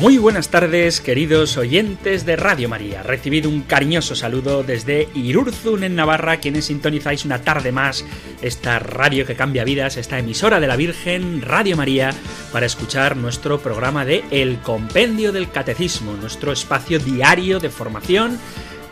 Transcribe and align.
Muy 0.00 0.16
buenas 0.16 0.48
tardes, 0.48 1.02
queridos 1.02 1.58
oyentes 1.58 2.24
de 2.24 2.34
Radio 2.34 2.70
María. 2.70 3.02
Recibido 3.02 3.50
un 3.50 3.60
cariñoso 3.60 4.16
saludo 4.16 4.62
desde 4.62 5.10
Irurzun, 5.14 5.84
en 5.84 5.94
Navarra, 5.94 6.38
quienes 6.38 6.64
sintonizáis 6.64 7.26
una 7.26 7.42
tarde 7.42 7.70
más 7.70 8.06
esta 8.40 8.78
radio 8.78 9.26
que 9.26 9.36
cambia 9.36 9.62
vidas, 9.62 9.98
esta 9.98 10.18
emisora 10.18 10.58
de 10.58 10.68
la 10.68 10.76
Virgen, 10.76 11.42
Radio 11.42 11.76
María, 11.76 12.14
para 12.50 12.64
escuchar 12.64 13.14
nuestro 13.18 13.60
programa 13.60 14.06
de 14.06 14.24
El 14.30 14.60
Compendio 14.60 15.32
del 15.32 15.50
Catecismo, 15.50 16.14
nuestro 16.14 16.50
espacio 16.50 16.98
diario 16.98 17.60
de 17.60 17.68
formación 17.68 18.38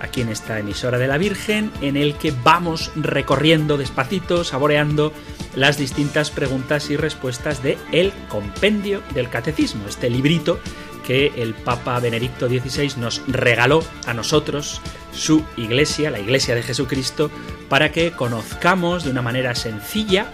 aquí 0.00 0.20
en 0.20 0.28
esta 0.28 0.58
emisora 0.58 0.98
de 0.98 1.08
la 1.08 1.16
Virgen, 1.16 1.72
en 1.80 1.96
el 1.96 2.16
que 2.16 2.34
vamos 2.44 2.92
recorriendo 2.96 3.78
despacito, 3.78 4.44
saboreando 4.44 5.14
las 5.56 5.78
distintas 5.78 6.30
preguntas 6.30 6.90
y 6.90 6.96
respuestas 6.98 7.62
de 7.62 7.78
El 7.92 8.12
Compendio 8.28 9.02
del 9.14 9.30
Catecismo, 9.30 9.88
este 9.88 10.10
librito 10.10 10.60
que 11.08 11.32
el 11.36 11.54
Papa 11.54 11.98
Benedicto 12.00 12.48
XVI 12.48 12.92
nos 12.98 13.22
regaló 13.26 13.82
a 14.06 14.12
nosotros, 14.12 14.82
su 15.10 15.42
iglesia, 15.56 16.10
la 16.10 16.20
iglesia 16.20 16.54
de 16.54 16.62
Jesucristo, 16.62 17.30
para 17.70 17.90
que 17.92 18.12
conozcamos 18.12 19.04
de 19.04 19.10
una 19.10 19.22
manera 19.22 19.54
sencilla 19.54 20.26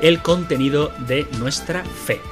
el 0.00 0.22
contenido 0.22 0.94
de 1.06 1.28
nuestra 1.38 1.84
fe. 1.84 2.22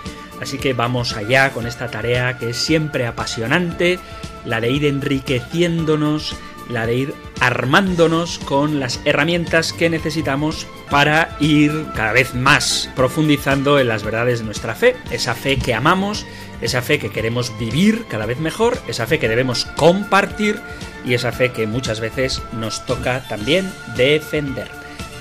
Así 0.40 0.56
que 0.56 0.72
vamos 0.72 1.18
allá 1.18 1.50
con 1.50 1.66
esta 1.66 1.90
tarea 1.90 2.38
que 2.38 2.50
es 2.50 2.56
siempre 2.56 3.06
apasionante, 3.06 3.98
la 4.46 4.62
de 4.62 4.70
ir 4.70 4.86
enriqueciéndonos, 4.86 6.34
la 6.70 6.86
de 6.86 6.94
ir 6.94 7.14
armándonos 7.40 8.38
con 8.38 8.80
las 8.80 9.00
herramientas 9.04 9.74
que 9.74 9.90
necesitamos 9.90 10.66
para 10.88 11.36
ir 11.40 11.84
cada 11.94 12.12
vez 12.12 12.34
más 12.34 12.88
profundizando 12.96 13.78
en 13.78 13.88
las 13.88 14.02
verdades 14.02 14.38
de 14.38 14.46
nuestra 14.46 14.74
fe, 14.74 14.96
esa 15.10 15.34
fe 15.34 15.58
que 15.58 15.74
amamos 15.74 16.24
esa 16.62 16.80
fe 16.80 16.98
que 16.98 17.10
queremos 17.10 17.56
vivir 17.58 18.06
cada 18.08 18.26
vez 18.26 18.38
mejor, 18.38 18.78
esa 18.88 19.06
fe 19.06 19.18
que 19.18 19.28
debemos 19.28 19.64
compartir 19.64 20.60
y 21.04 21.14
esa 21.14 21.32
fe 21.32 21.50
que 21.50 21.66
muchas 21.66 22.00
veces 22.00 22.40
nos 22.52 22.86
toca 22.86 23.26
también 23.28 23.70
defender. 23.96 24.68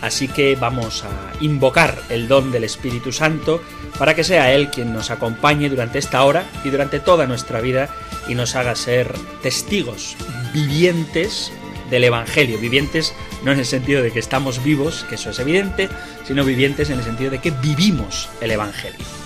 Así 0.02 0.28
que 0.28 0.56
vamos 0.56 1.04
a 1.04 1.44
invocar 1.44 2.02
el 2.10 2.28
don 2.28 2.52
del 2.52 2.64
Espíritu 2.64 3.12
Santo 3.12 3.62
para 4.00 4.16
que 4.16 4.24
sea 4.24 4.54
Él 4.54 4.70
quien 4.70 4.94
nos 4.94 5.12
acompañe 5.12 5.70
durante 5.70 6.00
esta 6.00 6.24
hora 6.24 6.46
y 6.64 6.70
durante 6.70 7.00
toda 7.00 7.28
nuestra 7.28 7.62
vida 7.62 7.90
y 8.28 8.34
nos 8.34 8.56
haga 8.56 8.76
ser 8.76 9.14
testigos 9.44 10.16
vivientes 10.54 11.52
del 11.92 12.06
Evangelio. 12.06 12.58
Vivientes 12.58 13.14
no 13.44 13.52
en 13.52 13.60
el 13.60 13.66
sentido 13.66 14.02
de 14.02 14.12
que 14.12 14.20
estamos 14.20 14.64
vivos, 14.64 15.06
que 15.08 15.16
eso 15.16 15.30
es 15.30 15.40
evidente, 15.40 15.90
sino 16.26 16.44
vivientes 16.44 16.90
en 16.90 16.98
el 16.98 17.04
sentido 17.04 17.30
de 17.30 17.40
que 17.40 17.52
vivimos 17.52 18.30
el 18.42 18.52
Evangelio 18.52 19.21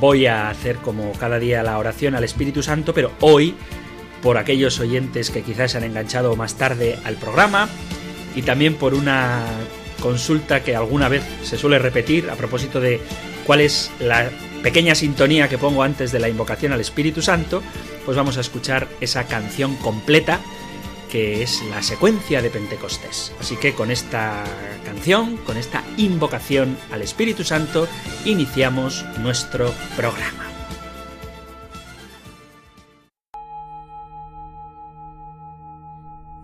voy 0.00 0.26
a 0.26 0.48
hacer 0.48 0.76
como 0.76 1.12
cada 1.12 1.38
día 1.38 1.62
la 1.62 1.78
oración 1.78 2.14
al 2.14 2.24
Espíritu 2.24 2.62
Santo, 2.62 2.94
pero 2.94 3.12
hoy, 3.20 3.54
por 4.22 4.38
aquellos 4.38 4.78
oyentes 4.80 5.30
que 5.30 5.42
quizás 5.42 5.72
se 5.72 5.78
han 5.78 5.84
enganchado 5.84 6.36
más 6.36 6.54
tarde 6.54 6.98
al 7.04 7.16
programa, 7.16 7.68
y 8.34 8.42
también 8.42 8.74
por 8.74 8.94
una 8.94 9.44
consulta 10.00 10.62
que 10.62 10.74
alguna 10.74 11.08
vez 11.08 11.22
se 11.42 11.56
suele 11.56 11.78
repetir 11.78 12.30
a 12.30 12.34
propósito 12.34 12.80
de 12.80 13.00
cuál 13.46 13.60
es 13.60 13.90
la 14.00 14.30
pequeña 14.62 14.94
sintonía 14.94 15.48
que 15.48 15.58
pongo 15.58 15.82
antes 15.82 16.12
de 16.12 16.20
la 16.20 16.28
invocación 16.28 16.72
al 16.72 16.80
Espíritu 16.80 17.22
Santo, 17.22 17.62
pues 18.04 18.16
vamos 18.16 18.36
a 18.36 18.40
escuchar 18.40 18.88
esa 19.00 19.24
canción 19.24 19.76
completa 19.76 20.40
que 21.12 21.42
es 21.42 21.62
la 21.64 21.82
secuencia 21.82 22.40
de 22.40 22.48
Pentecostés. 22.48 23.34
Así 23.38 23.56
que 23.56 23.74
con 23.74 23.90
esta 23.90 24.44
canción, 24.82 25.36
con 25.36 25.58
esta 25.58 25.84
invocación 25.98 26.78
al 26.90 27.02
Espíritu 27.02 27.44
Santo, 27.44 27.86
iniciamos 28.24 29.04
nuestro 29.18 29.74
programa. 29.94 30.46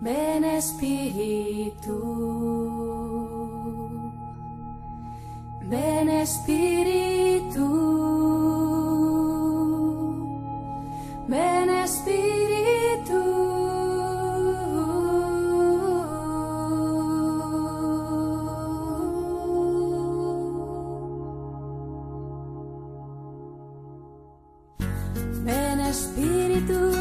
Ven 0.03 0.45
Espíritu, 0.45 1.97
ven 5.63 6.11
Espíritu, 6.11 7.65
ven 11.27 11.71
Espíritu. 11.71 13.48
Descanso 25.89 26.98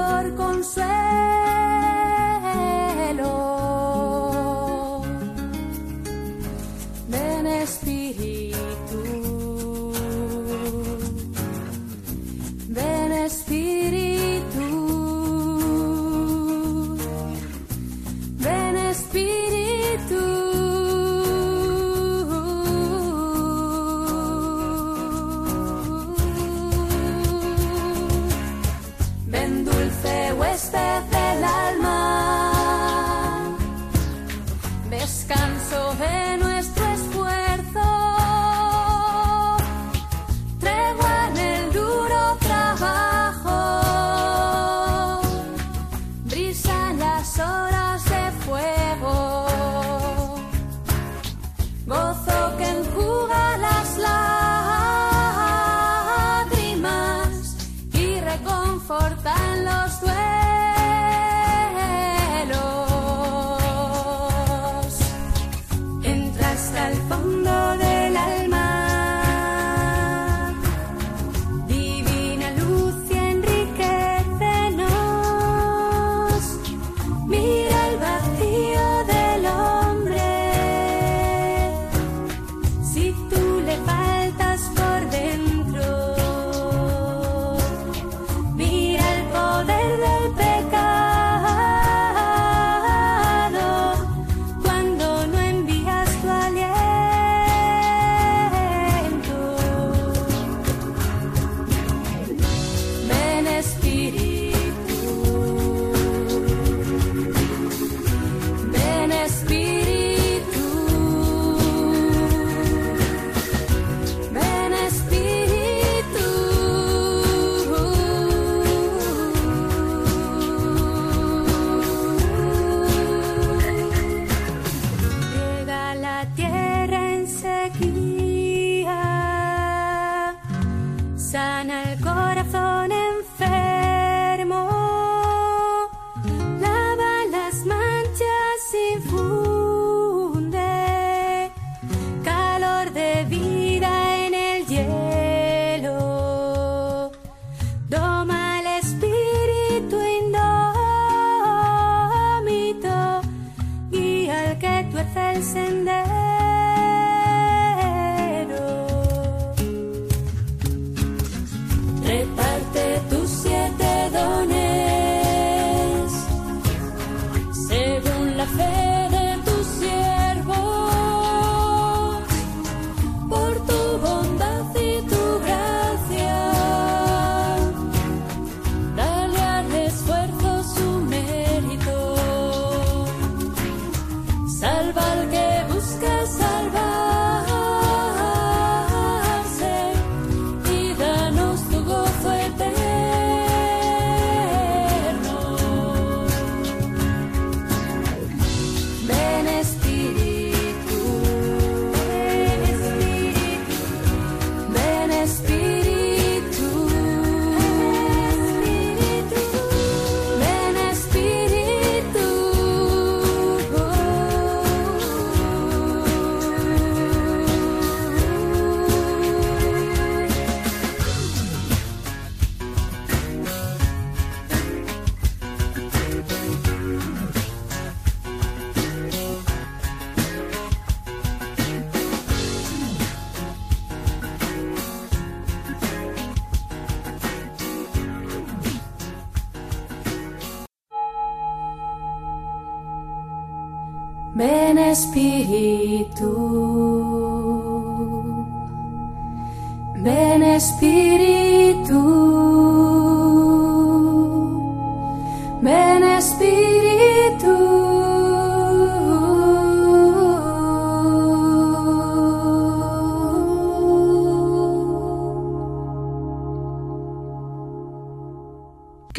nuestro 0.00 0.99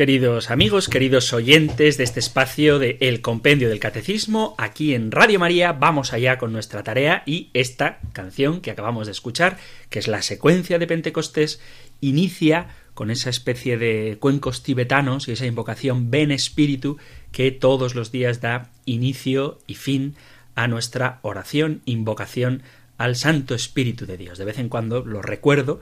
Queridos 0.02 0.50
amigos, 0.50 0.90
queridos 0.90 1.32
oyentes 1.32 1.96
de 2.00 2.04
este 2.04 2.20
espacio 2.20 2.80
de 2.80 2.98
El 3.02 3.22
Compendio 3.22 3.70
del 3.70 3.80
Catecismo, 3.80 4.56
aquí 4.58 4.96
en 4.96 5.12
Radio 5.12 5.38
María 5.38 5.74
vamos 5.74 6.12
allá 6.12 6.40
con 6.40 6.52
nuestra 6.52 6.82
tarea 6.82 7.22
y 7.28 7.52
esta 7.54 8.00
canción 8.12 8.62
que 8.62 8.72
acabamos 8.72 9.06
de 9.06 9.12
escuchar, 9.12 9.60
que 9.92 10.00
es 10.00 10.08
la 10.08 10.24
secuencia 10.24 10.80
de 10.80 10.88
Pentecostés, 10.88 11.62
inicia 12.00 12.70
con 12.96 13.12
esa 13.12 13.30
especie 13.30 13.78
de 13.78 14.18
cuencos 14.20 14.64
tibetanos 14.64 15.28
y 15.28 15.34
esa 15.34 15.46
invocación 15.46 16.10
Ven 16.10 16.32
Espíritu 16.32 16.98
que 17.32 17.52
todos 17.52 17.94
los 17.94 18.12
días 18.12 18.42
da 18.42 18.72
inicio 18.86 19.60
y 19.68 19.76
fin 19.76 20.16
a 20.56 20.68
nuestra 20.68 21.20
oración, 21.22 21.84
invocación 21.86 22.64
al 22.98 23.16
Santo 23.16 23.54
Espíritu 23.54 24.08
de 24.08 24.18
Dios. 24.18 24.40
De 24.40 24.46
vez 24.46 24.58
en 24.58 24.70
cuando 24.70 25.06
lo 25.06 25.22
recuerdo 25.22 25.80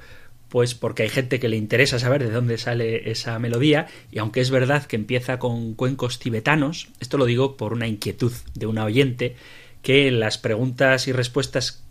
pues 0.49 0.73
porque 0.75 1.03
hay 1.03 1.09
gente 1.09 1.39
que 1.39 1.47
le 1.47 1.57
interesa 1.57 1.99
saber 1.99 2.23
de 2.23 2.31
dónde 2.31 2.57
sale 2.57 3.11
esa 3.11 3.37
melodía, 3.39 3.87
y 4.11 4.19
aunque 4.19 4.41
es 4.41 4.49
verdad 4.49 4.85
que 4.85 4.95
empieza 4.95 5.39
con 5.39 5.75
cuencos 5.75 6.19
tibetanos, 6.19 6.89
esto 6.99 7.17
lo 7.17 7.25
digo 7.25 7.55
por 7.55 7.71
una 7.73 7.87
inquietud 7.87 8.33
de 8.55 8.65
una 8.65 8.83
oyente, 8.83 9.35
que 9.81 10.11
las 10.11 10.37
preguntas 10.37 11.07
y 11.07 11.11
respuestas 11.11 11.83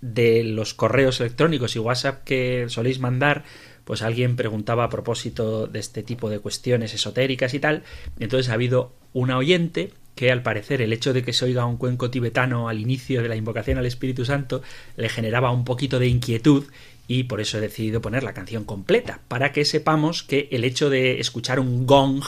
de 0.00 0.44
los 0.44 0.74
correos 0.74 1.20
electrónicos 1.20 1.74
y 1.76 1.78
WhatsApp 1.78 2.24
que 2.24 2.66
soléis 2.68 3.00
mandar, 3.00 3.44
pues 3.84 4.02
alguien 4.02 4.36
preguntaba 4.36 4.84
a 4.84 4.90
propósito 4.90 5.66
de 5.66 5.78
este 5.78 6.02
tipo 6.02 6.28
de 6.28 6.40
cuestiones 6.40 6.92
esotéricas 6.94 7.54
y 7.54 7.58
tal, 7.58 7.82
entonces 8.18 8.50
ha 8.50 8.54
habido 8.54 8.92
una 9.14 9.38
oyente 9.38 9.92
que 10.14 10.30
al 10.30 10.42
parecer 10.42 10.80
el 10.80 10.92
hecho 10.92 11.12
de 11.12 11.22
que 11.22 11.32
se 11.32 11.44
oiga 11.44 11.66
un 11.66 11.76
cuenco 11.76 12.10
tibetano 12.10 12.68
al 12.68 12.80
inicio 12.80 13.22
de 13.22 13.28
la 13.28 13.36
invocación 13.36 13.78
al 13.78 13.86
Espíritu 13.86 14.24
Santo 14.24 14.62
le 14.96 15.08
generaba 15.08 15.50
un 15.50 15.64
poquito 15.64 15.98
de 15.98 16.08
inquietud 16.08 16.64
y 17.06 17.24
por 17.24 17.40
eso 17.40 17.58
he 17.58 17.60
decidido 17.60 18.00
poner 18.00 18.22
la 18.22 18.32
canción 18.32 18.64
completa, 18.64 19.20
para 19.28 19.52
que 19.52 19.64
sepamos 19.64 20.22
que 20.22 20.48
el 20.52 20.64
hecho 20.64 20.88
de 20.88 21.20
escuchar 21.20 21.60
un 21.60 21.86
gong, 21.86 22.22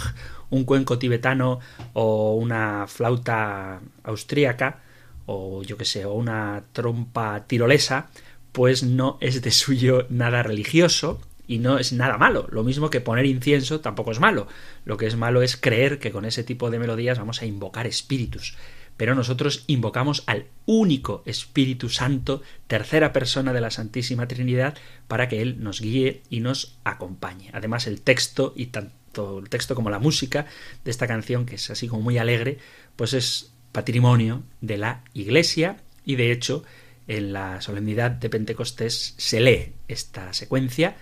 un 0.51 0.65
cuenco 0.65 0.99
tibetano 0.99 1.61
o 1.95 2.35
una 2.35 2.87
flauta 2.87 3.81
austríaca 4.05 4.83
o 5.25 5.63
yo 5.63 5.77
que 5.77 5.85
sé, 5.85 6.05
o 6.05 6.13
una 6.13 6.65
trompa 6.73 7.47
tirolesa, 7.47 8.11
pues 8.53 8.83
no 8.83 9.19
es 9.21 9.43
de 9.43 9.51
suyo 9.51 10.07
nada 10.09 10.43
religioso 10.43 11.21
y 11.47 11.59
no 11.59 11.79
es 11.79 11.93
nada 11.93 12.19
malo. 12.19 12.47
Lo 12.51 12.65
mismo 12.65 12.91
que 12.91 13.01
poner 13.01 13.27
incienso 13.27 13.81
tampoco 13.81 14.13
es 14.13 14.21
malo. 14.21 14.49
Lo 14.85 14.97
que 14.97 15.07
es 15.07 15.17
malo 15.17 15.43
es 15.43 15.57
creer 15.57 15.99
que 15.99 16.11
con 16.11 16.25
ese 16.25 16.45
tipo 16.45 16.71
de 16.71 16.79
melodías 16.79 17.19
vamos 17.19 17.43
a 17.43 17.47
invocar 17.47 17.87
espíritus 17.87 18.57
pero 18.97 19.15
nosotros 19.15 19.65
invocamos 19.67 20.23
al 20.27 20.47
único 20.65 21.23
Espíritu 21.27 21.89
Santo, 21.89 22.43
tercera 22.67 23.13
persona 23.13 23.53
de 23.53 23.61
la 23.61 23.71
Santísima 23.71 24.27
Trinidad, 24.27 24.77
para 25.07 25.29
que 25.29 25.43
Él 25.43 25.63
nos 25.63 25.81
guíe 25.81 26.23
y 26.31 26.41
nos 26.41 26.79
acompañe. 26.85 27.51
Además, 27.53 27.87
el 27.87 28.01
texto, 28.01 28.53
y 28.57 28.67
tanto 28.67 29.39
el 29.39 29.49
texto 29.49 29.75
como 29.75 29.91
la 29.91 29.99
música 29.99 30.47
de 30.85 30.91
esta 30.91 31.07
canción, 31.07 31.47
que 31.47 31.57
es 31.57 31.71
así 31.71 31.89
como 31.89 32.03
muy 32.03 32.19
alegre, 32.19 32.59
pues 32.97 33.13
es 33.13 33.53
patrimonio 33.73 34.45
de 34.61 34.79
la 34.79 35.05
Iglesia, 35.13 35.83
y 36.05 36.17
de 36.17 36.33
hecho, 36.33 36.65
en 37.07 37.33
la 37.33 37.61
solemnidad 37.61 38.11
de 38.11 38.31
Pentecostés 38.31 39.15
se 39.19 39.41
lee 39.41 39.73
esta 39.89 40.33
secuencia, 40.33 40.97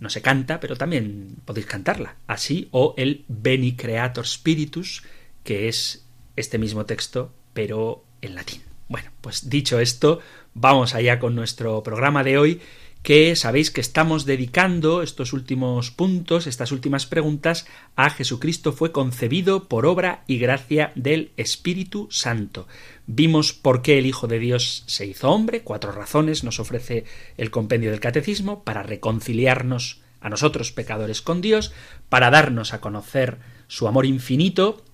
no 0.00 0.10
se 0.10 0.22
canta, 0.22 0.58
pero 0.60 0.76
también 0.76 1.36
podéis 1.44 1.66
cantarla, 1.66 2.16
así, 2.26 2.68
o 2.72 2.94
el 2.96 3.24
Beni 3.28 3.76
Creator 3.76 4.26
Spiritus, 4.26 5.04
que 5.44 5.68
es 5.68 6.06
este 6.36 6.58
mismo 6.58 6.86
texto, 6.86 7.32
pero 7.52 8.04
en 8.22 8.34
latín. 8.34 8.62
Bueno, 8.88 9.10
pues 9.20 9.48
dicho 9.48 9.78
esto, 9.78 10.20
vamos 10.54 10.94
allá 10.94 11.20
con 11.20 11.34
nuestro 11.34 11.82
programa 11.82 12.24
de 12.24 12.38
hoy, 12.38 12.60
que 13.02 13.34
sabéis 13.34 13.70
que 13.70 13.80
estamos 13.80 14.26
dedicando 14.26 15.02
estos 15.02 15.32
últimos 15.32 15.90
puntos, 15.90 16.46
estas 16.46 16.70
últimas 16.70 17.06
preguntas, 17.06 17.66
a 17.96 18.10
Jesucristo 18.10 18.72
fue 18.72 18.92
concebido 18.92 19.68
por 19.68 19.86
obra 19.86 20.22
y 20.26 20.38
gracia 20.38 20.92
del 20.94 21.32
Espíritu 21.36 22.08
Santo. 22.10 22.68
Vimos 23.06 23.52
por 23.52 23.80
qué 23.80 23.98
el 23.98 24.06
Hijo 24.06 24.28
de 24.28 24.38
Dios 24.38 24.84
se 24.86 25.06
hizo 25.06 25.30
hombre, 25.30 25.62
cuatro 25.62 25.92
razones 25.92 26.44
nos 26.44 26.60
ofrece 26.60 27.04
el 27.38 27.50
compendio 27.50 27.90
del 27.90 28.00
Catecismo 28.00 28.64
para 28.64 28.82
reconciliarnos 28.82 30.02
a 30.20 30.28
nosotros 30.28 30.70
pecadores 30.70 31.22
con 31.22 31.40
Dios, 31.40 31.72
para 32.10 32.30
darnos 32.30 32.74
a 32.74 32.80
conocer 32.82 33.38
su 33.66 33.88
amor 33.88 34.04
infinito 34.04 34.84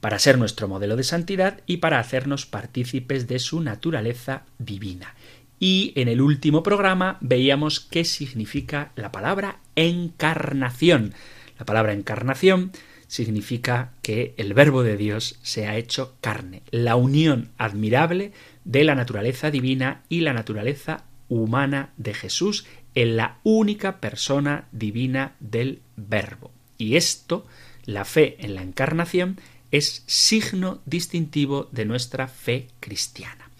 para 0.00 0.18
ser 0.18 0.38
nuestro 0.38 0.68
modelo 0.68 0.96
de 0.96 1.02
santidad 1.02 1.60
y 1.66 1.78
para 1.78 1.98
hacernos 1.98 2.46
partícipes 2.46 3.26
de 3.26 3.38
su 3.38 3.60
naturaleza 3.60 4.44
divina. 4.58 5.14
Y 5.60 5.92
en 5.96 6.08
el 6.08 6.20
último 6.20 6.62
programa 6.62 7.18
veíamos 7.20 7.80
qué 7.80 8.04
significa 8.04 8.92
la 8.96 9.10
palabra 9.10 9.60
encarnación. 9.76 11.14
La 11.58 11.64
palabra 11.64 11.92
encarnación 11.92 12.72
significa 13.08 13.92
que 14.02 14.34
el 14.36 14.54
verbo 14.54 14.82
de 14.82 14.96
Dios 14.96 15.38
se 15.42 15.66
ha 15.66 15.76
hecho 15.76 16.14
carne, 16.20 16.62
la 16.70 16.94
unión 16.94 17.50
admirable 17.58 18.32
de 18.64 18.84
la 18.84 18.94
naturaleza 18.94 19.50
divina 19.50 20.02
y 20.08 20.20
la 20.20 20.34
naturaleza 20.34 21.04
humana 21.28 21.90
de 21.96 22.14
Jesús 22.14 22.66
en 22.94 23.16
la 23.16 23.38
única 23.42 24.00
persona 24.00 24.68
divina 24.72 25.34
del 25.40 25.80
verbo. 25.96 26.52
Y 26.76 26.96
esto, 26.96 27.46
la 27.84 28.04
fe 28.04 28.36
en 28.40 28.54
la 28.54 28.62
encarnación, 28.62 29.40
es 29.70 30.04
signo 30.06 30.80
distintivo 30.86 31.68
de 31.72 31.84
nuestra 31.84 32.28
fe 32.28 32.68
cristiana. 32.80 33.50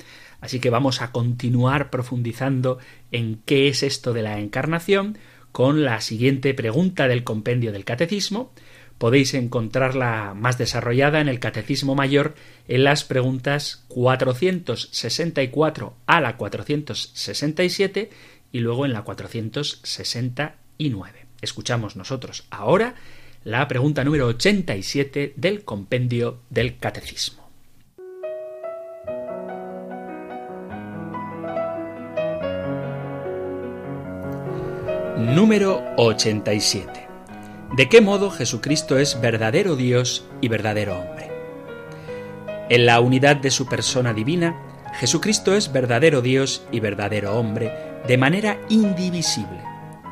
Así 0.40 0.61
que 0.61 0.71
vamos 0.71 1.02
a 1.02 1.11
continuar 1.12 1.90
profundizando 1.90 2.78
en 3.11 3.40
qué 3.45 3.66
es 3.68 3.83
esto 3.83 4.12
de 4.12 4.23
la 4.23 4.38
encarnación 4.38 5.18
con 5.52 5.85
la 5.85 6.00
siguiente 6.00 6.54
pregunta 6.54 7.07
del 7.09 7.25
compendio 7.25 7.73
del 7.73 7.85
catecismo. 7.85 8.52
Podéis 8.99 9.35
encontrarla 9.35 10.33
más 10.37 10.59
desarrollada 10.59 11.21
en 11.21 11.28
el 11.28 11.38
Catecismo 11.38 11.95
Mayor 11.95 12.35
en 12.66 12.83
las 12.85 13.04
preguntas 13.04 13.85
464 13.88 15.95
a 16.07 16.21
la 16.21 16.37
467 16.37 18.11
y 18.50 18.61
luego 18.61 18.87
en 18.87 18.92
la 18.92 19.02
469. 19.02 21.26
Escuchamos 21.40 21.95
nosotros 21.95 22.49
ahora 22.50 22.97
la 23.45 23.68
pregunta 23.68 24.02
número 24.02 24.26
87 24.26 25.35
del 25.37 25.62
compendio 25.64 26.40
del 26.50 26.78
Catecismo. 26.78 27.38
Número 35.18 35.82
87. 35.96 37.08
¿De 37.76 37.88
qué 37.88 38.00
modo 38.00 38.30
Jesucristo 38.30 38.98
es 38.98 39.20
verdadero 39.20 39.75
Dios 39.75 40.25
y 40.40 40.46
verdadero 40.46 40.96
hombre? 40.96 41.28
En 42.68 42.87
la 42.87 43.00
unidad 43.00 43.34
de 43.34 43.50
su 43.50 43.66
persona 43.66 44.14
divina, 44.14 44.56
Jesucristo 44.94 45.56
es 45.56 45.72
verdadero 45.72 46.22
Dios 46.22 46.64
y 46.70 46.78
verdadero 46.78 47.37
hombre 47.37 47.72
de 48.06 48.16
manera 48.16 48.60
indivisible. 48.68 49.58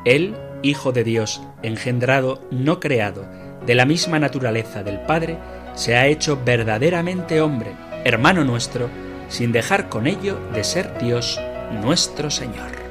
Él 0.04 0.34
Hijo 0.64 0.90
de 0.90 1.04
Dios, 1.04 1.40
engendrado, 1.62 2.42
no 2.50 2.80
creado, 2.80 3.25
de 3.64 3.76
la 3.76 3.86
misma 3.86 4.18
naturaleza 4.18 4.82
del 4.82 4.98
Padre, 5.02 5.38
se 5.75 5.94
ha 5.94 6.08
hecho 6.08 6.40
verdaderamente 6.44 7.40
hombre, 7.40 7.76
hermano 8.04 8.42
nuestro, 8.42 8.90
sin 9.28 9.52
dejar 9.52 9.88
con 9.88 10.08
ello 10.08 10.36
de 10.52 10.64
ser 10.64 10.98
Dios 10.98 11.40
nuestro 11.80 12.28
Señor. 12.28 12.86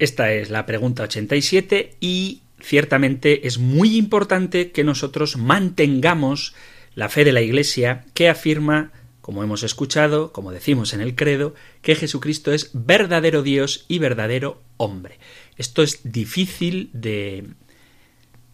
Esta 0.00 0.32
es 0.32 0.48
la 0.48 0.64
pregunta 0.64 1.02
87 1.02 1.96
y 2.00 2.40
ciertamente 2.58 3.46
es 3.46 3.58
muy 3.58 3.98
importante 3.98 4.72
que 4.72 4.82
nosotros 4.82 5.36
mantengamos 5.36 6.54
la 6.94 7.10
fe 7.10 7.22
de 7.22 7.32
la 7.32 7.42
Iglesia 7.42 8.06
que 8.14 8.30
afirma, 8.30 8.92
como 9.20 9.44
hemos 9.44 9.62
escuchado, 9.62 10.32
como 10.32 10.52
decimos 10.52 10.94
en 10.94 11.02
el 11.02 11.14
credo, 11.14 11.54
que 11.82 11.96
Jesucristo 11.96 12.50
es 12.50 12.70
verdadero 12.72 13.42
Dios 13.42 13.84
y 13.88 13.98
verdadero 13.98 14.62
hombre. 14.78 15.18
Esto 15.58 15.82
es 15.82 16.00
difícil 16.02 16.88
de 16.94 17.48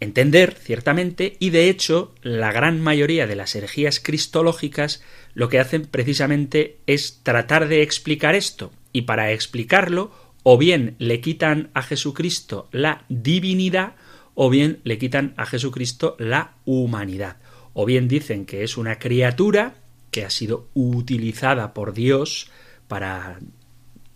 entender, 0.00 0.52
ciertamente, 0.60 1.36
y 1.38 1.50
de 1.50 1.68
hecho 1.70 2.12
la 2.22 2.50
gran 2.50 2.80
mayoría 2.80 3.28
de 3.28 3.36
las 3.36 3.54
herejías 3.54 4.00
cristológicas 4.00 5.00
lo 5.34 5.48
que 5.48 5.60
hacen 5.60 5.82
precisamente 5.82 6.78
es 6.88 7.20
tratar 7.22 7.68
de 7.68 7.82
explicar 7.82 8.34
esto, 8.34 8.72
y 8.92 9.02
para 9.02 9.30
explicarlo, 9.30 10.25
o 10.48 10.58
bien 10.58 10.94
le 11.00 11.20
quitan 11.20 11.70
a 11.74 11.82
Jesucristo 11.82 12.68
la 12.70 13.04
divinidad, 13.08 13.96
o 14.36 14.48
bien 14.48 14.78
le 14.84 14.96
quitan 14.96 15.34
a 15.36 15.44
Jesucristo 15.44 16.14
la 16.20 16.54
humanidad. 16.64 17.38
O 17.72 17.84
bien 17.84 18.06
dicen 18.06 18.46
que 18.46 18.62
es 18.62 18.76
una 18.76 19.00
criatura 19.00 19.74
que 20.12 20.24
ha 20.24 20.30
sido 20.30 20.68
utilizada 20.72 21.74
por 21.74 21.94
Dios 21.94 22.48
para 22.86 23.40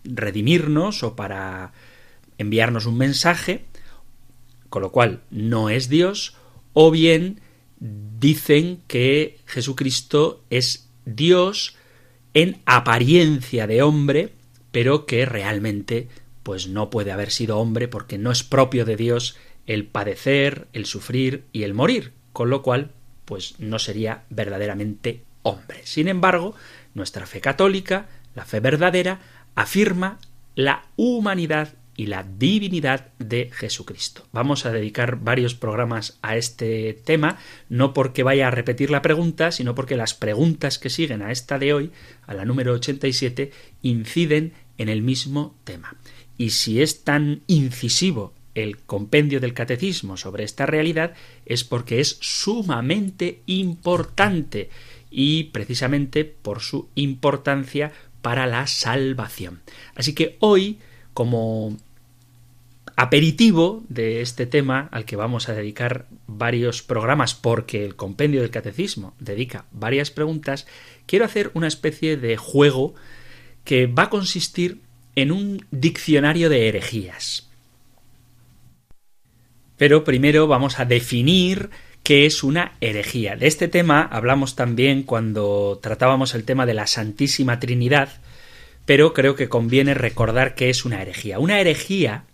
redimirnos 0.05 1.03
o 1.03 1.17
para 1.17 1.73
enviarnos 2.39 2.87
un 2.87 2.97
mensaje, 2.97 3.65
con 4.69 4.83
lo 4.83 4.93
cual 4.93 5.25
no 5.33 5.69
es 5.69 5.89
Dios, 5.89 6.37
o 6.75 6.93
bien 6.93 7.41
dicen 7.81 8.83
que 8.87 9.41
Jesucristo 9.47 10.45
es 10.49 10.89
Dios 11.07 11.75
en 12.35 12.63
apariencia 12.67 13.67
de 13.67 13.83
hombre, 13.83 14.40
pero 14.73 15.07
que 15.07 15.27
realmente 15.27 16.09
pues 16.43 16.69
no 16.69 16.91
puede 16.91 17.13
haber 17.13 17.31
sido 17.31 17.59
hombre 17.59 17.89
porque 17.89 18.19
no 18.19 18.31
es 18.31 18.43
propio 18.43 18.85
de 18.85 18.97
Dios 18.97 19.37
el 19.67 19.87
padecer, 19.87 20.67
el 20.73 20.87
sufrir 20.87 21.45
y 21.53 21.63
el 21.63 21.75
morir, 21.75 22.13
con 22.33 22.51
lo 22.51 22.63
cual 22.63 22.93
pues 23.25 23.55
no 23.59 23.79
sería 23.79 24.25
verdaderamente 24.31 25.23
hombre. 25.43 25.81
Sin 25.85 26.09
embargo, 26.09 26.55
nuestra 26.95 27.27
fe 27.27 27.41
católica, 27.41 28.09
la 28.35 28.45
fe 28.45 28.61
verdadera, 28.61 29.21
afirma 29.55 30.19
la 30.55 30.87
humanidad 30.97 31.75
y 31.97 32.07
la 32.07 32.23
divinidad 32.25 33.09
de 33.19 33.51
Jesucristo. 33.53 34.27
Vamos 34.33 34.65
a 34.65 34.73
dedicar 34.73 35.17
varios 35.17 35.55
programas 35.55 36.19
a 36.23 36.37
este 36.37 36.95
tema, 37.05 37.37
no 37.69 37.93
porque 37.93 38.23
vaya 38.23 38.49
a 38.49 38.51
repetir 38.51 38.91
la 38.91 39.03
pregunta, 39.03 39.53
sino 39.53 39.75
porque 39.75 39.97
las 39.97 40.15
preguntas 40.15 40.79
que 40.79 40.89
siguen 40.89 41.21
a 41.21 41.31
esta 41.31 41.59
de 41.59 41.75
hoy, 41.75 41.93
a 42.27 42.33
la 42.33 42.47
número 42.47 42.73
87, 42.73 43.53
inciden 43.83 44.55
en 44.81 44.89
el 44.89 45.03
mismo 45.03 45.55
tema. 45.65 45.95
Y 46.39 46.51
si 46.51 46.81
es 46.81 47.05
tan 47.05 47.43
incisivo 47.47 48.33
el 48.55 48.79
compendio 48.79 49.39
del 49.39 49.53
catecismo 49.53 50.17
sobre 50.17 50.43
esta 50.43 50.65
realidad, 50.65 51.13
es 51.45 51.65
porque 51.65 52.01
es 52.01 52.17
sumamente 52.23 53.43
importante 53.45 54.71
y 55.11 55.45
precisamente 55.45 56.25
por 56.25 56.61
su 56.61 56.89
importancia 56.95 57.93
para 58.23 58.47
la 58.47 58.67
salvación. 58.67 59.61
Así 59.95 60.15
que 60.15 60.39
hoy, 60.41 60.79
como 61.13 61.77
aperitivo 62.97 63.83
de 63.91 64.23
este 64.23 64.47
tema 64.47 64.89
al 64.93 65.05
que 65.05 65.17
vamos 65.17 65.51
a 65.51 65.55
dedicar 65.55 66.07
varios 66.27 66.83
programas 66.83 67.35
porque 67.35 67.85
el 67.85 67.97
compendio 67.97 68.41
del 68.41 68.51
catecismo 68.51 69.15
dedica 69.19 69.67
varias 69.73 70.11
preguntas, 70.11 70.67
quiero 71.05 71.27
hacer 71.27 71.51
una 71.53 71.69
especie 71.69 72.17
de 72.17 72.39
juego 72.39 72.95
que 73.65 73.87
va 73.87 74.05
a 74.05 74.11
consistir 74.11 74.81
en 75.17 75.33
un 75.33 75.67
diccionario 75.71 76.49
de 76.49 76.69
herejías. 76.69 77.49
Pero 79.77 80.05
primero 80.05 80.47
vamos 80.47 80.79
a 80.79 80.85
definir 80.85 81.71
qué 82.03 82.27
es 82.27 82.43
una 82.43 82.73
herejía. 82.81 83.37
De 83.37 83.47
este 83.47 83.69
tema 83.69 84.03
hablamos 84.03 84.57
también 84.57 85.03
cuando 85.03 85.79
tratábamos 85.83 86.35
el 86.35 86.45
tema 86.45 86.67
de 86.67 86.75
la 86.75 86.87
Santísima 86.87 87.61
Trinidad, 87.61 88.21
pero 88.85 89.15
creo 89.15 89.37
que 89.37 89.49
conviene 89.49 89.95
recordar 89.95 90.55
qué 90.55 90.71
es 90.71 90.85
una 90.85 91.03
herejía. 91.03 91.39
Una 91.39 91.61
herejía 91.61 92.25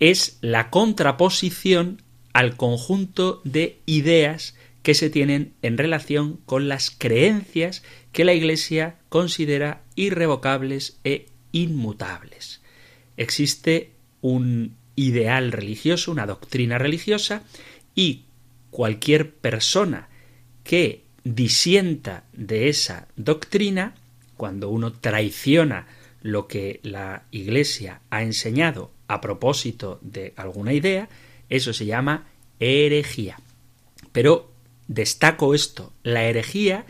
es 0.00 0.38
la 0.40 0.70
contraposición 0.70 2.02
al 2.32 2.56
conjunto 2.56 3.40
de 3.44 3.78
ideas 3.86 4.54
que 4.82 4.94
se 4.94 5.10
tienen 5.10 5.54
en 5.62 5.78
relación 5.78 6.38
con 6.46 6.68
las 6.68 6.90
creencias 6.90 7.82
que 8.12 8.24
la 8.24 8.34
Iglesia 8.34 8.96
considera 9.08 9.82
irrevocables 9.94 10.98
e 11.04 11.26
inmutables. 11.52 12.60
Existe 13.16 13.92
un 14.20 14.76
ideal 14.96 15.52
religioso, 15.52 16.10
una 16.10 16.26
doctrina 16.26 16.78
religiosa, 16.78 17.42
y 17.94 18.24
cualquier 18.70 19.34
persona 19.34 20.08
que 20.64 21.04
disienta 21.24 22.24
de 22.32 22.68
esa 22.68 23.08
doctrina, 23.16 23.94
cuando 24.36 24.70
uno 24.70 24.92
traiciona 24.92 25.86
lo 26.22 26.46
que 26.46 26.80
la 26.82 27.24
Iglesia 27.30 28.00
ha 28.10 28.22
enseñado 28.22 28.90
a 29.08 29.20
propósito 29.20 29.98
de 30.02 30.32
alguna 30.36 30.72
idea, 30.72 31.08
eso 31.48 31.72
se 31.72 31.86
llama 31.86 32.26
herejía. 32.60 33.38
Pero 34.12 34.50
destaco 34.88 35.54
esto, 35.54 35.92
la 36.02 36.24
herejía 36.24 36.86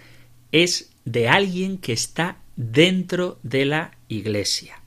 es 0.52 0.90
de 1.04 1.28
alguien 1.28 1.78
que 1.78 1.92
está 1.92 2.38
dentro 2.56 3.38
de 3.42 3.64
la 3.66 3.98
Iglesia. 4.08 4.80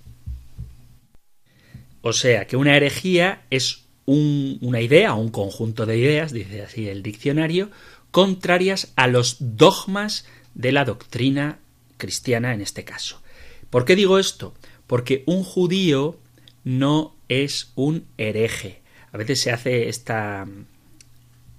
O 2.01 2.13
sea 2.13 2.47
que 2.47 2.57
una 2.57 2.75
herejía 2.75 3.43
es 3.51 3.85
una 4.05 4.81
idea 4.81 5.13
un 5.13 5.29
conjunto 5.29 5.85
de 5.85 5.97
ideas, 5.97 6.33
dice 6.33 6.63
así 6.63 6.89
el 6.89 7.03
diccionario, 7.03 7.69
contrarias 8.09 8.91
a 8.95 9.07
los 9.07 9.37
dogmas 9.39 10.25
de 10.53 10.71
la 10.71 10.83
doctrina 10.83 11.59
cristiana 11.97 12.53
en 12.53 12.61
este 12.61 12.83
caso. 12.83 13.21
¿Por 13.69 13.85
qué 13.85 13.95
digo 13.95 14.19
esto? 14.19 14.53
Porque 14.87 15.23
un 15.27 15.43
judío 15.43 16.19
no 16.63 17.15
es 17.29 17.71
un 17.75 18.05
hereje. 18.17 18.81
A 19.13 19.17
veces 19.17 19.39
se 19.39 19.51
hace 19.51 19.87
esta 19.87 20.45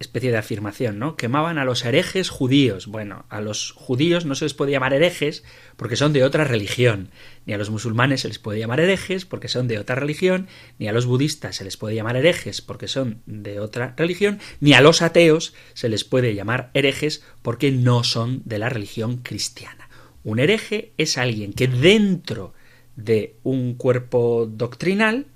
especie 0.03 0.31
de 0.31 0.37
afirmación, 0.37 0.99
¿no? 0.99 1.17
Quemaban 1.17 1.57
a 1.57 1.65
los 1.65 1.85
herejes 1.85 2.29
judíos. 2.29 2.87
Bueno, 2.87 3.25
a 3.31 3.41
los 3.41 3.73
judíos 3.73 4.27
no 4.27 4.35
se 4.35 4.45
les 4.45 4.55
puede 4.55 4.73
llamar 4.73 4.93
herejes 4.93 5.45
porque 5.77 5.97
son 5.97 6.13
de 6.13 6.25
otra 6.25 6.45
religión, 6.45 7.09
ni 7.47 7.55
a 7.55 7.59
los 7.59 7.71
musulmanes 7.71 8.21
se 8.21 8.29
les 8.29 8.39
puede 8.39 8.59
llamar 8.59 8.81
herejes 8.81 9.25
porque 9.25 9.49
son 9.49 9.69
de 9.69 9.79
otra 9.79 9.95
religión, 9.95 10.49
ni 10.79 10.89
a 10.89 10.93
los 10.93 11.07
budistas 11.07 11.57
se 11.57 11.65
les 11.65 11.77
puede 11.77 11.95
llamar 11.95 12.17
herejes 12.17 12.61
porque 12.61 12.89
son 12.89 13.23
de 13.27 13.61
otra 13.61 13.95
religión, 13.97 14.39
ni 14.61 14.75
a 14.75 14.81
los 14.81 15.01
ateos 15.01 15.55
se 15.73 15.89
les 15.89 16.05
puede 16.05 16.35
llamar 16.35 16.71
herejes 16.75 17.25
porque 17.41 17.73
no 17.73 18.05
son 18.05 18.43
de 18.45 18.59
la 18.59 18.69
religión 18.69 19.19
cristiana. 19.19 19.89
Un 20.25 20.39
hereje 20.39 20.93
es 20.99 21.17
alguien 21.17 21.53
que 21.53 21.69
dentro 21.69 22.55
de 22.97 23.37
un 23.43 23.75
cuerpo 23.75 24.47
doctrinal 24.47 25.27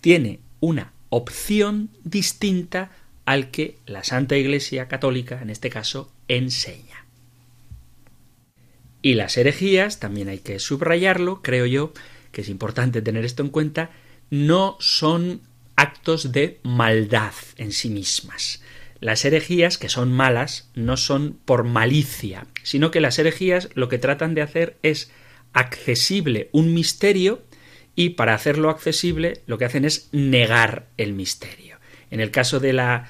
tiene 0.00 0.40
una 0.60 0.92
opción 1.08 1.90
distinta 2.04 2.90
al 3.24 3.50
que 3.50 3.78
la 3.86 4.04
Santa 4.04 4.36
Iglesia 4.36 4.88
Católica, 4.88 5.40
en 5.40 5.50
este 5.50 5.70
caso, 5.70 6.12
enseña. 6.28 7.06
Y 9.00 9.14
las 9.14 9.36
herejías, 9.36 10.00
también 10.00 10.28
hay 10.28 10.38
que 10.38 10.58
subrayarlo, 10.58 11.42
creo 11.42 11.66
yo, 11.66 11.92
que 12.30 12.42
es 12.42 12.48
importante 12.48 13.02
tener 13.02 13.24
esto 13.24 13.42
en 13.42 13.50
cuenta, 13.50 13.90
no 14.30 14.76
son 14.80 15.42
actos 15.76 16.32
de 16.32 16.60
maldad 16.62 17.34
en 17.56 17.72
sí 17.72 17.90
mismas. 17.90 18.62
Las 19.00 19.24
herejías, 19.24 19.78
que 19.78 19.88
son 19.88 20.12
malas, 20.12 20.70
no 20.74 20.96
son 20.96 21.36
por 21.44 21.64
malicia, 21.64 22.46
sino 22.62 22.92
que 22.92 23.00
las 23.00 23.18
herejías 23.18 23.68
lo 23.74 23.88
que 23.88 23.98
tratan 23.98 24.34
de 24.34 24.42
hacer 24.42 24.76
es 24.82 25.10
accesible 25.52 26.48
un 26.52 26.72
misterio 26.72 27.42
y 27.96 28.10
para 28.10 28.34
hacerlo 28.34 28.70
accesible 28.70 29.42
lo 29.46 29.58
que 29.58 29.64
hacen 29.64 29.84
es 29.84 30.08
negar 30.12 30.86
el 30.96 31.12
misterio. 31.12 31.71
En 32.12 32.20
el 32.20 32.30
caso 32.30 32.60
de 32.60 32.74
la 32.74 33.08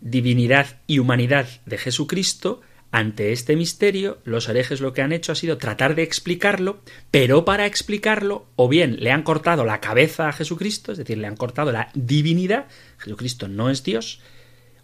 divinidad 0.00 0.78
y 0.86 1.00
humanidad 1.00 1.48
de 1.66 1.78
Jesucristo, 1.78 2.60
ante 2.92 3.32
este 3.32 3.56
misterio, 3.56 4.18
los 4.22 4.48
herejes 4.48 4.80
lo 4.80 4.92
que 4.92 5.02
han 5.02 5.10
hecho 5.10 5.32
ha 5.32 5.34
sido 5.34 5.58
tratar 5.58 5.96
de 5.96 6.04
explicarlo, 6.04 6.80
pero 7.10 7.44
para 7.44 7.66
explicarlo, 7.66 8.46
o 8.54 8.68
bien 8.68 8.98
le 9.00 9.10
han 9.10 9.24
cortado 9.24 9.64
la 9.64 9.80
cabeza 9.80 10.28
a 10.28 10.32
Jesucristo, 10.32 10.92
es 10.92 10.98
decir, 10.98 11.18
le 11.18 11.26
han 11.26 11.36
cortado 11.36 11.72
la 11.72 11.90
divinidad, 11.92 12.68
Jesucristo 12.98 13.48
no 13.48 13.68
es 13.68 13.82
Dios, 13.82 14.20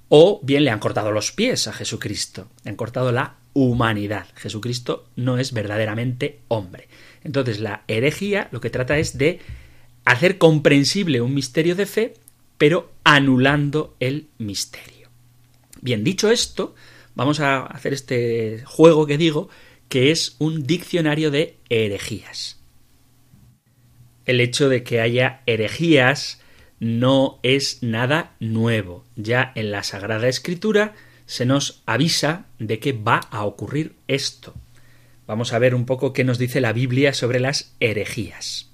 o 0.09 0.41
bien 0.43 0.65
le 0.65 0.73
han 0.73 0.81
cortado 0.81 1.13
los 1.13 1.31
pies 1.31 1.69
a 1.69 1.73
Jesucristo, 1.73 2.51
le 2.65 2.71
han 2.71 2.77
cortado 2.77 3.13
la 3.13 3.37
humanidad. 3.53 4.27
Jesucristo 4.35 5.09
no 5.15 5.39
es 5.39 5.53
verdaderamente 5.53 6.41
hombre. 6.49 6.89
Entonces 7.23 7.61
la 7.61 7.85
herejía 7.87 8.49
lo 8.51 8.61
que 8.61 8.71
trata 8.71 8.99
es 8.99 9.17
de 9.17 9.39
hacer 10.05 10.37
comprensible 10.37 11.21
un 11.21 11.33
misterio 11.33 11.77
de 11.77 11.87
fe, 11.87 12.15
pero 12.59 12.93
anulando 13.05 13.97
el 14.01 14.29
misterio. 14.39 15.09
Bien, 15.81 16.05
dicho 16.05 16.31
esto, 16.31 16.75
vamos 17.15 17.41
a 17.41 17.67
hacer 17.67 17.93
este 17.93 18.63
juego 18.65 19.07
que 19.07 19.19
digo, 19.19 19.49
que 19.89 20.11
es 20.11 20.37
un 20.39 20.65
diccionario 20.65 21.31
de 21.31 21.59
herejías. 21.69 22.61
El 24.25 24.41
hecho 24.41 24.69
de 24.69 24.83
que 24.83 25.01
haya 25.01 25.43
herejías 25.47 26.41
no 26.81 27.39
es 27.43 27.83
nada 27.83 28.35
nuevo. 28.41 29.05
Ya 29.17 29.53
en 29.55 29.71
la 29.71 29.83
Sagrada 29.83 30.29
Escritura 30.29 30.95
se 31.27 31.47
nos 31.47 31.83
avisa 31.87 32.47
de 32.59 32.79
que 32.79 32.93
va 32.93 33.17
a 33.31 33.45
ocurrir 33.45 33.97
esto. 34.09 34.55
Vamos 35.27 35.53
a 35.53 35.59
ver 35.59 35.75
un 35.75 35.87
poco 35.87 36.13
qué 36.13 36.25
nos 36.25 36.39
dice 36.39 36.61
la 36.61 36.73
Biblia 36.73 37.15
sobre 37.15 37.41
las 37.41 37.75
herejías. 37.81 38.74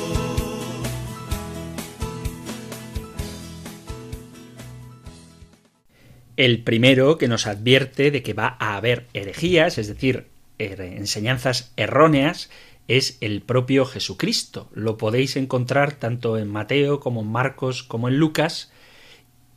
El 6.41 6.63
primero 6.63 7.19
que 7.19 7.27
nos 7.27 7.45
advierte 7.45 8.09
de 8.09 8.23
que 8.23 8.33
va 8.33 8.57
a 8.59 8.75
haber 8.75 9.05
herejías, 9.13 9.77
es 9.77 9.87
decir, 9.87 10.25
er, 10.57 10.81
enseñanzas 10.81 11.71
erróneas, 11.77 12.49
es 12.87 13.19
el 13.21 13.43
propio 13.43 13.85
Jesucristo. 13.85 14.67
Lo 14.73 14.97
podéis 14.97 15.35
encontrar 15.35 15.93
tanto 15.93 16.39
en 16.39 16.47
Mateo 16.47 16.99
como 16.99 17.21
en 17.21 17.27
Marcos 17.27 17.83
como 17.83 18.07
en 18.07 18.17
Lucas, 18.17 18.71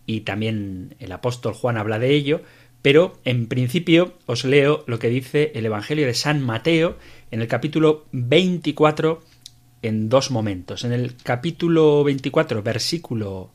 y 0.05 0.21
también 0.21 0.95
el 0.99 1.13
apóstol 1.13 1.55
Juan 1.55 1.79
habla 1.79 1.99
de 1.99 2.11
ello, 2.11 2.43
pero 2.83 3.15
en 3.25 3.47
principio 3.47 4.19
os 4.27 4.45
leo 4.45 4.85
lo 4.87 4.99
que 4.99 5.09
dice 5.09 5.53
el 5.55 5.65
Evangelio 5.65 6.07
de 6.07 6.13
San 6.13 6.43
Mateo 6.43 6.99
en 7.31 7.41
el 7.41 7.49
capítulo 7.49 8.05
24 8.13 9.23
en 9.81 10.11
dos 10.11 10.31
momentos. 10.31 10.85
En 10.85 10.93
el 10.93 11.17
capítulo 11.17 12.05
24, 12.05 12.63
versículo 12.63 13.55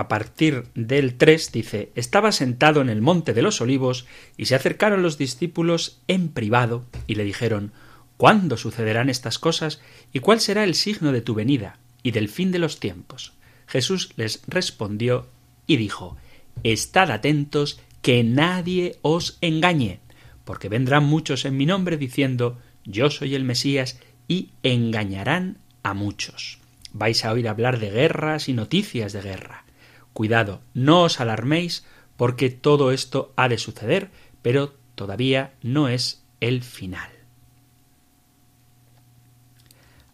a 0.00 0.08
partir 0.08 0.64
del 0.74 1.18
3 1.18 1.52
dice, 1.52 1.92
estaba 1.94 2.32
sentado 2.32 2.80
en 2.80 2.88
el 2.88 3.02
monte 3.02 3.34
de 3.34 3.42
los 3.42 3.60
olivos 3.60 4.06
y 4.38 4.46
se 4.46 4.54
acercaron 4.54 5.02
los 5.02 5.18
discípulos 5.18 6.00
en 6.08 6.30
privado 6.30 6.86
y 7.06 7.16
le 7.16 7.24
dijeron, 7.24 7.72
¿cuándo 8.16 8.56
sucederán 8.56 9.10
estas 9.10 9.38
cosas 9.38 9.82
y 10.10 10.20
cuál 10.20 10.40
será 10.40 10.64
el 10.64 10.74
signo 10.74 11.12
de 11.12 11.20
tu 11.20 11.34
venida 11.34 11.78
y 12.02 12.12
del 12.12 12.30
fin 12.30 12.50
de 12.50 12.58
los 12.58 12.80
tiempos? 12.80 13.34
Jesús 13.66 14.14
les 14.16 14.40
respondió 14.46 15.28
y 15.66 15.76
dijo, 15.76 16.16
Estad 16.62 17.10
atentos 17.10 17.78
que 18.00 18.24
nadie 18.24 18.98
os 19.02 19.36
engañe, 19.42 20.00
porque 20.46 20.70
vendrán 20.70 21.04
muchos 21.04 21.44
en 21.44 21.58
mi 21.58 21.66
nombre 21.66 21.98
diciendo, 21.98 22.58
Yo 22.86 23.10
soy 23.10 23.34
el 23.34 23.44
Mesías, 23.44 24.00
y 24.28 24.48
engañarán 24.62 25.58
a 25.82 25.92
muchos. 25.92 26.58
Vais 26.94 27.22
a 27.26 27.32
oír 27.32 27.48
hablar 27.48 27.78
de 27.80 27.90
guerras 27.90 28.48
y 28.48 28.54
noticias 28.54 29.12
de 29.12 29.20
guerra. 29.20 29.64
Cuidado, 30.12 30.60
no 30.74 31.02
os 31.02 31.20
alarméis, 31.20 31.84
porque 32.16 32.50
todo 32.50 32.92
esto 32.92 33.32
ha 33.36 33.48
de 33.48 33.58
suceder, 33.58 34.10
pero 34.42 34.74
todavía 34.94 35.54
no 35.62 35.88
es 35.88 36.22
el 36.40 36.62
final. 36.62 37.10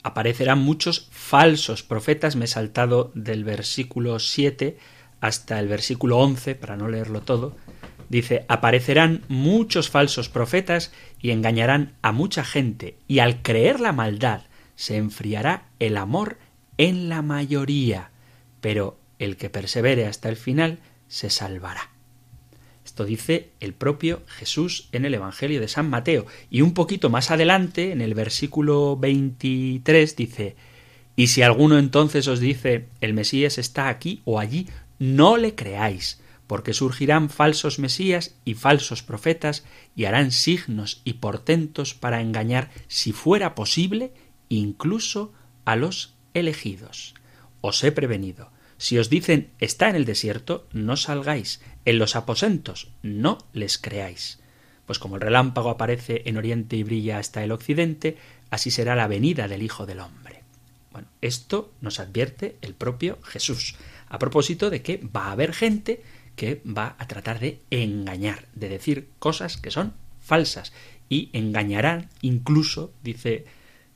Aparecerán 0.02 0.60
muchos 0.60 1.08
falsos 1.10 1.82
profetas, 1.82 2.36
me 2.36 2.44
he 2.44 2.48
saltado 2.48 3.10
del 3.14 3.42
versículo 3.42 4.20
7 4.20 4.78
hasta 5.20 5.58
el 5.58 5.66
versículo 5.66 6.18
11, 6.18 6.54
para 6.54 6.76
no 6.76 6.88
leerlo 6.88 7.22
todo, 7.22 7.56
dice, 8.08 8.44
aparecerán 8.48 9.24
muchos 9.26 9.90
falsos 9.90 10.28
profetas 10.28 10.92
y 11.20 11.30
engañarán 11.30 11.94
a 12.02 12.12
mucha 12.12 12.44
gente, 12.44 12.98
y 13.08 13.18
al 13.18 13.42
creer 13.42 13.80
la 13.80 13.92
maldad 13.92 14.42
se 14.76 14.96
enfriará 14.96 15.68
el 15.80 15.96
amor 15.96 16.38
en 16.78 17.08
la 17.08 17.22
mayoría, 17.22 18.10
pero 18.60 18.98
el 19.18 19.36
que 19.36 19.50
persevere 19.50 20.06
hasta 20.06 20.28
el 20.28 20.36
final 20.36 20.78
se 21.08 21.30
salvará. 21.30 21.90
Esto 22.84 23.04
dice 23.04 23.50
el 23.58 23.74
propio 23.74 24.22
Jesús 24.26 24.88
en 24.92 25.04
el 25.04 25.14
Evangelio 25.14 25.60
de 25.60 25.68
San 25.68 25.90
Mateo. 25.90 26.24
Y 26.50 26.60
un 26.60 26.72
poquito 26.72 27.10
más 27.10 27.32
adelante, 27.32 27.90
en 27.90 28.00
el 28.00 28.14
versículo 28.14 28.96
23, 28.96 30.14
dice, 30.14 30.56
Y 31.16 31.26
si 31.26 31.42
alguno 31.42 31.78
entonces 31.78 32.28
os 32.28 32.38
dice, 32.38 32.86
el 33.00 33.12
Mesías 33.12 33.58
está 33.58 33.88
aquí 33.88 34.22
o 34.24 34.38
allí, 34.38 34.68
no 35.00 35.36
le 35.36 35.56
creáis, 35.56 36.20
porque 36.46 36.72
surgirán 36.72 37.28
falsos 37.28 37.80
Mesías 37.80 38.36
y 38.44 38.54
falsos 38.54 39.02
profetas, 39.02 39.64
y 39.96 40.04
harán 40.04 40.30
signos 40.30 41.02
y 41.04 41.14
portentos 41.14 41.92
para 41.94 42.20
engañar, 42.20 42.70
si 42.86 43.10
fuera 43.10 43.56
posible, 43.56 44.12
incluso 44.48 45.32
a 45.64 45.74
los 45.74 46.14
elegidos. 46.34 47.14
Os 47.62 47.82
he 47.82 47.90
prevenido 47.90 48.55
si 48.78 48.98
os 48.98 49.08
dicen 49.08 49.50
está 49.58 49.88
en 49.88 49.96
el 49.96 50.04
desierto, 50.04 50.66
no 50.72 50.96
salgáis. 50.96 51.60
En 51.84 51.98
los 51.98 52.16
aposentos, 52.16 52.90
no 53.02 53.38
les 53.52 53.78
creáis. 53.78 54.40
Pues 54.84 54.98
como 54.98 55.16
el 55.16 55.22
relámpago 55.22 55.70
aparece 55.70 56.22
en 56.26 56.36
oriente 56.36 56.76
y 56.76 56.82
brilla 56.82 57.18
hasta 57.18 57.42
el 57.42 57.52
occidente, 57.52 58.16
así 58.50 58.70
será 58.70 58.94
la 58.94 59.08
venida 59.08 59.48
del 59.48 59.62
Hijo 59.62 59.86
del 59.86 60.00
Hombre. 60.00 60.42
Bueno, 60.92 61.08
esto 61.20 61.72
nos 61.80 62.00
advierte 62.00 62.56
el 62.60 62.74
propio 62.74 63.18
Jesús, 63.22 63.76
a 64.08 64.18
propósito 64.18 64.70
de 64.70 64.82
que 64.82 64.98
va 64.98 65.26
a 65.26 65.32
haber 65.32 65.52
gente 65.52 66.02
que 66.36 66.60
va 66.66 66.96
a 66.98 67.08
tratar 67.08 67.40
de 67.40 67.60
engañar, 67.70 68.46
de 68.54 68.68
decir 68.68 69.08
cosas 69.18 69.56
que 69.56 69.70
son 69.70 69.94
falsas, 70.20 70.72
y 71.08 71.30
engañarán 71.32 72.10
incluso, 72.20 72.92
dice 73.02 73.46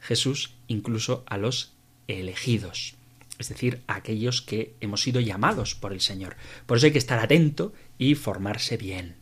Jesús, 0.01 0.55
incluso 0.69 1.25
a 1.27 1.37
los 1.37 1.75
elegidos 2.09 2.95
es 3.41 3.49
decir, 3.49 3.83
aquellos 3.87 4.43
que 4.43 4.77
hemos 4.81 5.03
sido 5.03 5.21
llamados 5.21 5.75
por 5.75 5.93
el 5.93 6.01
Señor. 6.01 6.37
Por 6.67 6.77
eso 6.77 6.87
hay 6.87 6.93
que 6.93 6.99
estar 6.99 7.19
atento 7.19 7.73
y 7.99 8.15
formarse 8.15 8.77
bien. 8.77 9.17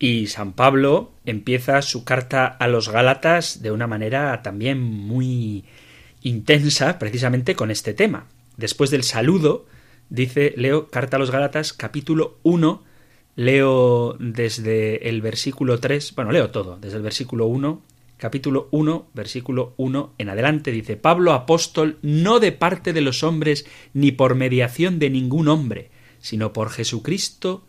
Y 0.00 0.26
San 0.26 0.52
Pablo 0.52 1.12
empieza 1.24 1.80
su 1.82 2.04
carta 2.04 2.46
a 2.46 2.68
los 2.68 2.88
Gálatas 2.88 3.62
de 3.62 3.70
una 3.70 3.86
manera 3.86 4.42
también 4.42 4.80
muy 4.80 5.64
intensa, 6.22 6.98
precisamente 6.98 7.54
con 7.54 7.70
este 7.70 7.94
tema. 7.94 8.26
Después 8.56 8.90
del 8.90 9.04
saludo, 9.04 9.66
dice, 10.08 10.54
leo 10.56 10.88
Carta 10.88 11.16
a 11.16 11.20
los 11.20 11.30
Gálatas, 11.30 11.72
capítulo 11.72 12.38
1, 12.42 12.84
leo 13.36 14.16
desde 14.18 15.08
el 15.08 15.22
versículo 15.22 15.78
3, 15.78 16.14
bueno, 16.16 16.32
leo 16.32 16.50
todo, 16.50 16.76
desde 16.76 16.96
el 16.96 17.02
versículo 17.02 17.46
1 17.46 17.82
capítulo 18.18 18.68
1, 18.72 19.10
versículo 19.14 19.74
1 19.78 20.14
en 20.18 20.28
adelante, 20.28 20.72
dice 20.72 20.96
Pablo 20.96 21.32
apóstol, 21.32 21.98
no 22.02 22.40
de 22.40 22.52
parte 22.52 22.92
de 22.92 23.00
los 23.00 23.22
hombres, 23.22 23.66
ni 23.94 24.12
por 24.12 24.34
mediación 24.34 24.98
de 24.98 25.08
ningún 25.08 25.48
hombre, 25.48 25.90
sino 26.20 26.52
por 26.52 26.68
Jesucristo 26.70 27.64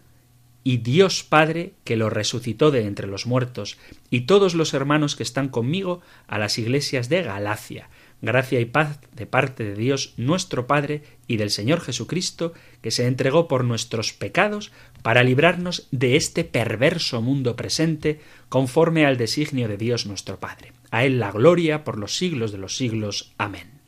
y 0.64 0.78
Dios 0.78 1.24
Padre, 1.24 1.74
que 1.84 1.96
lo 1.96 2.10
resucitó 2.10 2.72
de 2.72 2.86
entre 2.86 3.08
los 3.08 3.26
muertos, 3.26 3.78
y 4.10 4.22
todos 4.22 4.56
los 4.56 4.74
hermanos 4.74 5.16
que 5.16 5.24
están 5.24 5.50
conmigo 5.50 6.02
a 6.28 6.38
las 6.38 6.58
iglesias 6.58 7.10
de 7.10 7.24
Galacia. 7.24 7.90
Gracia 8.22 8.60
y 8.60 8.66
paz 8.66 9.00
de 9.16 9.26
parte 9.26 9.64
de 9.64 9.76
Dios 9.76 10.14
nuestro 10.18 10.68
Padre 10.68 11.04
y 11.26 11.38
del 11.38 11.52
Señor 11.52 11.80
Jesucristo, 11.80 12.54
que 12.82 12.92
se 12.92 13.08
entregó 13.08 13.48
por 13.48 13.64
nuestros 13.64 14.12
pecados 14.12 14.74
para 15.02 15.24
librarnos 15.24 15.88
de 15.92 16.18
este 16.18 16.44
perverso 16.44 17.22
mundo 17.22 17.56
presente, 17.56 18.20
conforme 18.50 19.06
al 19.06 19.16
designio 19.16 19.70
de 19.70 19.78
Dios 19.78 20.06
nuestro 20.06 20.38
Padre. 20.40 20.74
A 20.92 21.06
Él 21.06 21.20
la 21.20 21.32
gloria 21.32 21.86
por 21.86 21.98
los 21.98 22.18
siglos 22.18 22.52
de 22.52 22.58
los 22.58 22.76
siglos. 22.76 23.32
Amén. 23.38 23.80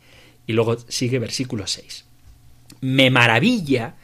Y 0.48 0.54
luego 0.54 0.78
sigue 0.88 1.20
versículo 1.20 1.68
6. 1.68 2.06
Me 2.80 3.10
maravilla 3.10 3.96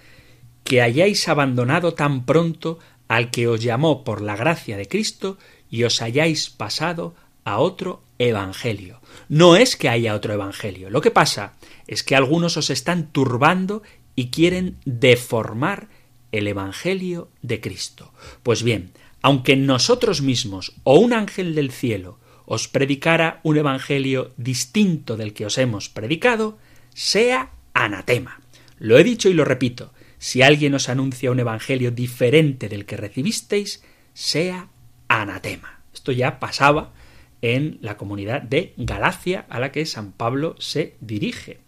que 0.67 0.81
hayáis 0.81 1.29
abandonado 1.29 1.93
tan 1.93 2.25
pronto 2.25 2.77
al 3.07 3.31
que 3.31 3.47
os 3.47 3.63
llamó 3.63 4.03
por 4.03 4.21
la 4.21 4.35
gracia 4.35 4.75
de 4.75 4.89
Cristo 4.89 5.37
y 5.71 5.85
os 5.85 6.01
hayáis 6.01 6.49
pasado 6.49 7.15
a 7.45 7.59
otro 7.59 8.01
evangelio. 8.19 8.99
No 9.29 9.55
es 9.55 9.77
que 9.77 9.87
haya 9.87 10.13
otro 10.13 10.33
evangelio. 10.33 10.89
Lo 10.89 10.99
que 10.99 11.09
pasa 11.09 11.53
es 11.87 12.03
que 12.03 12.17
algunos 12.17 12.57
os 12.57 12.69
están 12.69 13.07
turbando 13.13 13.81
y 14.13 14.27
quieren 14.27 14.75
deformar 14.83 15.87
el 16.33 16.47
Evangelio 16.49 17.29
de 17.41 17.61
Cristo. 17.61 18.11
Pues 18.43 18.61
bien, 18.61 18.91
aunque 19.21 19.55
nosotros 19.55 20.21
mismos 20.21 20.73
o 20.83 20.99
un 20.99 21.13
ángel 21.13 21.55
del 21.55 21.71
cielo 21.71 22.19
os 22.45 22.67
predicara 22.67 23.39
un 23.43 23.55
Evangelio 23.55 24.33
distinto 24.35 25.15
del 25.15 25.33
que 25.33 25.45
os 25.45 25.57
hemos 25.57 25.87
predicado, 25.87 26.57
sea 26.93 27.51
anatema. 27.73 28.41
Lo 28.79 28.97
he 28.97 29.05
dicho 29.05 29.29
y 29.29 29.33
lo 29.33 29.45
repito, 29.45 29.93
si 30.19 30.41
alguien 30.41 30.73
os 30.73 30.89
anuncia 30.89 31.31
un 31.31 31.39
Evangelio 31.39 31.91
diferente 31.91 32.69
del 32.69 32.85
que 32.85 32.97
recibisteis, 32.97 33.83
sea 34.13 34.69
anatema. 35.07 35.81
Esto 35.93 36.11
ya 36.11 36.39
pasaba 36.39 36.93
en 37.41 37.77
la 37.81 37.97
comunidad 37.97 38.41
de 38.41 38.73
Galacia 38.77 39.45
a 39.49 39.59
la 39.59 39.71
que 39.71 39.85
San 39.85 40.11
Pablo 40.11 40.55
se 40.59 40.95
dirige. 41.01 41.59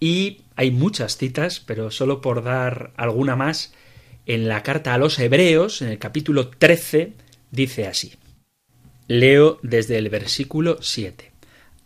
Y 0.00 0.42
hay 0.56 0.70
muchas 0.70 1.16
citas, 1.16 1.60
pero 1.60 1.90
solo 1.90 2.20
por 2.20 2.42
dar 2.42 2.92
alguna 2.96 3.36
más, 3.36 3.74
en 4.26 4.48
la 4.48 4.62
carta 4.62 4.94
a 4.94 4.98
los 4.98 5.18
Hebreos, 5.18 5.82
en 5.82 5.88
el 5.88 5.98
capítulo 5.98 6.48
13, 6.48 7.12
dice 7.50 7.86
así. 7.86 8.14
Leo 9.06 9.58
desde 9.62 9.96
el 9.96 10.08
versículo 10.10 10.78
7. 10.82 11.32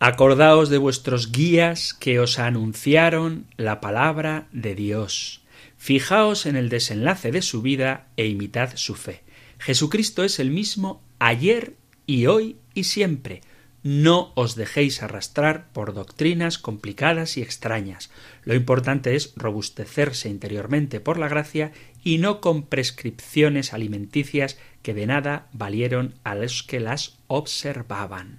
Acordaos 0.00 0.68
de 0.68 0.78
vuestros 0.78 1.30
guías 1.30 1.94
que 1.94 2.18
os 2.18 2.40
anunciaron 2.40 3.46
la 3.56 3.80
palabra 3.80 4.48
de 4.50 4.74
Dios. 4.74 5.41
Fijaos 5.84 6.46
en 6.46 6.54
el 6.54 6.68
desenlace 6.68 7.32
de 7.32 7.42
su 7.42 7.60
vida 7.60 8.06
e 8.16 8.28
imitad 8.28 8.76
su 8.76 8.94
fe. 8.94 9.24
Jesucristo 9.58 10.22
es 10.22 10.38
el 10.38 10.48
mismo 10.48 11.02
ayer 11.18 11.74
y 12.06 12.26
hoy 12.26 12.56
y 12.72 12.84
siempre. 12.84 13.40
No 13.82 14.30
os 14.36 14.54
dejéis 14.54 15.02
arrastrar 15.02 15.72
por 15.72 15.92
doctrinas 15.92 16.56
complicadas 16.58 17.36
y 17.36 17.42
extrañas. 17.42 18.12
Lo 18.44 18.54
importante 18.54 19.16
es 19.16 19.32
robustecerse 19.34 20.28
interiormente 20.28 21.00
por 21.00 21.18
la 21.18 21.26
gracia 21.26 21.72
y 22.04 22.18
no 22.18 22.40
con 22.40 22.62
prescripciones 22.62 23.72
alimenticias 23.72 24.58
que 24.82 24.94
de 24.94 25.08
nada 25.08 25.48
valieron 25.52 26.14
a 26.22 26.36
los 26.36 26.62
que 26.62 26.78
las 26.78 27.18
observaban. 27.26 28.38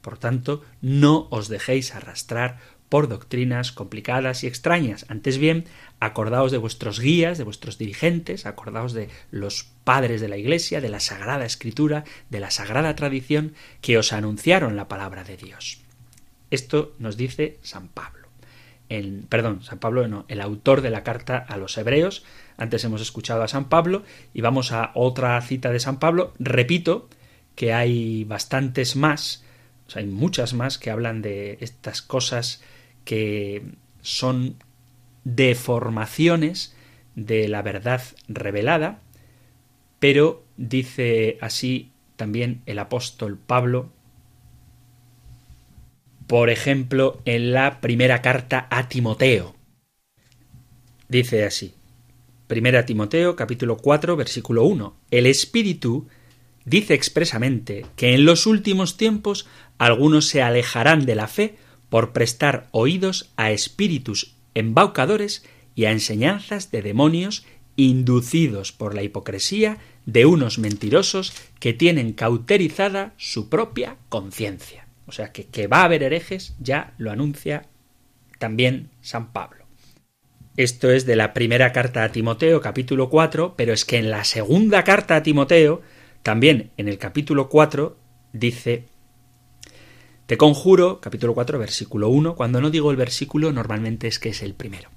Por 0.00 0.16
tanto, 0.16 0.64
no 0.80 1.28
os 1.30 1.48
dejéis 1.48 1.94
arrastrar 1.94 2.60
por 2.92 3.08
doctrinas 3.08 3.72
complicadas 3.72 4.44
y 4.44 4.46
extrañas. 4.46 5.06
Antes 5.08 5.38
bien, 5.38 5.64
acordaos 5.98 6.52
de 6.52 6.58
vuestros 6.58 7.00
guías, 7.00 7.38
de 7.38 7.44
vuestros 7.44 7.78
dirigentes, 7.78 8.44
acordaos 8.44 8.92
de 8.92 9.08
los 9.30 9.64
padres 9.82 10.20
de 10.20 10.28
la 10.28 10.36
Iglesia, 10.36 10.82
de 10.82 10.90
la 10.90 11.00
Sagrada 11.00 11.46
Escritura, 11.46 12.04
de 12.28 12.40
la 12.40 12.50
Sagrada 12.50 12.94
Tradición, 12.94 13.54
que 13.80 13.96
os 13.96 14.12
anunciaron 14.12 14.76
la 14.76 14.88
palabra 14.88 15.24
de 15.24 15.38
Dios. 15.38 15.80
Esto 16.50 16.94
nos 16.98 17.16
dice 17.16 17.56
San 17.62 17.88
Pablo. 17.88 18.28
El, 18.90 19.24
perdón, 19.26 19.62
San 19.62 19.78
Pablo 19.78 20.06
no, 20.06 20.26
el 20.28 20.42
autor 20.42 20.82
de 20.82 20.90
la 20.90 21.02
carta 21.02 21.38
a 21.38 21.56
los 21.56 21.78
hebreos. 21.78 22.26
Antes 22.58 22.84
hemos 22.84 23.00
escuchado 23.00 23.42
a 23.42 23.48
San 23.48 23.70
Pablo 23.70 24.02
y 24.34 24.42
vamos 24.42 24.70
a 24.70 24.90
otra 24.94 25.40
cita 25.40 25.70
de 25.70 25.80
San 25.80 25.98
Pablo. 25.98 26.34
Repito 26.38 27.08
que 27.54 27.72
hay 27.72 28.24
bastantes 28.24 28.96
más, 28.96 29.44
o 29.86 29.90
sea, 29.90 30.02
hay 30.02 30.08
muchas 30.08 30.52
más 30.52 30.76
que 30.76 30.90
hablan 30.90 31.22
de 31.22 31.56
estas 31.62 32.02
cosas 32.02 32.60
que 33.04 33.62
son 34.00 34.56
deformaciones 35.24 36.74
de 37.14 37.48
la 37.48 37.62
verdad 37.62 38.02
revelada, 38.28 39.00
pero 39.98 40.44
dice 40.56 41.38
así 41.40 41.92
también 42.16 42.62
el 42.66 42.78
apóstol 42.78 43.38
Pablo, 43.38 43.92
por 46.26 46.50
ejemplo, 46.50 47.20
en 47.24 47.52
la 47.52 47.80
primera 47.80 48.22
carta 48.22 48.66
a 48.70 48.88
Timoteo. 48.88 49.54
Dice 51.08 51.44
así, 51.44 51.74
primera 52.46 52.86
Timoteo 52.86 53.36
capítulo 53.36 53.76
4 53.76 54.16
versículo 54.16 54.64
1, 54.64 54.96
el 55.10 55.26
Espíritu 55.26 56.08
dice 56.64 56.94
expresamente 56.94 57.84
que 57.96 58.14
en 58.14 58.24
los 58.24 58.46
últimos 58.46 58.96
tiempos 58.96 59.46
algunos 59.78 60.26
se 60.26 60.42
alejarán 60.42 61.04
de 61.04 61.14
la 61.14 61.28
fe 61.28 61.56
por 61.92 62.14
prestar 62.14 62.68
oídos 62.70 63.34
a 63.36 63.50
espíritus 63.50 64.34
embaucadores 64.54 65.44
y 65.74 65.84
a 65.84 65.90
enseñanzas 65.90 66.70
de 66.70 66.80
demonios 66.80 67.44
inducidos 67.76 68.72
por 68.72 68.94
la 68.94 69.02
hipocresía 69.02 69.76
de 70.06 70.24
unos 70.24 70.58
mentirosos 70.58 71.34
que 71.60 71.74
tienen 71.74 72.14
cauterizada 72.14 73.12
su 73.18 73.50
propia 73.50 73.98
conciencia. 74.08 74.88
O 75.04 75.12
sea 75.12 75.32
que, 75.32 75.44
que 75.44 75.66
va 75.66 75.82
a 75.82 75.84
haber 75.84 76.02
herejes 76.02 76.54
ya 76.60 76.94
lo 76.96 77.10
anuncia 77.10 77.66
también 78.38 78.88
San 79.02 79.30
Pablo. 79.34 79.66
Esto 80.56 80.90
es 80.90 81.04
de 81.04 81.16
la 81.16 81.34
primera 81.34 81.72
carta 81.72 82.04
a 82.04 82.08
Timoteo, 82.10 82.62
capítulo 82.62 83.10
4, 83.10 83.52
pero 83.54 83.74
es 83.74 83.84
que 83.84 83.98
en 83.98 84.10
la 84.10 84.24
segunda 84.24 84.82
carta 84.82 85.16
a 85.16 85.22
Timoteo, 85.22 85.82
también 86.22 86.70
en 86.78 86.88
el 86.88 86.96
capítulo 86.96 87.50
4, 87.50 87.98
dice 88.32 88.86
te 90.32 90.38
conjuro, 90.38 90.98
capítulo 90.98 91.34
4, 91.34 91.58
versículo 91.58 92.08
1. 92.08 92.36
Cuando 92.36 92.62
no 92.62 92.70
digo 92.70 92.90
el 92.90 92.96
versículo, 92.96 93.52
normalmente 93.52 94.08
es 94.08 94.18
que 94.18 94.30
es 94.30 94.40
el 94.40 94.54
primero. 94.54 94.88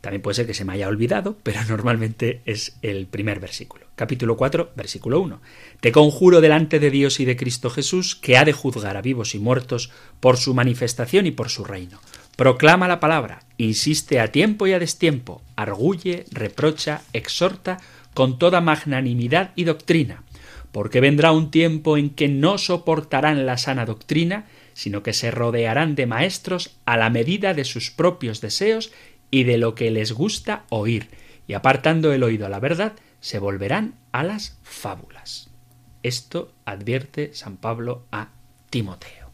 También 0.00 0.22
puede 0.22 0.36
ser 0.36 0.46
que 0.46 0.54
se 0.54 0.64
me 0.64 0.74
haya 0.74 0.86
olvidado, 0.86 1.36
pero 1.42 1.58
normalmente 1.68 2.40
es 2.44 2.76
el 2.80 3.08
primer 3.08 3.40
versículo. 3.40 3.86
Capítulo 3.96 4.36
4, 4.36 4.70
versículo 4.76 5.20
1. 5.22 5.40
Te 5.80 5.90
conjuro 5.90 6.40
delante 6.40 6.78
de 6.78 6.92
Dios 6.92 7.18
y 7.18 7.24
de 7.24 7.36
Cristo 7.36 7.68
Jesús, 7.68 8.14
que 8.14 8.36
ha 8.36 8.44
de 8.44 8.52
juzgar 8.52 8.96
a 8.96 9.02
vivos 9.02 9.34
y 9.34 9.40
muertos 9.40 9.90
por 10.20 10.36
su 10.36 10.54
manifestación 10.54 11.26
y 11.26 11.32
por 11.32 11.48
su 11.48 11.64
reino. 11.64 11.98
Proclama 12.36 12.86
la 12.86 13.00
palabra, 13.00 13.42
insiste 13.56 14.20
a 14.20 14.30
tiempo 14.30 14.68
y 14.68 14.72
a 14.72 14.78
destiempo, 14.78 15.42
arguye, 15.56 16.26
reprocha, 16.30 17.02
exhorta 17.12 17.78
con 18.14 18.38
toda 18.38 18.60
magnanimidad 18.60 19.50
y 19.56 19.64
doctrina 19.64 20.22
porque 20.72 21.00
vendrá 21.00 21.32
un 21.32 21.50
tiempo 21.50 21.96
en 21.96 22.10
que 22.10 22.28
no 22.28 22.58
soportarán 22.58 23.46
la 23.46 23.58
sana 23.58 23.86
doctrina, 23.86 24.46
sino 24.72 25.02
que 25.02 25.12
se 25.12 25.30
rodearán 25.30 25.94
de 25.94 26.06
maestros 26.06 26.76
a 26.84 26.96
la 26.96 27.10
medida 27.10 27.54
de 27.54 27.64
sus 27.64 27.90
propios 27.90 28.40
deseos 28.40 28.92
y 29.30 29.44
de 29.44 29.58
lo 29.58 29.74
que 29.74 29.90
les 29.90 30.12
gusta 30.12 30.64
oír, 30.70 31.08
y 31.46 31.54
apartando 31.54 32.12
el 32.12 32.22
oído 32.22 32.46
a 32.46 32.48
la 32.48 32.60
verdad, 32.60 32.92
se 33.20 33.38
volverán 33.38 33.94
a 34.12 34.22
las 34.22 34.58
fábulas. 34.62 35.50
Esto 36.02 36.52
advierte 36.64 37.34
San 37.34 37.56
Pablo 37.56 38.06
a 38.10 38.30
Timoteo. 38.70 39.30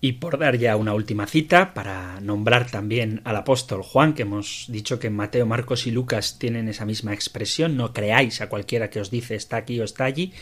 Y 0.00 0.12
por 0.12 0.38
dar 0.38 0.56
ya 0.58 0.76
una 0.76 0.94
última 0.94 1.26
cita, 1.26 1.74
para 1.74 2.20
nombrar 2.20 2.70
también 2.70 3.20
al 3.24 3.34
apóstol 3.34 3.82
Juan, 3.82 4.14
que 4.14 4.22
hemos 4.22 4.66
dicho 4.68 5.00
que 5.00 5.10
Mateo, 5.10 5.44
Marcos 5.44 5.88
y 5.88 5.90
Lucas 5.90 6.38
tienen 6.38 6.68
esa 6.68 6.84
misma 6.84 7.14
expresión, 7.14 7.76
no 7.76 7.92
creáis 7.92 8.40
a 8.40 8.48
cualquiera 8.48 8.90
que 8.90 9.00
os 9.00 9.10
dice 9.10 9.34
está 9.34 9.56
aquí 9.56 9.80
o 9.80 9.84
está 9.84 10.04
allí, 10.04 10.32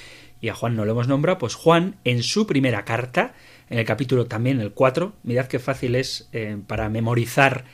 y 0.42 0.50
a 0.50 0.54
Juan 0.54 0.76
no 0.76 0.84
lo 0.84 0.92
hemos 0.92 1.08
nombrado, 1.08 1.38
pues 1.38 1.54
Juan 1.54 1.96
en 2.04 2.22
su 2.22 2.46
primera 2.46 2.84
carta, 2.84 3.32
en 3.68 3.78
el 3.78 3.84
capítulo 3.84 4.26
también 4.26 4.60
el 4.60 4.72
4, 4.72 5.14
mirad 5.22 5.46
qué 5.46 5.58
fácil 5.58 5.94
es 5.94 6.28
eh, 6.32 6.58
para 6.66 6.88
memorizar 6.88 7.64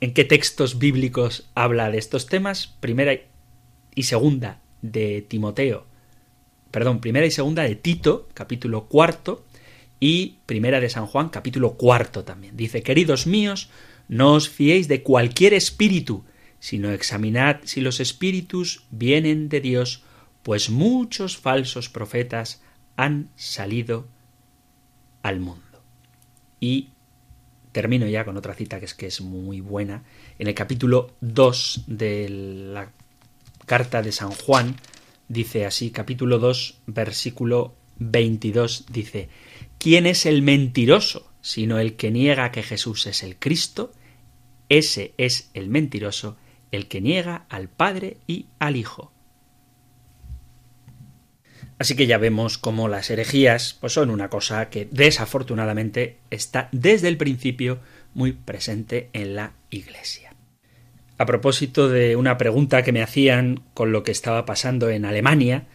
en 0.00 0.14
qué 0.14 0.24
textos 0.24 0.78
bíblicos 0.78 1.50
habla 1.54 1.90
de 1.90 1.98
estos 1.98 2.26
temas, 2.26 2.68
primera 2.80 3.12
y 3.94 4.02
segunda 4.04 4.60
de 4.82 5.22
Timoteo, 5.22 5.86
perdón, 6.70 7.00
primera 7.00 7.26
y 7.26 7.30
segunda 7.30 7.62
de 7.62 7.74
Tito, 7.74 8.28
capítulo 8.34 8.86
cuarto, 8.86 9.44
y 10.00 10.38
Primera 10.46 10.80
de 10.80 10.88
San 10.88 11.06
Juan, 11.06 11.28
capítulo 11.28 11.74
cuarto 11.74 12.24
también. 12.24 12.56
Dice, 12.56 12.82
queridos 12.82 13.26
míos, 13.26 13.68
no 14.08 14.32
os 14.32 14.48
fiéis 14.48 14.88
de 14.88 15.02
cualquier 15.02 15.52
espíritu, 15.52 16.24
sino 16.58 16.90
examinad 16.90 17.58
si 17.64 17.82
los 17.82 18.00
espíritus 18.00 18.86
vienen 18.90 19.50
de 19.50 19.60
Dios, 19.60 20.02
pues 20.42 20.70
muchos 20.70 21.36
falsos 21.36 21.90
profetas 21.90 22.62
han 22.96 23.28
salido 23.36 24.08
al 25.22 25.40
mundo. 25.40 25.82
Y 26.60 26.88
termino 27.72 28.06
ya 28.06 28.24
con 28.24 28.36
otra 28.36 28.54
cita 28.54 28.78
que 28.78 28.86
es 28.86 28.94
que 28.94 29.06
es 29.06 29.20
muy 29.20 29.60
buena. 29.60 30.04
En 30.38 30.48
el 30.48 30.54
capítulo 30.54 31.14
2 31.20 31.84
de 31.86 32.28
la 32.28 32.90
carta 33.66 34.02
de 34.02 34.12
San 34.12 34.30
Juan, 34.32 34.76
dice 35.28 35.66
así, 35.66 35.90
capítulo 35.90 36.38
2, 36.38 36.80
versículo 36.86 37.74
22, 37.98 38.86
dice, 38.90 39.28
¿Quién 39.78 40.06
es 40.06 40.26
el 40.26 40.42
mentiroso 40.42 41.30
sino 41.42 41.78
el 41.78 41.96
que 41.96 42.10
niega 42.10 42.52
que 42.52 42.62
Jesús 42.62 43.06
es 43.06 43.22
el 43.22 43.36
Cristo? 43.36 43.92
Ese 44.68 45.14
es 45.16 45.50
el 45.54 45.68
mentiroso, 45.68 46.36
el 46.70 46.86
que 46.86 47.00
niega 47.00 47.46
al 47.48 47.68
Padre 47.68 48.18
y 48.26 48.46
al 48.58 48.76
Hijo. 48.76 49.12
Así 51.80 51.96
que 51.96 52.06
ya 52.06 52.18
vemos 52.18 52.58
cómo 52.58 52.88
las 52.88 53.08
herejías 53.08 53.78
pues 53.80 53.94
son 53.94 54.10
una 54.10 54.28
cosa 54.28 54.68
que 54.68 54.86
desafortunadamente 54.90 56.18
está 56.28 56.68
desde 56.72 57.08
el 57.08 57.16
principio 57.16 57.78
muy 58.12 58.32
presente 58.32 59.08
en 59.14 59.34
la 59.34 59.54
Iglesia. 59.70 60.34
A 61.16 61.24
propósito 61.24 61.88
de 61.88 62.16
una 62.16 62.36
pregunta 62.36 62.82
que 62.82 62.92
me 62.92 63.02
hacían 63.02 63.62
con 63.72 63.92
lo 63.92 64.02
que 64.02 64.10
estaba 64.10 64.44
pasando 64.44 64.90
en 64.90 65.06
Alemania, 65.06 65.68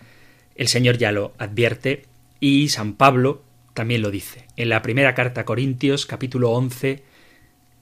el 0.56 0.68
Señor 0.68 1.00
ya 1.00 1.12
lo 1.12 1.34
advierte 1.40 2.06
y 2.40 2.70
San 2.70 2.94
Pablo 2.94 3.42
también 3.74 4.04
lo 4.04 4.12
dice. 4.12 4.46
En 4.58 4.70
la 4.70 4.84
primera 4.84 5.16
carta 5.16 5.42
a 5.42 5.46
Corintios, 5.46 6.06
capítulo 6.06 6.52
11, 6.52 7.02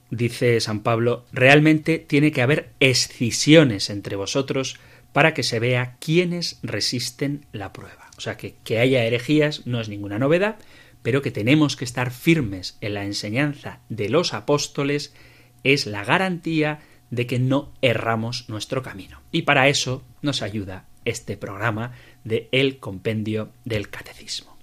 dice 0.08 0.60
San 0.60 0.80
Pablo, 0.80 1.26
realmente 1.30 1.98
tiene 1.98 2.32
que 2.32 2.40
haber 2.40 2.70
escisiones 2.80 3.90
entre 3.90 4.16
vosotros 4.16 4.78
para 5.12 5.34
que 5.34 5.42
se 5.42 5.58
vea 5.58 5.98
quiénes 6.00 6.58
resisten 6.62 7.44
la 7.52 7.74
prueba. 7.74 8.03
O 8.16 8.20
sea, 8.20 8.36
que, 8.36 8.56
que 8.64 8.78
haya 8.78 9.04
herejías 9.04 9.66
no 9.66 9.80
es 9.80 9.88
ninguna 9.88 10.18
novedad, 10.18 10.56
pero 11.02 11.22
que 11.22 11.30
tenemos 11.30 11.76
que 11.76 11.84
estar 11.84 12.10
firmes 12.10 12.78
en 12.80 12.94
la 12.94 13.04
enseñanza 13.04 13.80
de 13.88 14.08
los 14.08 14.32
apóstoles 14.32 15.14
es 15.62 15.86
la 15.86 16.04
garantía 16.04 16.80
de 17.10 17.26
que 17.26 17.38
no 17.38 17.72
erramos 17.82 18.48
nuestro 18.48 18.82
camino. 18.82 19.20
Y 19.30 19.42
para 19.42 19.68
eso 19.68 20.02
nos 20.22 20.42
ayuda 20.42 20.86
este 21.04 21.36
programa 21.36 21.92
de 22.24 22.48
El 22.52 22.78
Compendio 22.78 23.52
del 23.64 23.90
Catecismo. 23.90 24.56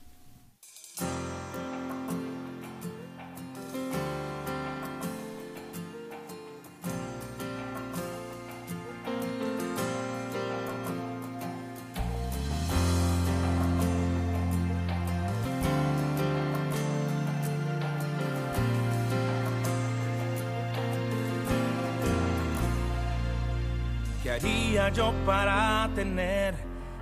Yo 24.89 25.13
para 25.26 25.89
tener 25.96 26.56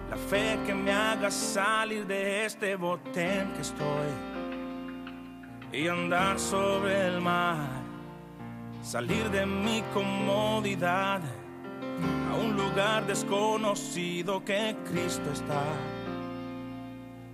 la 0.09 0.17
fe 0.17 0.59
que 0.65 0.73
me 0.73 0.91
haga 0.91 1.31
salir 1.31 2.05
de 2.05 2.45
este 2.45 2.75
botén 2.75 3.51
que 3.53 3.61
estoy 3.61 4.09
y 5.71 5.87
andar 5.87 6.39
sobre 6.39 7.07
el 7.07 7.21
mar, 7.21 7.69
salir 8.81 9.29
de 9.29 9.45
mi 9.45 9.83
comodidad 9.93 11.21
a 12.31 12.35
un 12.35 12.55
lugar 12.55 13.05
desconocido 13.05 14.43
que 14.43 14.75
Cristo 14.89 15.31
está, 15.31 15.63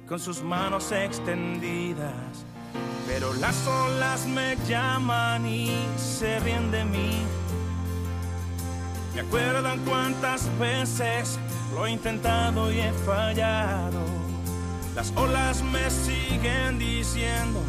con 0.08 0.20
sus 0.20 0.44
manos 0.44 0.92
extendidas. 0.92 2.46
Pero 3.08 3.34
las 3.36 3.68
olas 3.68 4.26
me 4.26 4.58
llaman 4.68 5.46
y 5.46 5.70
se 5.96 6.40
ríen 6.40 6.72
de 6.72 6.84
mí. 6.86 7.45
Me 9.16 9.22
acuerdan 9.22 9.80
cuántas 9.86 10.50
veces 10.60 11.40
lo 11.74 11.86
he 11.86 11.92
intentado 11.92 12.70
y 12.70 12.82
he 12.82 12.92
fallado. 12.92 14.02
Las 14.94 15.14
olas 15.16 15.64
me 15.64 15.90
siguen 15.90 16.78
diciendo 16.78 17.62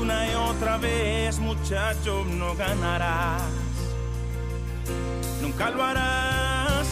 una 0.00 0.30
y 0.30 0.34
otra 0.36 0.76
vez, 0.78 1.40
muchacho, 1.40 2.24
no 2.24 2.54
ganarás. 2.54 3.42
Nunca 5.42 5.70
lo 5.70 5.82
harás. 5.82 6.86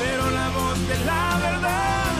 Pero 0.00 0.30
la 0.32 0.48
voz 0.48 0.88
de 0.88 1.04
la 1.04 1.38
verdad 1.40 2.12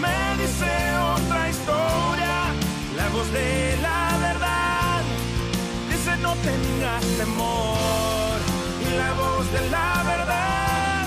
me 0.00 0.42
dice 0.42 0.70
otra 1.16 1.50
historia. 1.50 2.54
La 2.96 3.08
voz 3.08 3.32
de 3.32 3.76
la 3.82 4.18
verdad 4.20 5.02
dice 5.88 6.16
no 6.18 6.32
tengas 6.36 7.04
temor. 7.18 7.79
La 8.96 9.12
voz 9.12 9.52
de 9.52 9.70
la 9.70 10.02
verdad 10.04 11.06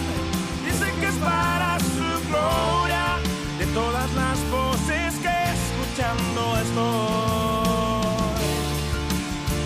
dice 0.65 0.85
que 0.99 1.07
es 1.07 1.15
para 1.15 1.79
su 1.79 2.29
gloria. 2.29 3.19
De 3.59 3.65
todas 3.67 4.13
las 4.13 4.39
voces 4.49 5.15
que 5.23 5.35
escuchando 5.57 6.57
estoy, 6.65 7.73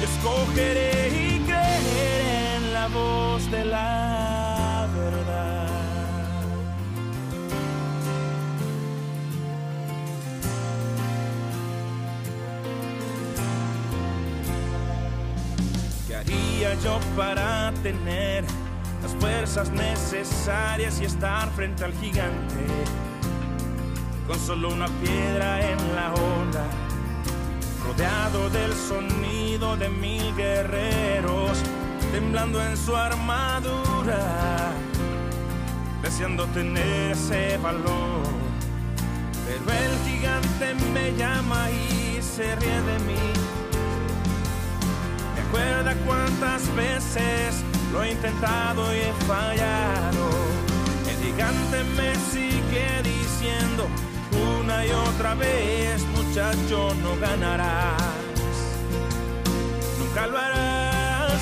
escogeré 0.03 1.09
y 1.09 1.39
creeré 1.41 2.55
en 2.57 2.73
la 2.73 2.87
voz 2.87 3.49
de 3.51 3.65
la 3.65 3.96
yo 16.83 16.99
para 17.15 17.71
tener 17.83 18.43
las 19.01 19.13
fuerzas 19.19 19.69
necesarias 19.71 20.99
y 21.01 21.05
estar 21.05 21.49
frente 21.51 21.83
al 21.83 21.93
gigante? 21.93 22.65
Con 24.27 24.39
solo 24.39 24.73
una 24.73 24.87
piedra 25.01 25.71
en 25.71 25.95
la 25.95 26.13
onda, 26.13 26.65
rodeado 27.85 28.49
del 28.49 28.73
sonido 28.73 29.77
de 29.77 29.89
mil 29.89 30.35
guerreros, 30.35 31.57
temblando 32.11 32.61
en 32.61 32.75
su 32.75 32.95
armadura, 32.95 34.71
deseando 36.01 36.45
tener 36.47 37.11
ese 37.11 37.57
valor. 37.57 38.23
Pero 39.47 39.79
el 39.79 40.11
gigante 40.11 40.73
me 40.93 41.15
llama 41.15 41.69
y 41.71 42.21
se 42.21 42.55
ríe 42.57 42.81
de 42.81 42.99
mí. 42.99 43.36
Recuerda 45.47 45.95
cuántas 46.05 46.75
veces 46.75 47.63
lo 47.93 48.03
he 48.03 48.11
intentado 48.11 48.93
y 48.93 48.97
he 48.97 49.13
fallado. 49.25 50.29
El 51.07 51.15
gigante 51.23 51.83
me 51.95 52.13
sigue 52.31 53.01
diciendo 53.01 53.87
una 54.59 54.85
y 54.85 54.91
otra 54.91 55.35
vez, 55.35 56.03
muchacho, 56.07 56.93
no 57.01 57.15
ganarás. 57.21 58.01
Nunca 59.99 60.27
lo 60.27 60.37
harás. 60.37 61.41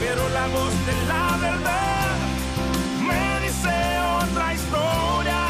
Pero 0.00 0.28
la 0.30 0.46
voz 0.46 0.72
de 0.86 1.06
la 1.06 1.36
verdad 1.42 2.16
me 3.06 3.46
dice 3.46 3.74
otra 4.22 4.54
historia. 4.54 5.48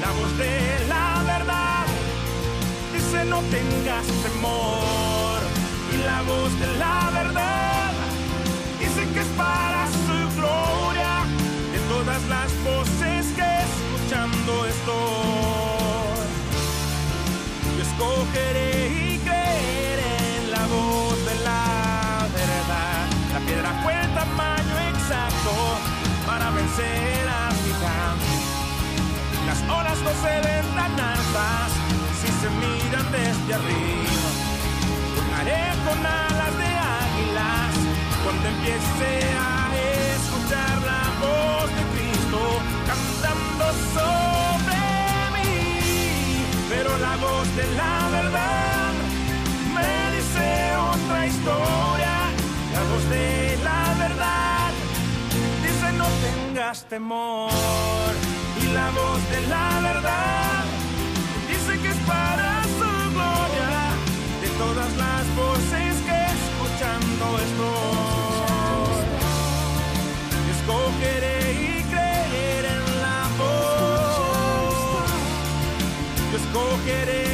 La 0.00 0.10
voz 0.10 0.38
de 0.38 0.86
la 0.88 1.22
verdad 1.24 1.86
dice 2.92 3.24
no 3.26 3.40
tengas 3.42 4.06
temor. 4.24 4.95
La 6.16 6.22
voz 6.22 6.58
de 6.58 6.66
la 6.78 7.10
verdad 7.12 7.92
dice 8.80 9.06
que 9.12 9.20
es 9.20 9.26
para 9.36 9.86
su 10.06 10.18
gloria. 10.38 11.12
De 11.72 11.78
todas 11.92 12.22
las 12.34 12.50
voces 12.64 13.26
que 13.36 13.48
escuchando 13.68 14.64
estoy, 14.64 16.24
yo 17.76 17.82
escogeré 17.88 18.70
y 18.88 19.18
creeré 19.18 20.38
en 20.38 20.50
la 20.52 20.64
voz 20.74 21.18
de 21.28 21.34
la 21.44 22.26
verdad. 22.40 23.04
La 23.34 23.40
piedra 23.40 23.70
fue 23.82 23.92
el 24.00 24.10
tamaño 24.14 24.74
exacto 24.88 25.52
para 26.24 26.50
vencer 26.50 27.28
a 27.28 27.50
gigante. 27.62 28.36
Las 29.48 29.60
olas 29.68 29.98
no 30.06 30.12
se 30.24 30.34
ven 30.48 30.66
tan 30.78 30.92
altas 30.98 31.70
si 32.20 32.28
se 32.40 32.48
miran 32.62 33.06
desde 33.12 33.54
arriba. 33.54 33.85
Alas 36.04 36.56
de 36.58 36.70
águilas 37.00 37.74
cuando 38.22 38.48
empiece 38.48 39.10
a 39.38 39.70
escuchar 40.16 40.76
la 40.92 41.04
voz 41.24 41.68
de 41.76 41.82
Cristo 41.94 42.40
cantando 42.90 43.64
sobre 43.96 44.80
mí. 45.34 46.44
Pero 46.68 46.90
la 46.98 47.16
voz 47.16 47.46
de 47.56 47.66
la 47.76 48.08
verdad 48.10 48.92
me 49.76 50.16
dice 50.16 50.46
otra 50.92 51.26
historia. 51.26 52.14
La 52.74 52.82
voz 52.90 53.04
de 53.08 53.58
la 53.64 53.94
verdad 53.98 54.70
dice 55.62 55.92
no 55.92 56.06
tengas 56.26 56.84
temor. 56.84 57.50
Y 58.62 58.66
la 58.72 58.90
voz 58.90 59.20
de 59.30 59.40
la 59.48 59.80
verdad 59.80 60.64
dice 61.48 61.80
que 61.80 61.88
es 61.88 62.00
para 62.06 62.62
su 62.78 62.90
gloria. 63.14 63.74
De 64.42 64.48
todas 64.58 64.96
las 64.96 65.24
voces 65.36 65.65
estoy, 67.38 68.96
escogeré 70.54 71.36
y 71.52 71.82
creeré 71.90 72.68
en 72.68 72.84
la 73.02 73.20
voz. 73.38 75.10
Escogeré 76.34 77.25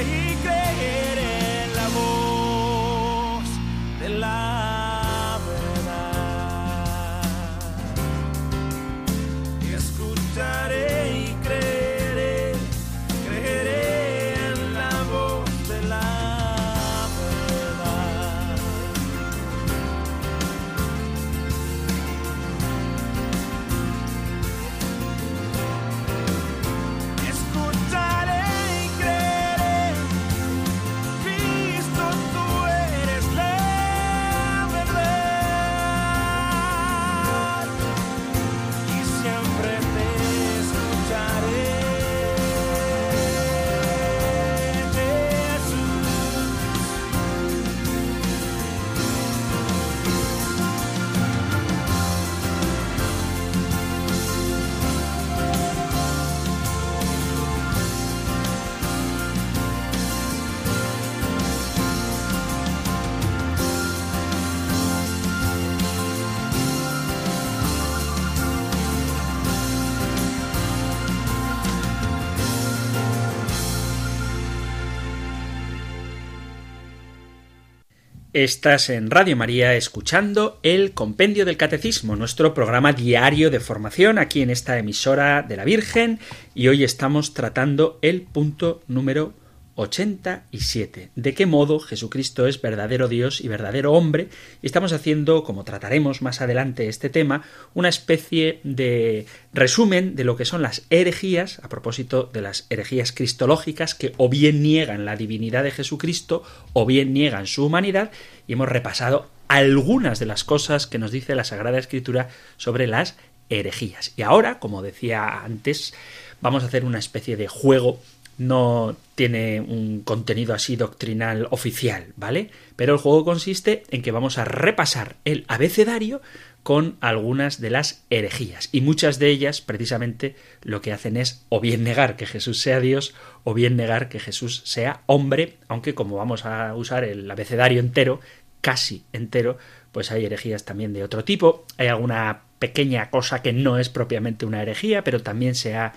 Estás 78.42 78.90
en 78.90 79.08
Radio 79.08 79.36
María 79.36 79.76
escuchando 79.76 80.58
el 80.64 80.94
Compendio 80.94 81.44
del 81.44 81.56
Catecismo, 81.56 82.16
nuestro 82.16 82.54
programa 82.54 82.92
diario 82.92 83.50
de 83.50 83.60
formación 83.60 84.18
aquí 84.18 84.42
en 84.42 84.50
esta 84.50 84.76
emisora 84.78 85.42
de 85.42 85.56
la 85.56 85.64
Virgen 85.64 86.18
y 86.52 86.66
hoy 86.66 86.82
estamos 86.82 87.34
tratando 87.34 88.00
el 88.02 88.22
punto 88.22 88.82
número 88.88 89.32
87. 89.74 91.10
¿De 91.14 91.34
qué 91.34 91.46
modo 91.46 91.80
Jesucristo 91.80 92.46
es 92.46 92.60
verdadero 92.60 93.08
Dios 93.08 93.40
y 93.40 93.48
verdadero 93.48 93.92
hombre? 93.92 94.28
Y 94.62 94.66
estamos 94.66 94.92
haciendo, 94.92 95.44
como 95.44 95.64
trataremos 95.64 96.22
más 96.22 96.40
adelante 96.40 96.88
este 96.88 97.08
tema, 97.08 97.44
una 97.74 97.88
especie 97.88 98.60
de 98.64 99.26
resumen 99.52 100.14
de 100.14 100.24
lo 100.24 100.36
que 100.36 100.44
son 100.44 100.62
las 100.62 100.82
herejías, 100.90 101.60
a 101.62 101.68
propósito 101.68 102.30
de 102.32 102.42
las 102.42 102.66
herejías 102.70 103.12
cristológicas, 103.12 103.94
que 103.94 104.12
o 104.16 104.28
bien 104.28 104.62
niegan 104.62 105.04
la 105.04 105.16
divinidad 105.16 105.64
de 105.64 105.70
Jesucristo 105.70 106.42
o 106.72 106.86
bien 106.86 107.12
niegan 107.12 107.46
su 107.46 107.64
humanidad, 107.64 108.10
y 108.46 108.54
hemos 108.54 108.68
repasado 108.68 109.30
algunas 109.48 110.18
de 110.18 110.26
las 110.26 110.44
cosas 110.44 110.86
que 110.86 110.98
nos 110.98 111.10
dice 111.10 111.34
la 111.34 111.44
Sagrada 111.44 111.78
Escritura 111.78 112.28
sobre 112.56 112.86
las 112.86 113.16
herejías. 113.50 114.12
Y 114.16 114.22
ahora, 114.22 114.58
como 114.58 114.82
decía 114.82 115.42
antes, 115.44 115.94
vamos 116.40 116.62
a 116.62 116.66
hacer 116.66 116.84
una 116.84 116.98
especie 116.98 117.36
de 117.36 117.48
juego 117.48 118.00
no 118.38 118.96
tiene 119.14 119.60
un 119.60 120.02
contenido 120.02 120.54
así 120.54 120.76
doctrinal 120.76 121.46
oficial, 121.50 122.06
¿vale? 122.16 122.50
Pero 122.76 122.94
el 122.94 122.98
juego 122.98 123.24
consiste 123.24 123.84
en 123.90 124.02
que 124.02 124.10
vamos 124.10 124.38
a 124.38 124.44
repasar 124.44 125.16
el 125.24 125.44
abecedario 125.48 126.22
con 126.62 126.96
algunas 127.00 127.60
de 127.60 127.70
las 127.70 128.04
herejías. 128.08 128.68
Y 128.72 128.80
muchas 128.80 129.18
de 129.18 129.28
ellas, 129.28 129.60
precisamente, 129.60 130.36
lo 130.62 130.80
que 130.80 130.92
hacen 130.92 131.16
es 131.16 131.44
o 131.48 131.60
bien 131.60 131.82
negar 131.82 132.16
que 132.16 132.26
Jesús 132.26 132.60
sea 132.60 132.80
Dios, 132.80 133.14
o 133.44 133.52
bien 133.52 133.76
negar 133.76 134.08
que 134.08 134.20
Jesús 134.20 134.62
sea 134.64 135.02
hombre, 135.06 135.58
aunque 135.68 135.94
como 135.94 136.16
vamos 136.16 136.44
a 136.44 136.74
usar 136.74 137.04
el 137.04 137.28
abecedario 137.30 137.80
entero, 137.80 138.20
casi 138.60 139.04
entero, 139.12 139.58
pues 139.90 140.10
hay 140.12 140.24
herejías 140.24 140.64
también 140.64 140.92
de 140.92 141.02
otro 141.02 141.24
tipo. 141.24 141.66
Hay 141.78 141.88
alguna 141.88 142.42
pequeña 142.58 143.10
cosa 143.10 143.42
que 143.42 143.52
no 143.52 143.78
es 143.78 143.88
propiamente 143.88 144.46
una 144.46 144.62
herejía, 144.62 145.02
pero 145.02 145.20
también 145.20 145.56
se 145.56 145.74
ha 145.74 145.92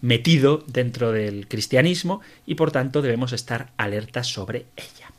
metido 0.00 0.64
dentro 0.66 1.12
del 1.12 1.48
cristianismo 1.48 2.20
y 2.46 2.54
por 2.54 2.72
tanto 2.72 3.02
debemos 3.02 3.32
estar 3.32 3.70
alertas 3.76 4.26
sobre 4.26 4.66
ella. 4.76 5.10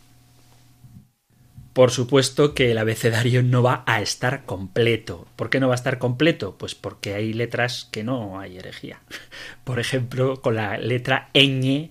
Por 1.74 1.92
supuesto 1.92 2.54
que 2.54 2.72
el 2.72 2.78
abecedario 2.78 3.44
no 3.44 3.64
va 3.64 3.84
a 3.86 4.02
estar 4.02 4.44
completo. 4.46 5.26
¿Por 5.38 5.50
qué 5.50 5.62
no 5.62 5.70
va 5.70 5.74
a 5.74 5.76
estar 5.76 6.00
completo? 6.00 6.56
Pues 6.58 6.76
porque 6.76 7.14
hay 7.14 7.32
letras 7.32 7.88
que 7.92 8.04
no 8.04 8.42
hay 8.42 8.58
herejía. 8.58 9.00
Por 9.64 9.80
ejemplo, 9.80 10.42
con 10.42 10.56
la 10.56 10.78
letra 10.78 11.30
ñ 11.34 11.90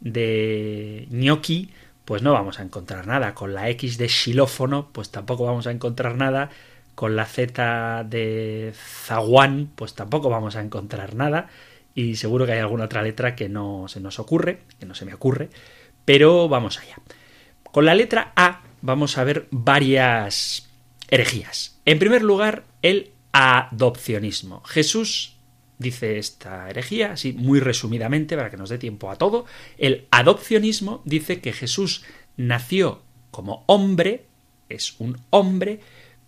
de 0.00 1.06
ñoqui, 1.10 1.70
pues 2.04 2.22
no 2.22 2.32
vamos 2.32 2.58
a 2.58 2.64
encontrar 2.64 3.06
nada. 3.06 3.32
Con 3.34 3.54
la 3.54 3.70
X 3.70 3.96
de 3.96 4.08
xilófono, 4.08 4.88
pues 4.90 5.12
tampoco 5.12 5.44
vamos 5.44 5.68
a 5.68 5.70
encontrar 5.70 6.16
nada. 6.16 6.50
Con 6.96 7.14
la 7.14 7.24
Z 7.24 8.04
de 8.08 8.72
zaguán, 8.74 9.70
pues 9.76 9.94
tampoco 9.94 10.30
vamos 10.30 10.56
a 10.56 10.62
encontrar 10.62 11.14
nada 11.14 11.48
y 11.94 12.16
seguro 12.16 12.46
que 12.46 12.52
hay 12.52 12.58
alguna 12.58 12.84
otra 12.84 13.02
letra 13.02 13.36
que 13.36 13.48
no 13.48 13.86
se 13.88 14.00
nos 14.00 14.18
ocurre, 14.18 14.60
que 14.78 14.86
no 14.86 14.94
se 14.94 15.04
me 15.04 15.14
ocurre, 15.14 15.50
pero 16.04 16.48
vamos 16.48 16.78
allá. 16.78 16.96
Con 17.64 17.84
la 17.84 17.94
letra 17.94 18.32
A 18.36 18.62
vamos 18.80 19.18
a 19.18 19.24
ver 19.24 19.46
varias 19.50 20.68
herejías. 21.08 21.78
En 21.84 21.98
primer 21.98 22.22
lugar, 22.22 22.64
el 22.82 23.12
adopcionismo. 23.32 24.62
Jesús 24.64 25.36
dice 25.78 26.18
esta 26.18 26.70
herejía, 26.70 27.12
así 27.12 27.32
muy 27.32 27.60
resumidamente, 27.60 28.36
para 28.36 28.50
que 28.50 28.56
nos 28.56 28.70
dé 28.70 28.78
tiempo 28.78 29.10
a 29.10 29.16
todo, 29.16 29.46
el 29.78 30.06
adopcionismo 30.10 31.02
dice 31.04 31.40
que 31.40 31.52
Jesús 31.52 32.04
nació 32.36 33.02
como 33.30 33.64
hombre, 33.66 34.26
es 34.68 34.94
un 34.98 35.18
hombre, 35.30 35.80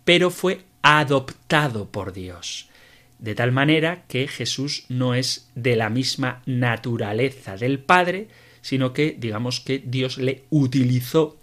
pero 0.03 0.29
fue 0.29 0.61
adoptado 0.81 1.89
por 1.89 2.13
Dios 2.13 2.69
de 3.25 3.33
tal 3.33 3.51
manera 3.51 4.03
que 4.07 4.27
Jesús 4.27 4.85
no 4.87 5.15
es 5.15 5.49
de 5.55 5.75
la 5.75 5.89
misma 5.89 6.43
naturaleza 6.45 7.57
del 7.57 7.79
Padre, 7.79 8.27
sino 8.61 8.93
que 8.93 9.15
digamos 9.17 9.59
que 9.59 9.79
Dios 9.83 10.19
le 10.19 10.43
utilizó 10.51 11.39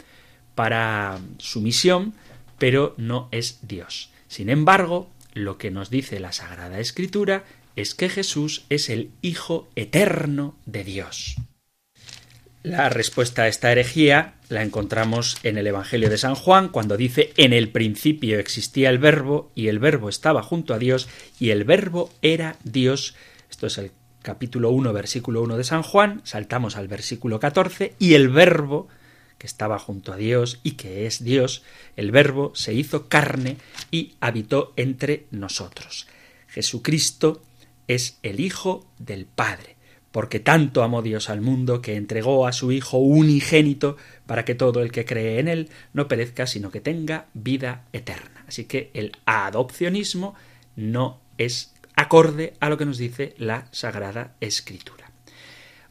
para 0.55 1.19
su 1.39 1.61
misión, 1.61 2.15
pero 2.57 2.95
no 2.99 3.29
es 3.33 3.59
Dios. 3.63 4.11
Sin 4.29 4.49
embargo, 4.49 5.11
lo 5.35 5.59
que 5.59 5.73
nos 5.73 5.91
dice 5.91 6.21
la 6.21 6.31
Sagrada 6.31 6.79
Escritura 6.79 7.43
es 7.75 7.97
que 7.97 8.09
Jesús 8.09 8.65
es 8.69 8.89
el 8.89 9.11
Hijo 9.21 9.69
eterno 9.75 10.55
de 10.67 10.85
Dios. 10.85 11.35
La 12.63 12.91
respuesta 12.91 13.43
a 13.43 13.49
esta 13.49 13.73
herejía 13.73 14.35
la 14.53 14.63
encontramos 14.63 15.39
en 15.43 15.57
el 15.57 15.67
Evangelio 15.67 16.11
de 16.11 16.19
San 16.19 16.35
Juan, 16.35 16.69
cuando 16.69 16.97
dice 16.97 17.33
En 17.37 17.53
el 17.53 17.71
principio 17.71 18.39
existía 18.39 18.91
el 18.91 18.99
verbo, 18.99 19.51
y 19.55 19.69
el 19.69 19.79
verbo 19.79 20.09
estaba 20.09 20.43
junto 20.43 20.75
a 20.75 20.79
Dios, 20.79 21.09
y 21.41 21.51
el 21.51 21.65
verbo 21.65 22.11
era 22.21 22.57
Dios. 22.63 23.15
Esto 23.51 23.67
es 23.67 23.79
el 23.79 23.93
capítulo 24.21 24.71
1, 24.71 24.93
versículo 24.93 25.43
1 25.43 25.57
de 25.57 25.65
San 25.65 25.83
Juan, 25.83 26.21
saltamos 26.25 26.77
al 26.77 26.87
versículo 26.87 27.41
14, 27.41 27.95
y 27.99 28.15
el 28.15 28.29
verbo, 28.29 28.89
que 29.39 29.47
estaba 29.47 29.79
junto 29.79 30.13
a 30.13 30.17
Dios 30.17 30.61
y 30.63 30.73
que 30.73 31.07
es 31.07 31.25
Dios, 31.25 31.65
el 31.97 32.13
verbo 32.13 32.53
se 32.55 32.75
hizo 32.75 33.09
carne 33.09 33.57
y 33.91 34.15
habitó 34.21 34.73
entre 34.77 35.27
nosotros. 35.33 36.07
Jesucristo 36.47 37.43
es 37.89 38.19
el 38.23 38.39
Hijo 38.39 38.87
del 38.99 39.27
Padre 39.27 39.72
porque 40.13 40.41
tanto 40.41 40.83
amó 40.83 41.03
Dios 41.03 41.31
al 41.31 41.41
mundo 41.41 41.81
que 41.81 41.97
entregó 41.97 42.47
a 42.47 42.53
su 42.53 42.71
Hijo 42.71 42.99
unigénito 42.99 43.97
para 44.27 44.45
que 44.45 44.55
todo 44.55 44.83
el 44.83 44.93
que 44.93 45.05
cree 45.05 45.41
en 45.41 45.49
él 45.49 45.71
no 45.95 46.07
perezca, 46.07 46.47
sino 46.47 46.71
que 46.71 46.81
tenga 46.81 47.27
vida 47.33 47.87
eterna. 47.93 48.45
Así 48.47 48.67
que 48.67 48.91
el 48.95 49.13
adopcionismo 49.25 50.35
no 50.77 51.21
es 51.39 51.75
acorde 51.97 52.53
a 52.61 52.69
lo 52.69 52.77
que 52.77 52.85
nos 52.85 52.99
dice 52.99 53.35
la 53.39 53.67
Sagrada 53.73 54.37
Escritura. 54.41 55.11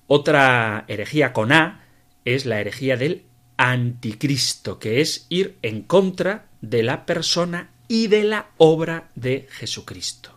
Otra 0.07 0.85
herejía 0.87 1.33
con 1.33 1.51
A 1.51 1.85
es 2.23 2.45
la 2.45 2.61
herejía 2.61 2.97
del 2.97 3.25
anticristo, 3.57 4.77
que 4.77 5.01
es 5.01 5.25
ir 5.29 5.57
en 5.63 5.81
contra 5.81 6.45
de 6.61 6.83
la 6.83 7.05
persona 7.05 7.71
y 7.87 8.07
de 8.07 8.23
la 8.23 8.51
obra 8.57 9.09
de 9.15 9.47
Jesucristo 9.49 10.30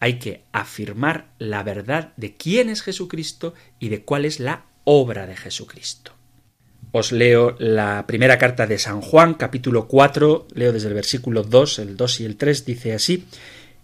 hay 0.00 0.18
que 0.18 0.42
afirmar 0.52 1.28
la 1.38 1.62
verdad 1.62 2.12
de 2.16 2.36
quién 2.36 2.68
es 2.68 2.82
Jesucristo 2.82 3.54
y 3.78 3.88
de 3.88 4.02
cuál 4.02 4.24
es 4.24 4.40
la 4.40 4.66
obra 4.84 5.26
de 5.26 5.36
Jesucristo. 5.36 6.12
Os 6.92 7.12
leo 7.12 7.56
la 7.58 8.06
primera 8.06 8.38
carta 8.38 8.66
de 8.66 8.78
San 8.78 9.00
Juan, 9.00 9.34
capítulo 9.34 9.86
4, 9.88 10.48
leo 10.54 10.72
desde 10.72 10.88
el 10.88 10.94
versículo 10.94 11.42
2, 11.42 11.80
el 11.80 11.96
2 11.96 12.20
y 12.20 12.24
el 12.24 12.36
3, 12.36 12.64
dice 12.64 12.94
así, 12.94 13.24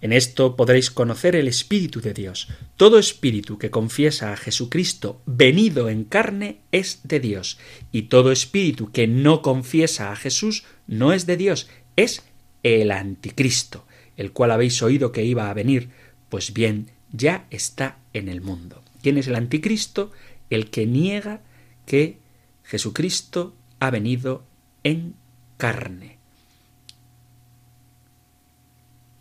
en 0.01 0.13
esto 0.13 0.57
podréis 0.57 0.91
conocer 0.91 1.37
el 1.37 1.47
Espíritu 1.47 2.01
de 2.01 2.13
Dios. 2.13 2.49
Todo 2.77 2.99
espíritu 2.99 3.57
que 3.57 3.71
confiesa 3.71 4.33
a 4.33 4.37
Jesucristo 4.37 5.23
venido 5.27 5.89
en 5.89 6.05
carne 6.05 6.59
es 6.73 7.01
de 7.05 7.21
Dios, 7.21 7.59
y 7.93 8.03
todo 8.03 8.33
espíritu 8.33 8.91
que 8.91 9.07
no 9.07 9.43
confiesa 9.43 10.11
a 10.11 10.17
Jesús 10.17 10.65
no 10.89 11.13
es 11.13 11.27
de 11.27 11.37
Dios, 11.37 11.69
es 11.97 12.23
el 12.65 12.91
anticristo, 12.91 13.85
el 14.17 14.33
cual 14.33 14.51
habéis 14.51 14.83
oído 14.83 15.13
que 15.13 15.25
iba 15.25 15.51
a 15.51 15.55
venir, 15.55 15.91
pues 16.33 16.55
bien, 16.55 16.91
ya 17.13 17.47
está 17.51 17.99
en 18.15 18.31
el 18.31 18.41
mundo. 18.41 18.83
¿Quién 19.03 19.19
es 19.19 19.27
el 19.29 19.35
anticristo? 19.35 20.13
El 20.49 20.71
que 20.71 20.87
niega 20.87 21.43
que 21.85 22.21
Jesucristo 22.65 23.55
ha 23.81 23.91
venido 23.91 24.43
en 24.83 25.15
carne. 25.59 26.17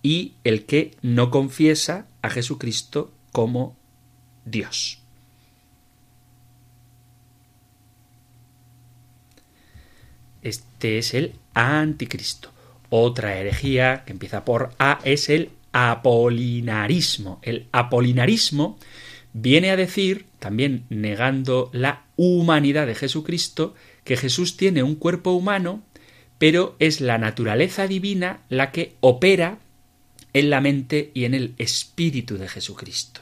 Y 0.01 0.35
el 0.45 0.65
que 0.65 0.95
no 1.01 1.31
confiesa 1.31 2.07
a 2.21 2.29
Jesucristo 2.29 3.11
como 3.33 3.75
Dios. 4.45 4.99
Este 10.41 10.97
es 10.97 11.13
el 11.13 11.35
anticristo. 11.55 12.53
Otra 12.89 13.35
herejía 13.35 14.05
que 14.05 14.13
empieza 14.13 14.45
por 14.45 14.73
A 14.79 15.01
es 15.03 15.27
el 15.27 15.51
apolinarismo. 15.71 17.39
El 17.41 17.67
apolinarismo 17.71 18.77
viene 19.33 19.71
a 19.71 19.75
decir, 19.75 20.25
también 20.39 20.85
negando 20.89 21.69
la 21.73 22.03
humanidad 22.15 22.87
de 22.87 22.95
Jesucristo, 22.95 23.75
que 24.03 24.17
Jesús 24.17 24.57
tiene 24.57 24.83
un 24.83 24.95
cuerpo 24.95 25.31
humano, 25.31 25.83
pero 26.37 26.75
es 26.79 27.01
la 27.01 27.17
naturaleza 27.17 27.87
divina 27.87 28.41
la 28.49 28.71
que 28.71 28.95
opera 28.99 29.59
en 30.33 30.49
la 30.49 30.61
mente 30.61 31.11
y 31.13 31.25
en 31.25 31.33
el 31.33 31.53
espíritu 31.57 32.37
de 32.37 32.47
Jesucristo. 32.47 33.21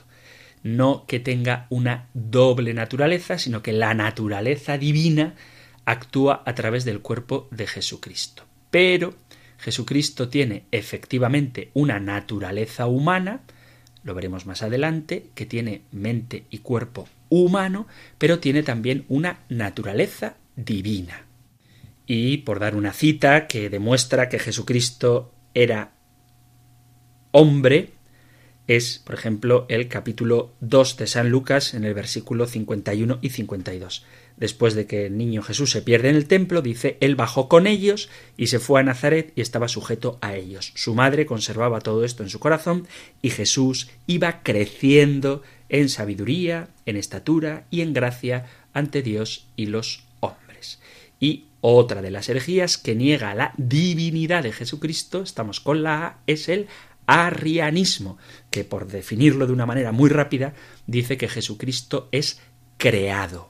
No 0.64 1.06
que 1.08 1.20
tenga 1.20 1.68
una 1.70 2.08
doble 2.14 2.74
naturaleza, 2.74 3.38
sino 3.38 3.62
que 3.62 3.74
la 3.74 3.94
naturaleza 3.94 4.78
divina 4.78 5.36
actúa 5.86 6.44
a 6.46 6.54
través 6.56 6.86
del 6.86 7.02
cuerpo 7.02 7.48
de 7.52 7.68
Jesucristo. 7.68 8.44
Pero 8.70 9.16
Jesucristo 9.60 10.30
tiene 10.30 10.64
efectivamente 10.72 11.70
una 11.74 12.00
naturaleza 12.00 12.88
humana, 12.88 13.42
lo 14.04 14.16
veremos 14.16 14.46
más 14.46 14.64
adelante, 14.64 15.28
que 15.36 15.46
tiene 15.46 15.82
mente 15.92 16.46
y 16.50 16.60
cuerpo 16.60 17.08
humano, 17.30 17.86
pero 18.18 18.40
tiene 18.40 18.64
también 18.64 19.06
una 19.10 19.40
naturaleza 19.50 20.38
divina. 20.56 21.26
y 22.12 22.38
por 22.38 22.58
dar 22.58 22.76
una 22.76 22.92
cita 22.92 23.46
que 23.46 23.70
demuestra 23.70 24.30
que 24.30 24.40
Jesucristo 24.40 25.32
era 25.54 25.92
hombre, 27.32 27.92
es, 28.66 28.98
por 28.98 29.14
ejemplo, 29.14 29.68
el 29.70 29.88
capítulo 29.88 30.54
2 30.62 30.98
de 30.98 31.08
San 31.08 31.30
Lucas 31.30 31.76
en 31.76 31.84
el 31.84 31.94
versículo 31.94 32.48
51 32.48 33.20
y 33.22 33.30
52. 33.30 34.06
Después 34.40 34.74
de 34.74 34.88
que 34.88 35.06
el 35.06 35.18
niño 35.18 35.42
Jesús 35.42 35.70
se 35.70 35.82
pierde 35.82 36.10
en 36.10 36.16
el 36.16 36.26
templo, 36.26 36.62
dice, 36.62 36.98
él 37.02 37.16
bajó 37.16 37.50
con 37.50 37.68
ellos 37.68 38.10
y 38.38 38.48
se 38.48 38.60
fue 38.60 38.80
a 38.80 38.84
Nazaret 38.84 39.34
y 39.36 39.42
estaba 39.42 39.68
sujeto 39.68 40.18
a 40.22 40.36
ellos. 40.36 40.72
Su 40.76 40.96
madre 40.96 41.26
conservaba 41.26 41.82
todo 41.82 42.06
esto 42.06 42.24
en 42.24 42.30
su 42.30 42.40
corazón 42.40 42.88
y 43.22 43.32
Jesús 43.32 43.90
iba 44.08 44.42
creciendo 44.42 45.44
en 45.68 45.90
sabiduría, 45.90 46.70
en 46.86 46.96
estatura 46.96 47.66
y 47.70 47.82
en 47.82 47.92
gracia 47.92 48.46
ante 48.74 49.02
Dios 49.02 49.46
y 49.58 49.66
los 49.66 50.06
hombres. 50.22 50.80
Y 51.20 51.48
otra 51.60 52.02
de 52.02 52.12
las 52.12 52.30
herejías 52.30 52.78
que 52.78 52.96
niega 52.96 53.36
la 53.36 53.54
divinidad 53.58 54.44
de 54.44 54.54
Jesucristo, 54.54 55.22
estamos 55.22 55.60
con 55.60 55.84
la 55.84 56.06
A, 56.06 56.20
es 56.28 56.48
el 56.48 56.68
arrianismo, 57.08 58.18
que 58.52 58.64
por 58.64 58.88
definirlo 58.88 59.48
de 59.48 59.54
una 59.54 59.66
manera 59.66 59.92
muy 59.92 60.10
rápida, 60.10 60.54
dice 60.88 61.18
que 61.18 61.28
Jesucristo 61.28 62.08
es 62.14 62.40
creado. 62.78 63.50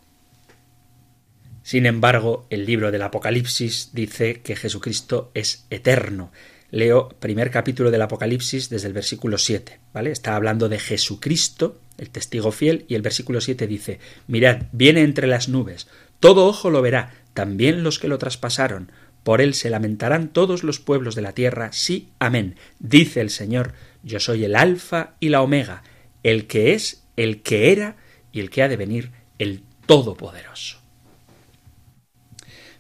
Sin 1.70 1.86
embargo, 1.86 2.48
el 2.50 2.66
libro 2.66 2.90
del 2.90 3.04
Apocalipsis 3.04 3.92
dice 3.94 4.42
que 4.42 4.56
Jesucristo 4.56 5.30
es 5.36 5.68
eterno. 5.70 6.32
Leo 6.72 7.10
primer 7.10 7.52
capítulo 7.52 7.92
del 7.92 8.02
Apocalipsis 8.02 8.72
desde 8.72 8.88
el 8.88 8.94
versículo 8.94 9.38
7, 9.38 9.80
¿vale? 9.94 10.10
Está 10.10 10.36
hablando 10.36 10.68
de 10.68 10.80
Jesucristo, 10.80 11.80
el 12.00 12.10
testigo 12.10 12.52
fiel, 12.52 12.86
y 12.88 12.96
el 12.96 13.04
versículo 13.04 13.40
7 13.40 13.68
dice, 13.68 14.00
Mirad, 14.26 14.64
viene 14.72 15.02
entre 15.02 15.28
las 15.28 15.48
nubes, 15.48 15.88
todo 16.20 16.48
ojo 16.48 16.72
lo 16.72 16.82
verá, 16.82 17.14
también 17.36 17.84
los 17.84 18.00
que 18.00 18.08
lo 18.08 18.18
traspasaron, 18.18 18.92
por 19.22 19.40
él 19.40 19.54
se 19.54 19.70
lamentarán 19.70 20.30
todos 20.30 20.64
los 20.64 20.80
pueblos 20.80 21.14
de 21.14 21.22
la 21.22 21.34
tierra. 21.34 21.72
Sí, 21.72 22.10
amén. 22.18 22.56
Dice 22.80 23.22
el 23.22 23.30
Señor, 23.30 23.74
yo 24.02 24.20
soy 24.20 24.44
el 24.44 24.56
Alfa 24.56 25.14
y 25.20 25.30
la 25.30 25.44
Omega, 25.44 25.84
el 26.24 26.48
que 26.48 26.74
es, 26.74 27.04
el 27.16 27.44
que 27.44 27.72
era 27.72 27.96
y 28.32 28.40
el 28.40 28.50
que 28.50 28.64
ha 28.64 28.70
de 28.70 28.78
venir, 28.78 29.12
el 29.38 29.62
Todopoderoso. 29.86 30.79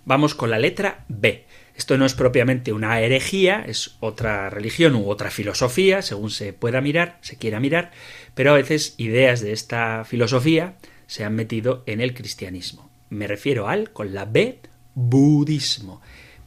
Vamos 0.09 0.33
con 0.33 0.49
la 0.49 0.57
letra 0.57 1.05
B. 1.07 1.45
Esto 1.75 1.95
no 1.99 2.03
es 2.07 2.15
propiamente 2.15 2.73
una 2.73 2.99
herejía, 2.99 3.63
es 3.67 3.95
otra 3.99 4.49
religión 4.49 4.95
u 4.95 5.07
otra 5.07 5.29
filosofía, 5.29 6.01
según 6.01 6.31
se 6.31 6.51
pueda 6.51 6.81
mirar, 6.81 7.19
se 7.21 7.35
quiera 7.37 7.59
mirar, 7.59 7.91
pero 8.33 8.49
a 8.49 8.55
veces 8.55 8.95
ideas 8.97 9.39
de 9.41 9.51
esta 9.51 10.03
filosofía 10.05 10.79
se 11.05 11.25
han 11.25 11.35
metido 11.35 11.83
en 11.85 12.01
el 12.01 12.15
cristianismo. 12.15 12.89
Me 13.11 13.27
refiero 13.27 13.67
al, 13.67 13.91
con 13.93 14.15
la 14.15 14.25
B, 14.25 14.61
budismo. 14.95 16.01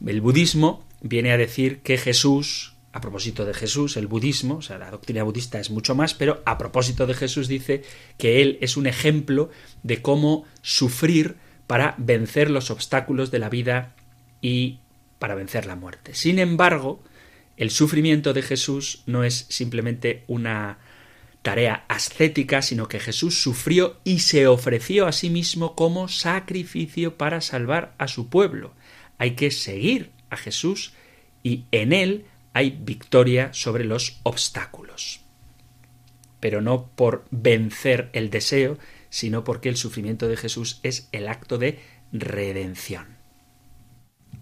El 0.05 0.19
budismo 0.19 0.85
viene 0.99 1.31
a 1.31 1.37
decir 1.37 1.79
que 1.83 1.97
Jesús, 1.97 2.75
a 2.91 2.99
propósito 2.99 3.45
de 3.45 3.53
Jesús, 3.53 3.95
el 3.95 4.07
budismo, 4.07 4.55
o 4.55 4.61
sea, 4.61 4.77
la 4.77 4.91
doctrina 4.91 5.23
budista 5.23 5.61
es 5.61 5.69
mucho 5.69 5.95
más, 5.95 6.13
pero 6.13 6.43
a 6.45 6.57
propósito 6.57 7.07
de 7.07 7.13
Jesús 7.13 7.47
dice 7.47 7.83
que 8.17 8.41
él 8.41 8.57
es 8.59 8.75
un 8.75 8.87
ejemplo 8.87 9.51
de 9.83 10.01
cómo 10.01 10.43
sufrir 10.61 11.37
para 11.67 11.95
vencer 11.97 12.49
los 12.49 12.71
obstáculos 12.71 13.31
de 13.31 13.39
la 13.39 13.49
vida 13.49 13.95
y 14.41 14.79
para 15.19 15.35
vencer 15.35 15.65
la 15.65 15.75
muerte. 15.75 16.13
Sin 16.15 16.39
embargo, 16.39 17.03
el 17.57 17.69
sufrimiento 17.69 18.33
de 18.33 18.41
Jesús 18.41 19.03
no 19.05 19.23
es 19.23 19.45
simplemente 19.49 20.23
una 20.27 20.79
tarea 21.41 21.85
ascética, 21.87 22.61
sino 22.61 22.87
que 22.87 22.99
Jesús 22.99 23.41
sufrió 23.41 23.97
y 24.03 24.19
se 24.19 24.47
ofreció 24.47 25.07
a 25.07 25.11
sí 25.11 25.29
mismo 25.29 25.75
como 25.75 26.07
sacrificio 26.07 27.17
para 27.17 27.41
salvar 27.41 27.93
a 27.97 28.07
su 28.07 28.29
pueblo 28.29 28.73
hay 29.23 29.35
que 29.35 29.51
seguir 29.51 30.11
a 30.29 30.37
Jesús 30.37 30.93
y 31.43 31.63
en 31.71 31.93
él 31.93 32.25
hay 32.53 32.71
victoria 32.71 33.53
sobre 33.53 33.85
los 33.85 34.19
obstáculos. 34.23 35.21
Pero 36.39 36.61
no 36.61 36.89
por 36.95 37.25
vencer 37.31 38.09
el 38.11 38.29
deseo, 38.29 38.77
sino 39.13 39.43
porque 39.43 39.69
el 39.69 39.77
sufrimiento 39.77 40.27
de 40.27 40.37
Jesús 40.37 40.79
es 40.81 41.07
el 41.11 41.27
acto 41.27 41.59
de 41.59 41.77
redención. 42.11 43.05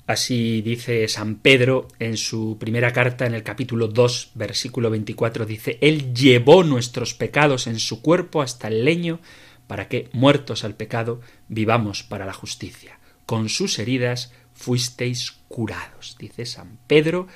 Así 0.08 0.62
dice 0.62 1.10
San 1.10 1.36
Pedro 1.36 1.90
en 2.00 2.16
su 2.16 2.56
primera 2.58 2.94
carta 2.94 3.26
en 3.26 3.34
el 3.34 3.44
capítulo 3.44 3.90
2, 3.90 4.32
versículo 4.36 4.90
24, 4.90 5.46
dice, 5.46 5.78
Él 5.82 6.14
llevó 6.14 6.64
nuestros 6.64 7.14
pecados 7.14 7.68
en 7.68 7.80
su 7.80 8.02
cuerpo 8.02 8.42
hasta 8.42 8.70
el 8.70 8.86
leño, 8.86 9.20
para 9.68 9.90
que, 9.90 10.08
muertos 10.14 10.64
al 10.64 10.76
pecado, 10.76 11.20
vivamos 11.50 12.04
para 12.04 12.26
la 12.26 12.34
justicia. 12.34 12.98
Con 13.26 13.50
sus 13.50 13.78
heridas 13.78 14.32
fuisteis 14.54 15.34
curados, 15.50 16.16
dice 16.18 16.46
San 16.46 16.80
Pedro, 16.88 17.28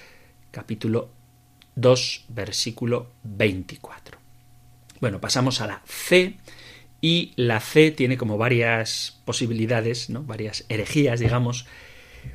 capítulo 0.52 1.10
2, 1.76 2.28
versículo 2.30 3.12
24. 3.24 4.20
Bueno, 5.02 5.20
pasamos 5.20 5.60
a 5.60 5.68
la 5.68 5.82
C 5.86 6.38
y 7.02 7.34
la 7.36 7.60
C 7.60 7.92
tiene 7.92 8.18
como 8.18 8.38
varias 8.38 9.20
posibilidades, 9.26 10.10
¿no? 10.10 10.24
varias 10.24 10.66
herejías, 10.70 11.20
digamos. 11.20 11.66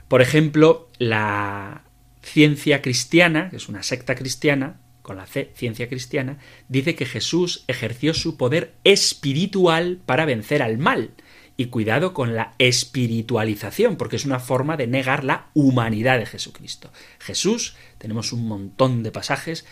Por 0.08 0.22
ejemplo, 0.22 0.88
la 0.98 1.82
ciencia 2.22 2.82
cristiana, 2.82 3.50
que 3.50 3.56
es 3.56 3.68
una 3.68 3.82
secta 3.82 4.14
cristiana, 4.14 4.80
con 5.02 5.16
la 5.16 5.26
C, 5.26 5.50
ciencia 5.54 5.88
cristiana, 5.88 6.38
dice 6.68 6.94
que 6.94 7.06
Jesús 7.06 7.64
ejerció 7.66 8.14
su 8.14 8.36
poder 8.36 8.74
espiritual 8.84 10.00
para 10.04 10.24
vencer 10.24 10.62
al 10.62 10.78
mal. 10.78 11.10
Y 11.56 11.66
cuidado 11.66 12.14
con 12.14 12.34
la 12.36 12.54
espiritualización, 12.58 13.96
porque 13.96 14.16
es 14.16 14.24
una 14.24 14.38
forma 14.38 14.78
de 14.78 14.86
negar 14.86 15.24
la 15.24 15.48
humanidad 15.52 16.18
de 16.18 16.24
Jesucristo. 16.24 16.90
Jesús, 17.18 17.76
tenemos 17.98 18.32
un 18.32 18.48
montón 18.48 19.02
de 19.02 19.12
pasajes, 19.12 19.66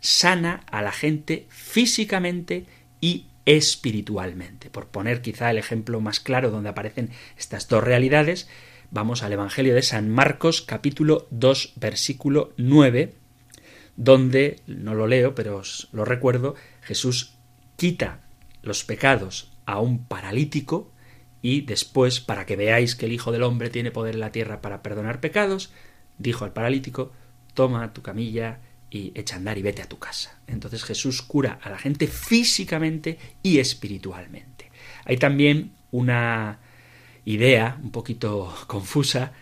sana 0.00 0.64
a 0.70 0.82
la 0.82 0.90
gente 0.90 1.46
físicamente 1.50 2.66
y 3.00 3.26
espiritualmente. 3.46 4.70
Por 4.70 4.88
poner 4.88 5.22
quizá 5.22 5.50
el 5.50 5.58
ejemplo 5.58 6.00
más 6.00 6.20
claro 6.20 6.50
donde 6.50 6.70
aparecen 6.70 7.10
estas 7.36 7.68
dos 7.68 7.82
realidades, 7.82 8.48
vamos 8.90 9.22
al 9.22 9.32
Evangelio 9.32 9.74
de 9.74 9.82
San 9.82 10.10
Marcos 10.10 10.62
capítulo 10.62 11.26
2 11.30 11.74
versículo 11.76 12.52
9, 12.56 13.14
donde, 13.96 14.60
no 14.66 14.94
lo 14.94 15.06
leo, 15.06 15.34
pero 15.34 15.58
os 15.58 15.88
lo 15.92 16.04
recuerdo, 16.04 16.54
Jesús 16.82 17.34
quita 17.76 18.20
los 18.62 18.84
pecados 18.84 19.52
a 19.66 19.80
un 19.80 20.06
paralítico 20.06 20.92
y 21.40 21.62
después, 21.62 22.20
para 22.20 22.46
que 22.46 22.56
veáis 22.56 22.94
que 22.94 23.06
el 23.06 23.12
Hijo 23.12 23.32
del 23.32 23.42
Hombre 23.42 23.68
tiene 23.68 23.90
poder 23.90 24.14
en 24.14 24.20
la 24.20 24.32
tierra 24.32 24.60
para 24.60 24.82
perdonar 24.82 25.20
pecados, 25.20 25.72
dijo 26.18 26.44
al 26.44 26.52
paralítico, 26.52 27.12
toma 27.54 27.92
tu 27.92 28.02
camilla 28.02 28.60
y 28.92 29.10
echa 29.14 29.36
a 29.36 29.38
andar 29.38 29.56
y 29.56 29.62
vete 29.62 29.80
a 29.80 29.88
tu 29.88 29.98
casa. 29.98 30.38
Entonces 30.46 30.84
Jesús 30.84 31.22
cura 31.22 31.58
a 31.62 31.70
la 31.70 31.78
gente 31.78 32.06
físicamente 32.06 33.18
y 33.42 33.58
espiritualmente. 33.58 34.70
Hay 35.06 35.16
también 35.16 35.72
una 35.90 36.58
idea 37.24 37.78
un 37.82 37.90
poquito 37.90 38.54
confusa 38.66 39.32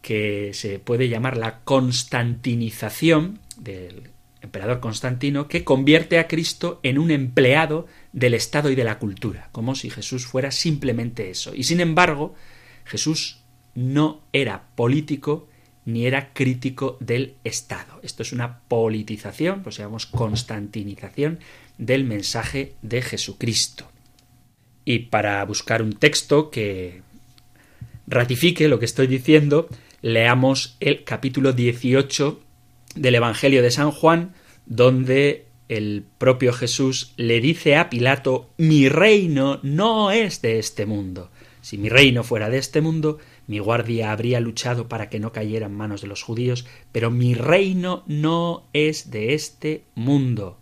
que 0.00 0.52
se 0.54 0.78
puede 0.78 1.10
llamar 1.10 1.36
la 1.36 1.60
constantinización 1.60 3.40
del 3.58 4.12
emperador 4.40 4.80
Constantino, 4.80 5.46
que 5.46 5.64
convierte 5.64 6.18
a 6.18 6.26
Cristo 6.26 6.80
en 6.82 6.98
un 6.98 7.10
empleado 7.10 7.86
del 8.12 8.32
Estado 8.32 8.70
y 8.70 8.76
de 8.76 8.84
la 8.84 8.98
cultura, 8.98 9.50
como 9.52 9.74
si 9.74 9.90
Jesús 9.90 10.24
fuera 10.24 10.50
simplemente 10.50 11.28
eso. 11.28 11.54
Y 11.54 11.64
sin 11.64 11.80
embargo, 11.80 12.34
Jesús 12.84 13.42
no 13.74 14.22
era 14.32 14.68
político 14.74 15.48
ni 15.86 16.06
era 16.06 16.32
crítico 16.34 16.98
del 17.00 17.34
Estado. 17.44 18.00
Esto 18.02 18.22
es 18.22 18.32
una 18.32 18.60
politización, 18.60 19.62
pues 19.62 19.78
llamamos 19.78 20.06
constantinización 20.06 21.38
del 21.78 22.04
mensaje 22.04 22.74
de 22.82 23.00
Jesucristo. 23.00 23.90
Y 24.84 24.98
para 24.98 25.44
buscar 25.44 25.82
un 25.82 25.94
texto 25.94 26.50
que 26.50 27.02
ratifique 28.06 28.68
lo 28.68 28.78
que 28.78 28.84
estoy 28.84 29.06
diciendo, 29.06 29.68
leamos 30.02 30.76
el 30.80 31.04
capítulo 31.04 31.52
18 31.52 32.40
del 32.96 33.14
Evangelio 33.14 33.62
de 33.62 33.70
San 33.70 33.90
Juan, 33.92 34.34
donde 34.66 35.46
el 35.68 36.04
propio 36.18 36.52
Jesús 36.52 37.12
le 37.16 37.40
dice 37.40 37.76
a 37.76 37.90
Pilato, 37.90 38.50
mi 38.56 38.88
reino 38.88 39.60
no 39.62 40.10
es 40.10 40.42
de 40.42 40.58
este 40.58 40.86
mundo. 40.86 41.30
Si 41.60 41.78
mi 41.78 41.88
reino 41.88 42.22
fuera 42.22 42.48
de 42.48 42.58
este 42.58 42.80
mundo, 42.80 43.18
mi 43.46 43.58
guardia 43.58 44.10
habría 44.10 44.40
luchado 44.40 44.88
para 44.88 45.08
que 45.08 45.20
no 45.20 45.32
cayera 45.32 45.66
en 45.66 45.74
manos 45.74 46.00
de 46.00 46.08
los 46.08 46.22
judíos, 46.22 46.66
pero 46.92 47.10
mi 47.10 47.34
reino 47.34 48.02
no 48.06 48.66
es 48.72 49.10
de 49.10 49.34
este 49.34 49.84
mundo. 49.94 50.58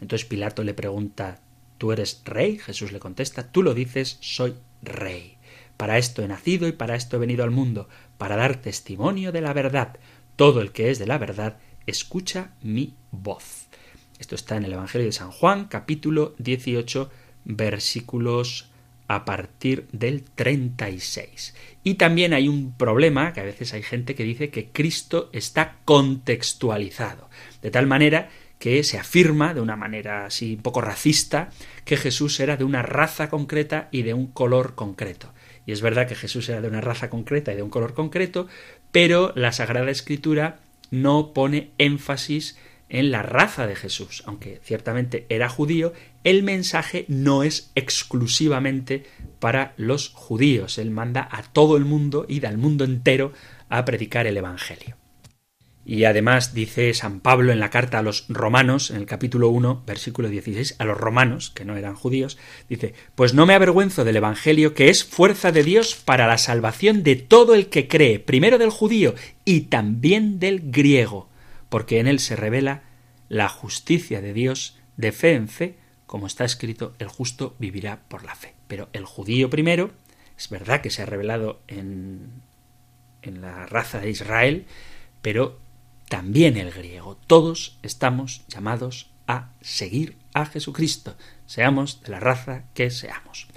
Entonces 0.00 0.28
Pilato 0.28 0.62
le 0.62 0.74
pregunta, 0.74 1.40
¿tú 1.78 1.92
eres 1.92 2.22
rey? 2.24 2.58
Jesús 2.58 2.92
le 2.92 2.98
contesta, 2.98 3.50
tú 3.50 3.62
lo 3.62 3.72
dices, 3.72 4.18
soy 4.20 4.54
rey. 4.82 5.38
Para 5.76 5.98
esto 5.98 6.22
he 6.22 6.28
nacido 6.28 6.68
y 6.68 6.72
para 6.72 6.94
esto 6.94 7.16
he 7.16 7.20
venido 7.20 7.44
al 7.44 7.50
mundo, 7.50 7.88
para 8.18 8.36
dar 8.36 8.60
testimonio 8.60 9.32
de 9.32 9.40
la 9.40 9.52
verdad. 9.52 9.98
Todo 10.36 10.60
el 10.60 10.72
que 10.72 10.90
es 10.90 10.98
de 10.98 11.06
la 11.06 11.18
verdad, 11.18 11.58
escucha 11.86 12.52
mi 12.62 12.94
voz. 13.10 13.66
Esto 14.18 14.34
está 14.34 14.56
en 14.56 14.64
el 14.64 14.72
Evangelio 14.72 15.06
de 15.06 15.12
San 15.12 15.30
Juan, 15.30 15.66
capítulo 15.66 16.34
18, 16.38 17.10
versículos 17.44 18.70
a 19.08 19.24
partir 19.24 19.86
del 19.92 20.22
36. 20.22 21.54
Y 21.84 21.94
también 21.94 22.32
hay 22.34 22.48
un 22.48 22.76
problema, 22.76 23.32
que 23.32 23.40
a 23.40 23.44
veces 23.44 23.72
hay 23.72 23.82
gente 23.82 24.14
que 24.14 24.24
dice 24.24 24.50
que 24.50 24.70
Cristo 24.70 25.30
está 25.32 25.76
contextualizado, 25.84 27.30
de 27.62 27.70
tal 27.70 27.86
manera 27.86 28.28
que 28.58 28.82
se 28.84 28.98
afirma 28.98 29.54
de 29.54 29.60
una 29.60 29.76
manera 29.76 30.26
así 30.26 30.54
un 30.54 30.62
poco 30.62 30.80
racista 30.80 31.50
que 31.84 31.96
Jesús 31.96 32.40
era 32.40 32.56
de 32.56 32.64
una 32.64 32.82
raza 32.82 33.28
concreta 33.28 33.88
y 33.92 34.02
de 34.02 34.14
un 34.14 34.26
color 34.26 34.74
concreto. 34.74 35.32
Y 35.66 35.72
es 35.72 35.82
verdad 35.82 36.08
que 36.08 36.14
Jesús 36.14 36.48
era 36.48 36.60
de 36.60 36.68
una 36.68 36.80
raza 36.80 37.10
concreta 37.10 37.52
y 37.52 37.56
de 37.56 37.62
un 37.62 37.70
color 37.70 37.94
concreto, 37.94 38.46
pero 38.92 39.32
la 39.34 39.52
Sagrada 39.52 39.90
Escritura 39.90 40.60
no 40.90 41.32
pone 41.32 41.70
énfasis 41.78 42.56
en 42.88 43.10
la 43.10 43.22
raza 43.22 43.66
de 43.66 43.74
Jesús. 43.74 44.22
Aunque 44.26 44.60
ciertamente 44.62 45.26
era 45.28 45.48
judío, 45.48 45.92
el 46.26 46.42
mensaje 46.42 47.04
no 47.06 47.44
es 47.44 47.70
exclusivamente 47.76 49.04
para 49.38 49.74
los 49.76 50.08
judíos. 50.08 50.76
Él 50.76 50.90
manda 50.90 51.28
a 51.30 51.44
todo 51.44 51.76
el 51.76 51.84
mundo 51.84 52.26
y 52.28 52.44
al 52.44 52.58
mundo 52.58 52.82
entero 52.82 53.32
a 53.68 53.84
predicar 53.84 54.26
el 54.26 54.36
Evangelio. 54.36 54.96
Y 55.84 56.02
además 56.02 56.52
dice 56.52 56.92
San 56.94 57.20
Pablo 57.20 57.52
en 57.52 57.60
la 57.60 57.70
carta 57.70 58.00
a 58.00 58.02
los 58.02 58.26
romanos, 58.28 58.90
en 58.90 58.96
el 58.96 59.06
capítulo 59.06 59.50
1, 59.50 59.84
versículo 59.86 60.28
16, 60.28 60.74
a 60.80 60.84
los 60.84 60.98
romanos, 60.98 61.50
que 61.50 61.64
no 61.64 61.76
eran 61.76 61.94
judíos, 61.94 62.38
dice, 62.68 62.94
Pues 63.14 63.32
no 63.32 63.46
me 63.46 63.54
avergüenzo 63.54 64.04
del 64.04 64.16
Evangelio, 64.16 64.74
que 64.74 64.88
es 64.88 65.04
fuerza 65.04 65.52
de 65.52 65.62
Dios 65.62 65.94
para 65.94 66.26
la 66.26 66.38
salvación 66.38 67.04
de 67.04 67.14
todo 67.14 67.54
el 67.54 67.68
que 67.68 67.86
cree, 67.86 68.18
primero 68.18 68.58
del 68.58 68.70
judío 68.70 69.14
y 69.44 69.60
también 69.60 70.40
del 70.40 70.72
griego, 70.72 71.28
porque 71.68 72.00
en 72.00 72.08
él 72.08 72.18
se 72.18 72.34
revela 72.34 72.82
la 73.28 73.48
justicia 73.48 74.20
de 74.20 74.32
Dios 74.32 74.76
de 74.96 75.12
fe 75.12 75.34
en 75.34 75.46
fe, 75.46 75.85
como 76.06 76.26
está 76.26 76.44
escrito, 76.44 76.94
el 76.98 77.08
justo 77.08 77.54
vivirá 77.58 78.00
por 78.08 78.24
la 78.24 78.34
fe. 78.34 78.54
Pero 78.68 78.88
el 78.92 79.04
judío 79.04 79.50
primero, 79.50 79.90
es 80.38 80.48
verdad 80.48 80.80
que 80.80 80.90
se 80.90 81.02
ha 81.02 81.06
revelado 81.06 81.60
en, 81.68 82.42
en 83.22 83.40
la 83.40 83.66
raza 83.66 84.00
de 84.00 84.10
Israel, 84.10 84.66
pero 85.22 85.58
también 86.08 86.56
el 86.56 86.70
griego. 86.70 87.16
Todos 87.26 87.78
estamos 87.82 88.42
llamados 88.48 89.10
a 89.26 89.50
seguir 89.60 90.16
a 90.34 90.46
Jesucristo, 90.46 91.16
seamos 91.46 92.02
de 92.02 92.10
la 92.10 92.20
raza 92.20 92.64
que 92.74 92.90
seamos. 92.90 93.48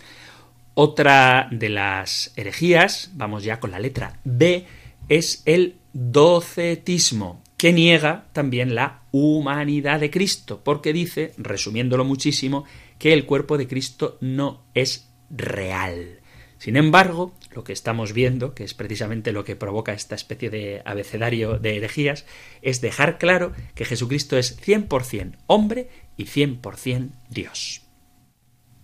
Otra 0.74 1.50
de 1.52 1.70
las 1.70 2.32
herejías, 2.36 3.12
vamos 3.14 3.44
ya 3.44 3.60
con 3.60 3.72
la 3.72 3.80
letra 3.80 4.20
B, 4.24 4.66
es 5.10 5.44
el 5.46 5.78
docetismo, 5.94 7.44
que 7.60 7.74
niega 7.74 8.30
también 8.32 8.74
la 8.74 9.02
humanidad 9.12 10.00
de 10.00 10.10
Cristo, 10.10 10.62
porque 10.64 10.94
dice, 10.94 11.34
resumiéndolo 11.38 12.06
muchísimo, 12.06 12.64
que 12.98 13.12
el 13.12 13.26
cuerpo 13.26 13.58
de 13.58 13.68
Cristo 13.68 14.18
no 14.22 14.64
es 14.74 15.12
real. 15.30 16.22
Sin 16.58 16.78
embargo, 16.78 17.34
lo 17.52 17.66
que 17.66 17.74
estamos 17.74 18.14
viendo, 18.14 18.56
que 18.56 18.64
es 18.64 18.74
precisamente 18.74 19.34
lo 19.34 19.44
que 19.44 19.58
provoca 19.58 19.92
esta 19.92 20.16
especie 20.16 20.50
de 20.50 20.82
abecedario 20.86 21.60
de 21.60 21.76
herejías, 21.76 22.26
es 22.62 22.80
dejar 22.80 23.18
claro 23.18 23.52
que 23.76 23.84
Jesucristo 23.84 24.38
es 24.38 24.58
100% 24.62 25.36
hombre 25.48 25.90
y 26.16 26.28
100% 26.28 27.10
Dios. 27.30 27.82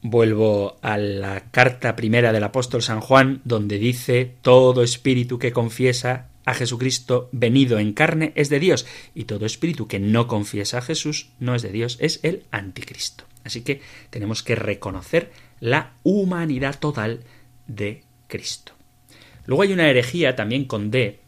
Vuelvo 0.01 0.79
a 0.81 0.97
la 0.97 1.49
carta 1.51 1.95
primera 1.95 2.33
del 2.33 2.43
apóstol 2.43 2.81
San 2.81 2.99
Juan, 2.99 3.39
donde 3.45 3.79
dice 3.79 4.35
todo 4.41 4.83
espíritu 4.83 5.39
que 5.39 5.53
confiesa 5.53 6.34
a 6.45 6.53
Jesucristo 6.53 7.29
venido 7.31 7.79
en 7.79 7.93
carne 7.93 8.31
es 8.35 8.49
de 8.49 8.59
Dios, 8.59 8.85
y 9.13 9.25
todo 9.25 9.45
espíritu 9.45 9.87
que 9.87 9.99
no 9.99 10.27
confiesa 10.27 10.77
a 10.77 10.81
Jesús 10.81 11.29
no 11.39 11.55
es 11.55 11.61
de 11.61 11.71
Dios, 11.71 11.97
es 11.99 12.19
el 12.23 12.43
anticristo. 12.51 13.25
Así 13.43 13.61
que 13.61 13.81
tenemos 14.09 14.43
que 14.43 14.55
reconocer 14.55 15.31
la 15.59 15.93
humanidad 16.03 16.79
total 16.79 17.21
de 17.67 18.03
Cristo. 18.27 18.73
Luego 19.45 19.63
hay 19.63 19.73
una 19.73 19.89
herejía 19.89 20.35
también 20.35 20.65
con 20.65 20.91
D, 20.91 21.19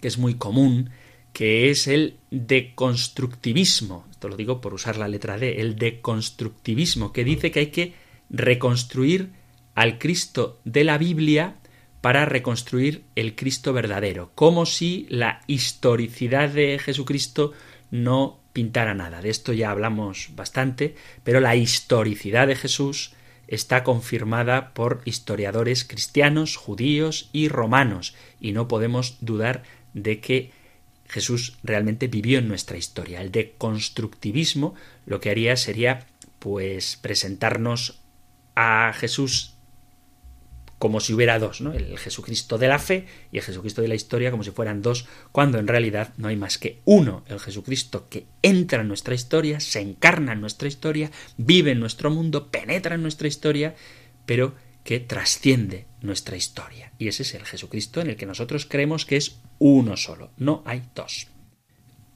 que 0.00 0.08
es 0.08 0.18
muy 0.18 0.34
común, 0.34 0.90
que 1.32 1.70
es 1.70 1.86
el 1.86 2.16
deconstructivismo. 2.30 4.06
Esto 4.10 4.28
lo 4.28 4.36
digo 4.36 4.60
por 4.60 4.74
usar 4.74 4.96
la 4.96 5.08
letra 5.08 5.38
D, 5.38 5.60
el 5.60 5.76
deconstructivismo, 5.76 7.12
que 7.12 7.24
dice 7.24 7.50
que 7.50 7.60
hay 7.60 7.66
que 7.68 7.94
reconstruir 8.30 9.30
al 9.74 9.98
Cristo 9.98 10.60
de 10.64 10.84
la 10.84 10.98
Biblia 10.98 11.56
para 12.02 12.26
reconstruir 12.26 13.04
el 13.14 13.34
Cristo 13.36 13.72
verdadero, 13.72 14.32
como 14.34 14.66
si 14.66 15.06
la 15.08 15.40
historicidad 15.46 16.50
de 16.50 16.78
Jesucristo 16.78 17.52
no 17.90 18.40
pintara 18.52 18.92
nada. 18.92 19.22
De 19.22 19.30
esto 19.30 19.52
ya 19.52 19.70
hablamos 19.70 20.30
bastante, 20.34 20.96
pero 21.22 21.40
la 21.40 21.56
historicidad 21.56 22.48
de 22.48 22.56
Jesús 22.56 23.14
está 23.46 23.84
confirmada 23.84 24.74
por 24.74 25.00
historiadores 25.04 25.84
cristianos, 25.84 26.56
judíos 26.56 27.30
y 27.32 27.48
romanos, 27.48 28.14
y 28.40 28.52
no 28.52 28.66
podemos 28.66 29.18
dudar 29.20 29.62
de 29.94 30.20
que 30.20 30.50
Jesús 31.06 31.58
realmente 31.62 32.08
vivió 32.08 32.40
en 32.40 32.48
nuestra 32.48 32.78
historia. 32.78 33.20
El 33.20 33.30
deconstructivismo 33.30 34.74
lo 35.06 35.20
que 35.20 35.30
haría 35.30 35.56
sería 35.56 36.06
pues 36.40 36.98
presentarnos 37.00 38.00
a 38.56 38.92
Jesús 38.94 39.51
como 40.82 40.98
si 40.98 41.14
hubiera 41.14 41.38
dos, 41.38 41.60
¿no? 41.60 41.72
El 41.72 41.96
Jesucristo 41.96 42.58
de 42.58 42.66
la 42.66 42.80
fe 42.80 43.06
y 43.30 43.36
el 43.36 43.44
Jesucristo 43.44 43.82
de 43.82 43.86
la 43.86 43.94
historia 43.94 44.32
como 44.32 44.42
si 44.42 44.50
fueran 44.50 44.82
dos, 44.82 45.06
cuando 45.30 45.60
en 45.60 45.68
realidad 45.68 46.12
no 46.16 46.26
hay 46.26 46.34
más 46.34 46.58
que 46.58 46.80
uno, 46.84 47.22
el 47.28 47.38
Jesucristo 47.38 48.08
que 48.10 48.26
entra 48.42 48.80
en 48.80 48.88
nuestra 48.88 49.14
historia, 49.14 49.60
se 49.60 49.78
encarna 49.78 50.32
en 50.32 50.40
nuestra 50.40 50.66
historia, 50.66 51.12
vive 51.36 51.70
en 51.70 51.78
nuestro 51.78 52.10
mundo, 52.10 52.50
penetra 52.50 52.96
en 52.96 53.02
nuestra 53.02 53.28
historia, 53.28 53.76
pero 54.26 54.56
que 54.82 54.98
trasciende 54.98 55.86
nuestra 56.00 56.36
historia. 56.36 56.90
Y 56.98 57.06
ese 57.06 57.22
es 57.22 57.32
el 57.34 57.44
Jesucristo 57.44 58.00
en 58.00 58.10
el 58.10 58.16
que 58.16 58.26
nosotros 58.26 58.66
creemos 58.66 59.06
que 59.06 59.18
es 59.18 59.38
uno 59.60 59.96
solo, 59.96 60.32
no 60.36 60.64
hay 60.66 60.82
dos. 60.96 61.28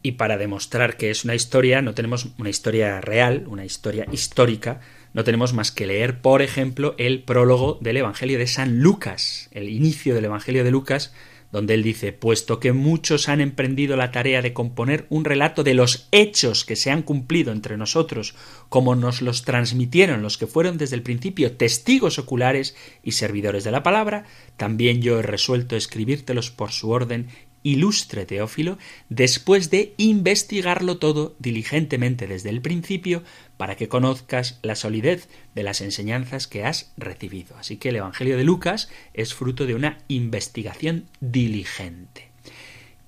Y 0.02 0.12
para 0.12 0.38
demostrar 0.38 0.96
que 0.96 1.12
es 1.12 1.24
una 1.24 1.36
historia, 1.36 1.82
no 1.82 1.94
tenemos 1.94 2.30
una 2.36 2.50
historia 2.50 3.00
real, 3.00 3.44
una 3.46 3.64
historia 3.64 4.08
histórica, 4.10 4.80
no 5.16 5.24
tenemos 5.24 5.54
más 5.54 5.72
que 5.72 5.86
leer, 5.86 6.20
por 6.20 6.42
ejemplo, 6.42 6.94
el 6.98 7.22
prólogo 7.22 7.78
del 7.80 7.96
Evangelio 7.96 8.38
de 8.38 8.46
San 8.46 8.80
Lucas, 8.80 9.48
el 9.50 9.70
inicio 9.70 10.14
del 10.14 10.26
Evangelio 10.26 10.62
de 10.62 10.70
Lucas, 10.70 11.14
donde 11.50 11.72
él 11.72 11.82
dice, 11.82 12.12
puesto 12.12 12.60
que 12.60 12.74
muchos 12.74 13.30
han 13.30 13.40
emprendido 13.40 13.96
la 13.96 14.10
tarea 14.10 14.42
de 14.42 14.52
componer 14.52 15.06
un 15.08 15.24
relato 15.24 15.64
de 15.64 15.72
los 15.72 16.08
hechos 16.12 16.66
que 16.66 16.76
se 16.76 16.90
han 16.90 17.00
cumplido 17.00 17.50
entre 17.52 17.78
nosotros, 17.78 18.34
como 18.68 18.94
nos 18.94 19.22
los 19.22 19.42
transmitieron 19.42 20.20
los 20.20 20.36
que 20.36 20.46
fueron 20.46 20.76
desde 20.76 20.96
el 20.96 21.02
principio 21.02 21.56
testigos 21.56 22.18
oculares 22.18 22.76
y 23.02 23.12
servidores 23.12 23.64
de 23.64 23.70
la 23.70 23.82
palabra, 23.82 24.26
también 24.58 25.00
yo 25.00 25.18
he 25.18 25.22
resuelto 25.22 25.76
escribírtelos 25.76 26.50
por 26.50 26.72
su 26.72 26.90
orden 26.90 27.28
ilustre 27.66 28.26
Teófilo, 28.26 28.78
después 29.08 29.70
de 29.70 29.92
investigarlo 29.96 30.98
todo 30.98 31.34
diligentemente 31.40 32.28
desde 32.28 32.50
el 32.50 32.62
principio, 32.62 33.24
para 33.56 33.74
que 33.74 33.88
conozcas 33.88 34.60
la 34.62 34.76
solidez 34.76 35.28
de 35.56 35.64
las 35.64 35.80
enseñanzas 35.80 36.46
que 36.46 36.64
has 36.64 36.92
recibido. 36.96 37.56
Así 37.58 37.76
que 37.76 37.88
el 37.88 37.96
Evangelio 37.96 38.36
de 38.36 38.44
Lucas 38.44 38.88
es 39.14 39.34
fruto 39.34 39.66
de 39.66 39.74
una 39.74 39.98
investigación 40.06 41.06
diligente. 41.20 42.28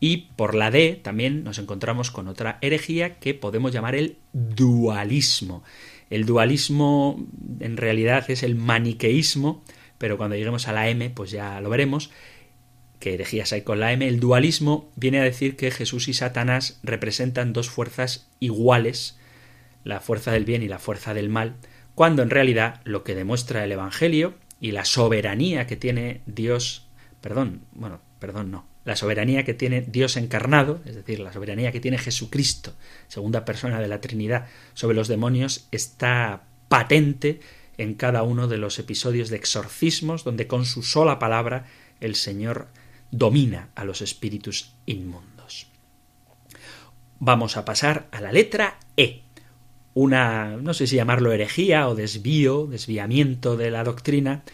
Y 0.01 0.29
por 0.35 0.57
la 0.57 0.73
D 0.73 0.99
también 1.01 1.45
nos 1.45 1.59
encontramos 1.59 2.11
con 2.11 2.27
otra 2.27 2.59
herejía 2.61 3.19
que 3.19 3.35
podemos 3.35 3.73
llamar 3.73 3.95
el 3.95 4.17
dualismo. 4.33 5.63
El 6.11 6.25
dualismo 6.25 7.25
en 7.61 7.77
realidad 7.77 8.29
es 8.29 8.43
el 8.43 8.57
maniqueísmo, 8.57 9.63
pero 9.99 10.17
cuando 10.17 10.35
lleguemos 10.35 10.67
a 10.67 10.73
la 10.73 10.89
M, 10.89 11.11
pues 11.11 11.31
ya 11.31 11.61
lo 11.61 11.71
veremos 11.71 12.11
que 12.99 13.15
herejías 13.15 13.53
hay 13.53 13.63
con 13.63 13.81
la 13.81 13.93
M, 13.93 14.07
el 14.07 14.21
dualismo 14.21 14.91
viene 14.97 15.21
a 15.21 15.25
decir 15.25 15.57
que 15.57 15.71
Jesús 15.71 16.09
y 16.09 16.15
Satanás 16.15 16.81
representan 16.83 17.53
dos 17.53 17.69
fuerzas 17.69 18.29
iguales, 18.41 19.19
la 19.85 20.01
fuerza 20.01 20.33
del 20.33 20.45
bien 20.45 20.63
y 20.63 20.69
la 20.69 20.79
fuerza 20.79 21.15
del 21.15 21.29
mal, 21.29 21.57
cuando 21.95 22.23
en 22.23 22.31
realidad 22.31 22.81
lo 22.85 23.05
que 23.05 23.15
demuestra 23.15 23.65
el 23.65 23.73
Evangelio 23.73 24.35
y 24.61 24.73
la 24.73 24.85
soberanía 24.85 25.67
que 25.67 25.77
tiene 25.77 26.21
Dios, 26.27 26.87
perdón, 27.21 27.63
bueno, 27.73 28.01
perdón 28.19 28.51
no, 28.51 28.67
la 28.85 28.97
soberanía 28.97 29.45
que 29.45 29.55
tiene 29.55 29.83
Dios 29.83 30.17
encarnado, 30.17 30.81
es 30.85 30.95
decir, 30.95 31.21
la 31.21 31.33
soberanía 31.33 31.73
que 31.73 31.81
tiene 31.81 31.99
Jesucristo, 31.99 32.75
segunda 33.07 33.45
persona 33.45 33.81
de 33.81 33.89
la 33.89 34.01
Trinidad, 34.01 34.47
sobre 34.75 34.97
los 34.97 35.09
demonios, 35.09 35.69
está 35.71 36.45
patente 36.69 37.41
en 37.77 37.95
cada 37.95 38.23
uno 38.23 38.49
de 38.49 38.59
los 38.59 38.79
episodios 38.79 39.29
de 39.29 39.37
exorcismos, 39.37 40.25
donde 40.25 40.47
con 40.47 40.65
su 40.65 40.83
sola 40.83 41.19
palabra 41.19 41.67
el 42.01 42.15
Señor 42.15 42.69
domina 43.11 43.71
a 43.75 43.85
los 43.85 44.03
espíritus 44.03 44.73
inmundos. 44.87 45.67
Vamos 47.21 47.57
a 47.57 47.65
pasar 47.65 48.09
a 48.13 48.21
la 48.21 48.33
letra 48.33 48.79
E. 48.97 49.23
Una, 49.95 50.57
no 50.57 50.75
sé 50.75 50.87
si 50.87 50.97
llamarlo 50.97 51.33
herejía 51.33 51.89
o 51.89 51.95
desvío, 51.95 52.67
desviamiento 52.67 53.57
de 53.57 53.71
la 53.71 53.83
doctrina, 53.83 54.45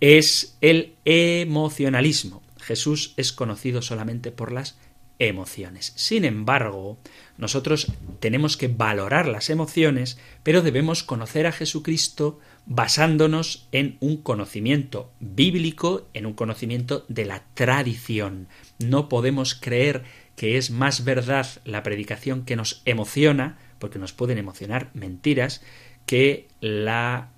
es 0.00 0.56
el 0.60 0.94
emocionalismo. 1.04 2.42
Jesús 2.60 3.12
es 3.16 3.32
conocido 3.32 3.82
solamente 3.82 4.32
por 4.32 4.52
las 4.52 4.76
emociones. 5.18 5.92
Sin 5.96 6.24
embargo, 6.24 6.98
nosotros 7.36 7.86
tenemos 8.20 8.56
que 8.56 8.68
valorar 8.68 9.28
las 9.28 9.50
emociones, 9.50 10.18
pero 10.42 10.62
debemos 10.62 11.02
conocer 11.02 11.46
a 11.46 11.52
Jesucristo 11.52 12.40
basándonos 12.66 13.68
en 13.72 13.96
un 14.00 14.16
conocimiento 14.16 15.12
bíblico, 15.20 16.08
en 16.14 16.26
un 16.26 16.32
conocimiento 16.32 17.04
de 17.08 17.24
la 17.24 17.42
tradición. 17.54 18.48
No 18.78 19.08
podemos 19.08 19.54
creer 19.54 20.04
que 20.36 20.56
es 20.56 20.70
más 20.70 21.04
verdad 21.04 21.46
la 21.64 21.82
predicación 21.82 22.44
que 22.44 22.56
nos 22.56 22.82
emociona, 22.84 23.58
porque 23.78 23.98
nos 23.98 24.12
pueden 24.12 24.38
emocionar 24.38 24.90
mentiras, 24.94 25.62
que 26.06 26.48
la 26.60 27.30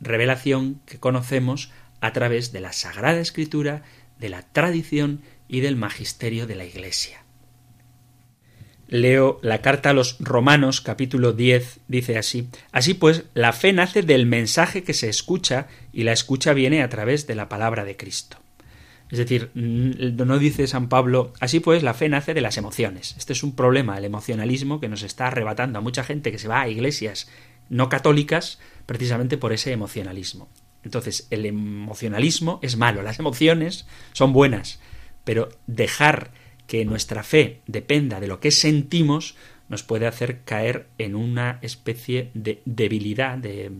revelación 0.00 0.80
que 0.86 0.98
conocemos 0.98 1.70
a 2.00 2.12
través 2.12 2.52
de 2.52 2.60
la 2.60 2.72
Sagrada 2.72 3.20
Escritura, 3.20 3.82
de 4.18 4.28
la 4.28 4.42
tradición 4.42 5.22
y 5.48 5.60
del 5.60 5.76
magisterio 5.76 6.46
de 6.46 6.54
la 6.54 6.64
Iglesia. 6.64 7.24
Leo 8.88 9.38
la 9.42 9.60
carta 9.60 9.90
a 9.90 9.92
los 9.92 10.16
Romanos 10.18 10.80
capítulo 10.80 11.32
10, 11.32 11.80
dice 11.88 12.16
así, 12.16 12.48
Así 12.72 12.94
pues, 12.94 13.24
la 13.34 13.52
fe 13.52 13.72
nace 13.72 14.02
del 14.02 14.26
mensaje 14.26 14.82
que 14.82 14.94
se 14.94 15.08
escucha 15.08 15.68
y 15.92 16.04
la 16.04 16.12
escucha 16.12 16.54
viene 16.54 16.82
a 16.82 16.88
través 16.88 17.26
de 17.26 17.34
la 17.34 17.48
palabra 17.48 17.84
de 17.84 17.96
Cristo. 17.96 18.38
Es 19.10 19.18
decir, 19.18 19.50
no 19.54 20.38
dice 20.38 20.66
San 20.66 20.88
Pablo, 20.88 21.32
así 21.40 21.60
pues 21.60 21.82
la 21.82 21.94
fe 21.94 22.08
nace 22.08 22.34
de 22.34 22.42
las 22.42 22.58
emociones. 22.58 23.14
Este 23.16 23.32
es 23.32 23.42
un 23.42 23.54
problema, 23.54 23.96
el 23.96 24.04
emocionalismo, 24.04 24.80
que 24.80 24.88
nos 24.88 25.02
está 25.02 25.28
arrebatando 25.28 25.78
a 25.78 25.82
mucha 25.82 26.04
gente 26.04 26.30
que 26.30 26.38
se 26.38 26.48
va 26.48 26.60
a 26.60 26.68
iglesias 26.68 27.28
no 27.70 27.88
católicas 27.88 28.58
precisamente 28.86 29.38
por 29.38 29.52
ese 29.52 29.72
emocionalismo. 29.72 30.48
Entonces, 30.82 31.26
el 31.30 31.46
emocionalismo 31.46 32.60
es 32.62 32.76
malo, 32.76 33.02
las 33.02 33.18
emociones 33.18 33.86
son 34.12 34.32
buenas, 34.32 34.78
pero 35.24 35.48
dejar 35.66 36.30
que 36.68 36.84
nuestra 36.84 37.24
fe 37.24 37.62
dependa 37.66 38.20
de 38.20 38.28
lo 38.28 38.38
que 38.38 38.52
sentimos 38.52 39.34
nos 39.68 39.82
puede 39.82 40.06
hacer 40.06 40.42
caer 40.44 40.86
en 40.98 41.16
una 41.16 41.58
especie 41.62 42.30
de 42.34 42.62
debilidad, 42.64 43.36
de 43.38 43.72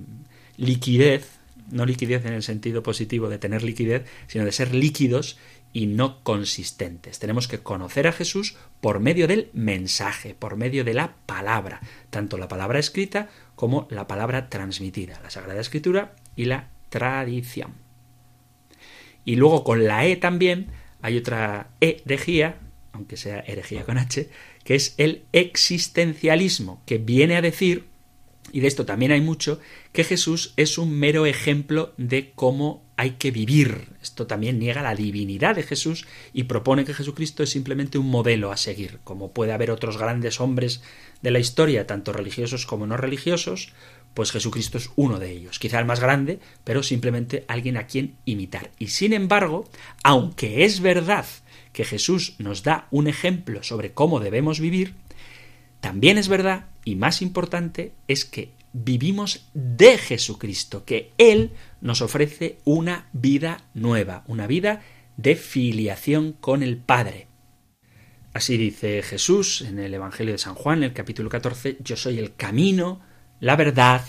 liquidez, 0.57 1.39
no 1.71 1.87
liquidez 1.87 2.25
en 2.25 2.33
el 2.33 2.43
sentido 2.43 2.83
positivo 2.83 3.29
de 3.29 3.39
tener 3.39 3.63
liquidez, 3.63 4.07
sino 4.27 4.45
de 4.45 4.53
ser 4.53 4.75
líquidos 4.75 5.39
y 5.73 5.87
no 5.87 6.23
consistentes. 6.23 7.19
Tenemos 7.19 7.47
que 7.47 7.59
conocer 7.59 8.07
a 8.07 8.13
Jesús 8.13 8.57
por 8.81 9.01
medio 9.01 9.29
del 9.29 9.51
mensaje, 9.53 10.35
por 10.35 10.57
medio 10.57 10.83
de 10.83 10.95
la 10.95 11.15
palabra, 11.27 11.81
tanto 12.09 12.39
la 12.39 12.49
palabra 12.49 12.79
escrita 12.79 13.29
como 13.55 13.87
la 13.91 14.07
palabra 14.07 14.49
transmitida, 14.49 15.21
la 15.23 15.31
Sagrada 15.31 15.61
Escritura 15.61 16.15
y 16.37 16.47
la 16.47 16.69
tradición. 16.89 17.75
Y 19.27 19.37
luego 19.37 19.63
con 19.63 19.85
la 19.85 20.07
E 20.07 20.17
también 20.17 20.69
hay 21.03 21.19
otra 21.19 21.69
herejía 21.81 22.57
aunque 22.99 23.17
sea 23.17 23.45
herejía 23.47 23.85
con 23.85 23.97
H, 23.97 24.29
que 24.65 24.75
es 24.75 24.95
el 24.99 25.23
existencialismo, 25.33 26.83
que 26.85 26.99
viene 26.99 27.37
a 27.37 27.41
decir, 27.41 27.87
y 28.51 28.61
de 28.61 28.67
esto 28.67 28.85
también 28.85 29.13
hay 29.13 29.21
mucho, 29.21 29.61
que 29.93 30.03
Jesús 30.03 30.53
es 30.57 30.79
un 30.79 30.99
mero 30.99 31.25
ejemplo 31.25 31.95
de 31.97 32.33
cómo 32.35 32.83
hay 32.97 33.13
que 33.13 33.31
vivir. 33.31 33.91
Esto 34.03 34.27
también 34.27 34.59
niega 34.59 34.83
la 34.83 34.97
divinidad 34.97 35.55
de 35.55 35.63
Jesús 35.63 36.07
y 36.33 36.45
propone 36.45 36.85
que 36.85 36.95
Jesucristo 36.95 37.45
es 37.45 37.51
simplemente 37.51 37.99
un 37.99 38.11
modelo 38.11 38.51
a 38.51 38.57
seguir, 38.57 38.99
como 39.05 39.31
puede 39.31 39.53
haber 39.53 39.71
otros 39.71 39.97
grandes 39.97 40.41
hombres 40.41 40.83
de 41.23 41.31
la 41.31 41.39
historia, 41.39 41.87
tanto 41.87 42.13
religiosos 42.13 42.67
como 42.67 42.87
no 42.89 42.97
religiosos, 42.97 43.73
pues 44.15 44.33
Jesucristo 44.33 44.79
es 44.79 44.91
uno 44.97 45.21
de 45.21 45.31
ellos, 45.31 45.61
quizá 45.61 45.79
el 45.79 45.85
más 45.85 46.01
grande, 46.01 46.41
pero 46.65 46.83
simplemente 46.83 47.45
alguien 47.47 47.77
a 47.77 47.87
quien 47.87 48.17
imitar. 48.25 48.73
Y 48.81 48.89
sin 48.89 49.13
embargo, 49.13 49.69
aunque 50.03 50.65
es 50.65 50.81
verdad 50.81 51.27
que 51.73 51.85
Jesús 51.85 52.35
nos 52.39 52.63
da 52.63 52.89
un 52.91 53.09
ejemplo 53.09 53.63
sobre 53.63 53.93
cómo 53.93 54.21
debemos 54.21 54.61
vivir, 54.61 54.95
también 55.81 56.19
es 56.19 56.29
verdad, 56.29 56.67
y 56.85 56.97
más 56.97 57.23
importante, 57.23 57.93
es 58.09 58.25
que 58.25 58.53
vivimos 58.73 59.49
de 59.55 59.99
Jesucristo, 59.99 60.85
que 60.85 61.13
Él 61.19 61.53
nos 61.81 62.03
ofrece 62.03 62.59
una 62.65 63.09
vida 63.13 63.65
nueva, 63.75 64.25
una 64.27 64.47
vida 64.47 64.83
de 65.17 65.37
filiación 65.37 66.33
con 66.33 66.63
el 66.63 66.77
Padre. 66.79 67.27
Así 68.33 68.57
dice 68.57 69.03
Jesús 69.03 69.63
en 69.63 69.79
el 69.79 69.95
Evangelio 69.95 70.33
de 70.33 70.39
San 70.39 70.55
Juan, 70.55 70.79
en 70.79 70.85
el 70.85 70.93
capítulo 70.93 71.29
14, 71.29 71.79
yo 71.81 71.97
soy 71.97 72.19
el 72.19 72.35
camino, 72.35 73.01
la 73.41 73.57
verdad 73.57 74.05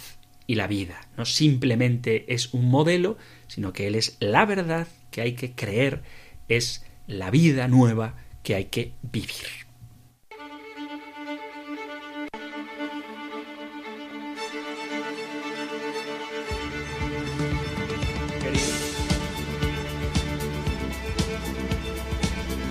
y 0.46 0.56
la 0.56 0.68
vida. 0.68 1.08
No 1.18 1.26
simplemente 1.26 2.34
es 2.34 2.54
un 2.54 2.70
modelo, 2.70 3.18
sino 3.48 3.74
que 3.74 3.88
Él 3.88 3.96
es 3.96 4.18
la 4.20 4.46
verdad 4.46 4.88
que 5.12 5.22
hay 5.22 5.34
que 5.34 5.54
creer, 5.54 6.04
es 6.48 6.86
la 7.10 7.32
vida 7.32 7.68
nueva 7.68 8.14
que 8.44 8.54
hay 8.54 8.66
que 8.66 8.94
vivir. 9.02 9.34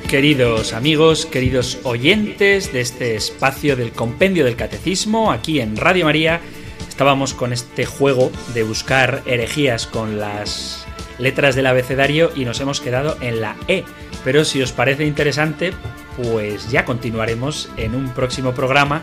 Queridos 0.08 0.72
amigos, 0.72 1.26
queridos 1.26 1.80
oyentes 1.82 2.72
de 2.72 2.80
este 2.80 3.16
espacio 3.16 3.76
del 3.76 3.90
Compendio 3.90 4.44
del 4.44 4.56
Catecismo, 4.56 5.32
aquí 5.32 5.60
en 5.60 5.76
Radio 5.76 6.06
María, 6.06 6.40
estábamos 6.88 7.34
con 7.34 7.52
este 7.52 7.84
juego 7.84 8.30
de 8.54 8.62
buscar 8.62 9.22
herejías 9.26 9.86
con 9.86 10.18
las 10.18 10.86
letras 11.18 11.56
del 11.56 11.66
abecedario 11.66 12.30
y 12.34 12.44
nos 12.44 12.60
hemos 12.60 12.80
quedado 12.80 13.18
en 13.20 13.40
la 13.42 13.56
E 13.66 13.84
pero 14.24 14.44
si 14.44 14.62
os 14.62 14.72
parece 14.72 15.04
interesante, 15.04 15.72
pues 16.16 16.70
ya 16.70 16.84
continuaremos 16.84 17.68
en 17.76 17.94
un 17.94 18.10
próximo 18.10 18.52
programa, 18.52 19.02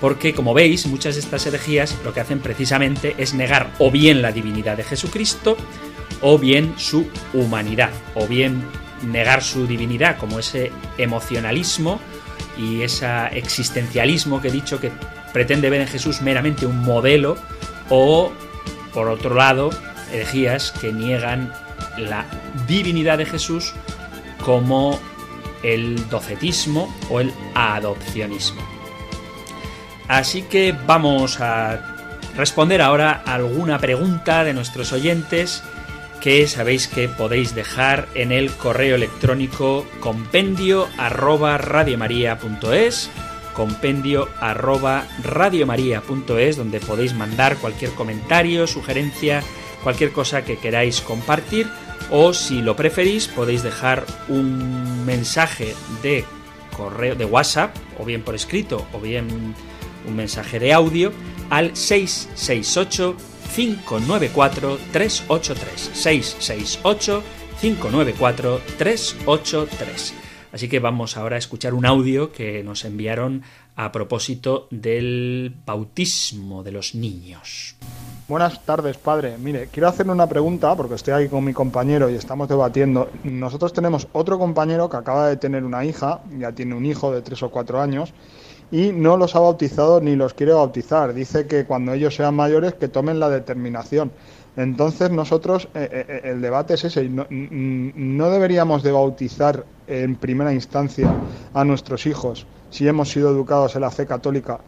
porque 0.00 0.34
como 0.34 0.54
veis, 0.54 0.86
muchas 0.86 1.14
de 1.14 1.20
estas 1.20 1.46
herejías 1.46 1.96
lo 2.04 2.12
que 2.12 2.20
hacen 2.20 2.40
precisamente 2.40 3.14
es 3.18 3.34
negar 3.34 3.72
o 3.78 3.90
bien 3.90 4.22
la 4.22 4.32
divinidad 4.32 4.76
de 4.76 4.84
Jesucristo, 4.84 5.56
o 6.20 6.38
bien 6.38 6.74
su 6.76 7.08
humanidad, 7.32 7.90
o 8.14 8.26
bien 8.26 8.62
negar 9.10 9.42
su 9.42 9.66
divinidad 9.66 10.18
como 10.18 10.38
ese 10.38 10.70
emocionalismo 10.98 12.00
y 12.56 12.82
ese 12.82 13.06
existencialismo 13.32 14.40
que 14.40 14.48
he 14.48 14.52
dicho 14.52 14.80
que 14.80 14.92
pretende 15.32 15.70
ver 15.70 15.80
en 15.80 15.88
Jesús 15.88 16.20
meramente 16.20 16.66
un 16.66 16.78
modelo, 16.82 17.36
o 17.88 18.32
por 18.92 19.08
otro 19.08 19.34
lado, 19.34 19.70
herejías 20.12 20.72
que 20.72 20.92
niegan 20.92 21.52
la 21.96 22.26
divinidad 22.66 23.18
de 23.18 23.26
Jesús 23.26 23.74
como 24.44 24.98
el 25.62 26.08
docetismo 26.08 26.94
o 27.10 27.20
el 27.20 27.32
adopcionismo. 27.54 28.62
Así 30.08 30.42
que 30.42 30.76
vamos 30.86 31.40
a 31.40 31.96
responder 32.36 32.82
ahora 32.82 33.22
alguna 33.24 33.78
pregunta 33.78 34.44
de 34.44 34.54
nuestros 34.54 34.92
oyentes 34.92 35.62
que 36.20 36.46
sabéis 36.46 36.86
que 36.86 37.08
podéis 37.08 37.54
dejar 37.54 38.08
en 38.14 38.30
el 38.30 38.52
correo 38.52 38.94
electrónico 38.94 39.86
compendio 40.00 40.88
arroba 40.96 41.58
compendio 43.52 44.28
arroba 44.40 45.04
donde 46.56 46.80
podéis 46.80 47.14
mandar 47.14 47.56
cualquier 47.56 47.90
comentario, 47.92 48.66
sugerencia, 48.66 49.42
cualquier 49.82 50.12
cosa 50.12 50.44
que 50.44 50.58
queráis 50.58 51.00
compartir 51.00 51.68
o 52.10 52.32
si 52.32 52.62
lo 52.62 52.76
preferís 52.76 53.28
podéis 53.28 53.62
dejar 53.62 54.04
un 54.28 55.04
mensaje 55.04 55.74
de 56.02 56.24
correo 56.76 57.14
de 57.14 57.24
WhatsApp 57.24 57.74
o 57.98 58.04
bien 58.04 58.22
por 58.22 58.34
escrito 58.34 58.86
o 58.92 59.00
bien 59.00 59.54
un 60.06 60.16
mensaje 60.16 60.58
de 60.58 60.72
audio 60.72 61.12
al 61.50 61.76
668 61.76 63.16
594 63.54 64.78
383 64.92 65.90
668 65.94 67.22
594 67.60 68.60
383 68.78 70.14
Así 70.52 70.68
que 70.68 70.80
vamos 70.80 71.16
ahora 71.16 71.36
a 71.36 71.38
escuchar 71.38 71.72
un 71.72 71.86
audio 71.86 72.30
que 72.30 72.62
nos 72.62 72.84
enviaron 72.84 73.42
a 73.74 73.90
propósito 73.90 74.68
del 74.70 75.54
bautismo 75.64 76.62
de 76.62 76.72
los 76.72 76.94
niños. 76.94 77.74
Buenas 78.28 78.64
tardes, 78.64 78.98
padre. 78.98 79.36
Mire, 79.36 79.66
quiero 79.66 79.88
hacerle 79.88 80.12
una 80.12 80.28
pregunta 80.28 80.74
porque 80.76 80.94
estoy 80.94 81.12
aquí 81.12 81.28
con 81.28 81.44
mi 81.44 81.52
compañero 81.52 82.08
y 82.08 82.14
estamos 82.14 82.48
debatiendo. 82.48 83.10
Nosotros 83.24 83.72
tenemos 83.72 84.06
otro 84.12 84.38
compañero 84.38 84.88
que 84.88 84.96
acaba 84.96 85.28
de 85.28 85.36
tener 85.36 85.64
una 85.64 85.84
hija, 85.84 86.20
ya 86.38 86.52
tiene 86.52 86.76
un 86.76 86.86
hijo 86.86 87.12
de 87.12 87.20
tres 87.20 87.42
o 87.42 87.50
cuatro 87.50 87.80
años 87.80 88.14
y 88.70 88.92
no 88.92 89.16
los 89.16 89.34
ha 89.34 89.40
bautizado 89.40 90.00
ni 90.00 90.14
los 90.14 90.34
quiere 90.34 90.52
bautizar. 90.52 91.12
Dice 91.14 91.48
que 91.48 91.64
cuando 91.64 91.94
ellos 91.94 92.14
sean 92.14 92.36
mayores 92.36 92.74
que 92.74 92.86
tomen 92.86 93.18
la 93.18 93.28
determinación. 93.28 94.12
Entonces 94.56 95.10
nosotros, 95.10 95.68
eh, 95.74 95.88
eh, 95.90 96.06
eh, 96.08 96.20
el 96.30 96.40
debate 96.40 96.74
es 96.74 96.84
ese, 96.84 97.08
no, 97.08 97.26
no 97.28 98.30
deberíamos 98.30 98.84
de 98.84 98.92
bautizar 98.92 99.64
en 99.88 100.14
primera 100.14 100.54
instancia 100.54 101.12
a 101.52 101.64
nuestros 101.64 102.06
hijos 102.06 102.46
si 102.70 102.88
hemos 102.88 103.10
sido 103.10 103.30
educados 103.30 103.74
en 103.74 103.82
la 103.82 103.90
fe 103.90 104.06
católica 104.06 104.60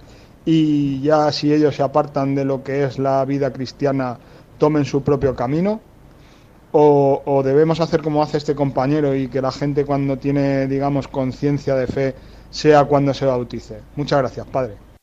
y 0.44 1.00
ya 1.00 1.30
si 1.32 1.52
ellos 1.52 1.74
se 1.76 1.82
apartan 1.82 2.34
de 2.34 2.44
lo 2.44 2.62
que 2.62 2.84
es 2.84 2.98
la 2.98 3.24
vida 3.24 3.52
cristiana, 3.52 4.18
tomen 4.58 4.84
su 4.84 5.02
propio 5.02 5.34
camino. 5.34 5.80
o, 6.72 7.22
o 7.24 7.42
debemos 7.42 7.80
hacer 7.80 8.02
como 8.02 8.22
hace 8.22 8.38
este 8.38 8.54
compañero 8.54 9.14
y 9.14 9.28
que 9.28 9.40
la 9.40 9.52
gente 9.52 9.84
cuando 9.84 10.18
tiene, 10.18 10.66
digamos, 10.66 11.06
conciencia 11.08 11.76
de 11.76 11.86
fe 11.86 12.14
sea 12.50 12.84
cuando 12.84 13.14
se 13.14 13.26
bautice? 13.26 13.80
Muchas 13.96 14.18
gracias, 14.18 14.46
Padre. 14.48 14.93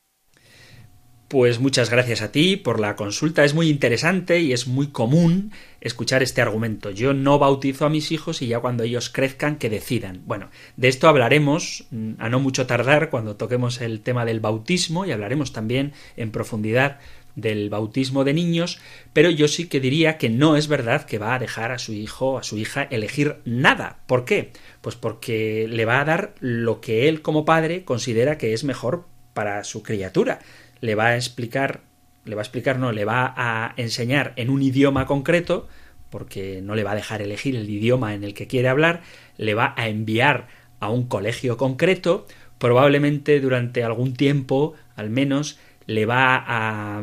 Pues 1.32 1.60
muchas 1.60 1.88
gracias 1.88 2.20
a 2.20 2.30
ti 2.30 2.58
por 2.58 2.78
la 2.78 2.94
consulta. 2.94 3.42
Es 3.42 3.54
muy 3.54 3.70
interesante 3.70 4.40
y 4.40 4.52
es 4.52 4.66
muy 4.66 4.88
común 4.88 5.50
escuchar 5.80 6.22
este 6.22 6.42
argumento. 6.42 6.90
Yo 6.90 7.14
no 7.14 7.38
bautizo 7.38 7.86
a 7.86 7.88
mis 7.88 8.12
hijos 8.12 8.42
y 8.42 8.48
ya 8.48 8.60
cuando 8.60 8.82
ellos 8.82 9.08
crezcan 9.08 9.56
que 9.56 9.70
decidan. 9.70 10.20
Bueno, 10.26 10.50
de 10.76 10.88
esto 10.88 11.08
hablaremos 11.08 11.86
mm, 11.90 12.16
a 12.18 12.28
no 12.28 12.38
mucho 12.38 12.66
tardar 12.66 13.08
cuando 13.08 13.36
toquemos 13.36 13.80
el 13.80 14.02
tema 14.02 14.26
del 14.26 14.40
bautismo 14.40 15.06
y 15.06 15.12
hablaremos 15.12 15.54
también 15.54 15.94
en 16.18 16.32
profundidad 16.32 16.98
del 17.34 17.70
bautismo 17.70 18.24
de 18.24 18.34
niños, 18.34 18.78
pero 19.14 19.30
yo 19.30 19.48
sí 19.48 19.68
que 19.68 19.80
diría 19.80 20.18
que 20.18 20.28
no 20.28 20.58
es 20.58 20.68
verdad 20.68 21.06
que 21.06 21.16
va 21.16 21.34
a 21.34 21.38
dejar 21.38 21.72
a 21.72 21.78
su 21.78 21.94
hijo, 21.94 22.36
a 22.36 22.42
su 22.42 22.58
hija, 22.58 22.82
elegir 22.82 23.36
nada. 23.46 24.00
¿Por 24.06 24.26
qué? 24.26 24.52
Pues 24.82 24.96
porque 24.96 25.66
le 25.66 25.86
va 25.86 26.02
a 26.02 26.04
dar 26.04 26.34
lo 26.40 26.82
que 26.82 27.08
él 27.08 27.22
como 27.22 27.46
padre 27.46 27.84
considera 27.84 28.36
que 28.36 28.52
es 28.52 28.64
mejor 28.64 29.06
para 29.32 29.64
su 29.64 29.82
criatura 29.82 30.40
le 30.82 30.94
va 30.94 31.06
a 31.06 31.16
explicar, 31.16 31.80
le 32.26 32.34
va 32.34 32.42
a 32.42 32.44
explicar, 32.44 32.78
no, 32.78 32.92
le 32.92 33.06
va 33.06 33.32
a 33.34 33.72
enseñar 33.78 34.34
en 34.36 34.50
un 34.50 34.60
idioma 34.60 35.06
concreto, 35.06 35.68
porque 36.10 36.60
no 36.60 36.74
le 36.74 36.84
va 36.84 36.90
a 36.90 36.96
dejar 36.96 37.22
elegir 37.22 37.56
el 37.56 37.70
idioma 37.70 38.14
en 38.14 38.24
el 38.24 38.34
que 38.34 38.46
quiere 38.46 38.68
hablar, 38.68 39.00
le 39.38 39.54
va 39.54 39.72
a 39.78 39.88
enviar 39.88 40.48
a 40.80 40.90
un 40.90 41.06
colegio 41.06 41.56
concreto, 41.56 42.26
probablemente 42.58 43.40
durante 43.40 43.82
algún 43.84 44.12
tiempo, 44.14 44.74
al 44.96 45.08
menos, 45.08 45.58
le 45.86 46.04
va 46.04 46.44
a 46.46 47.02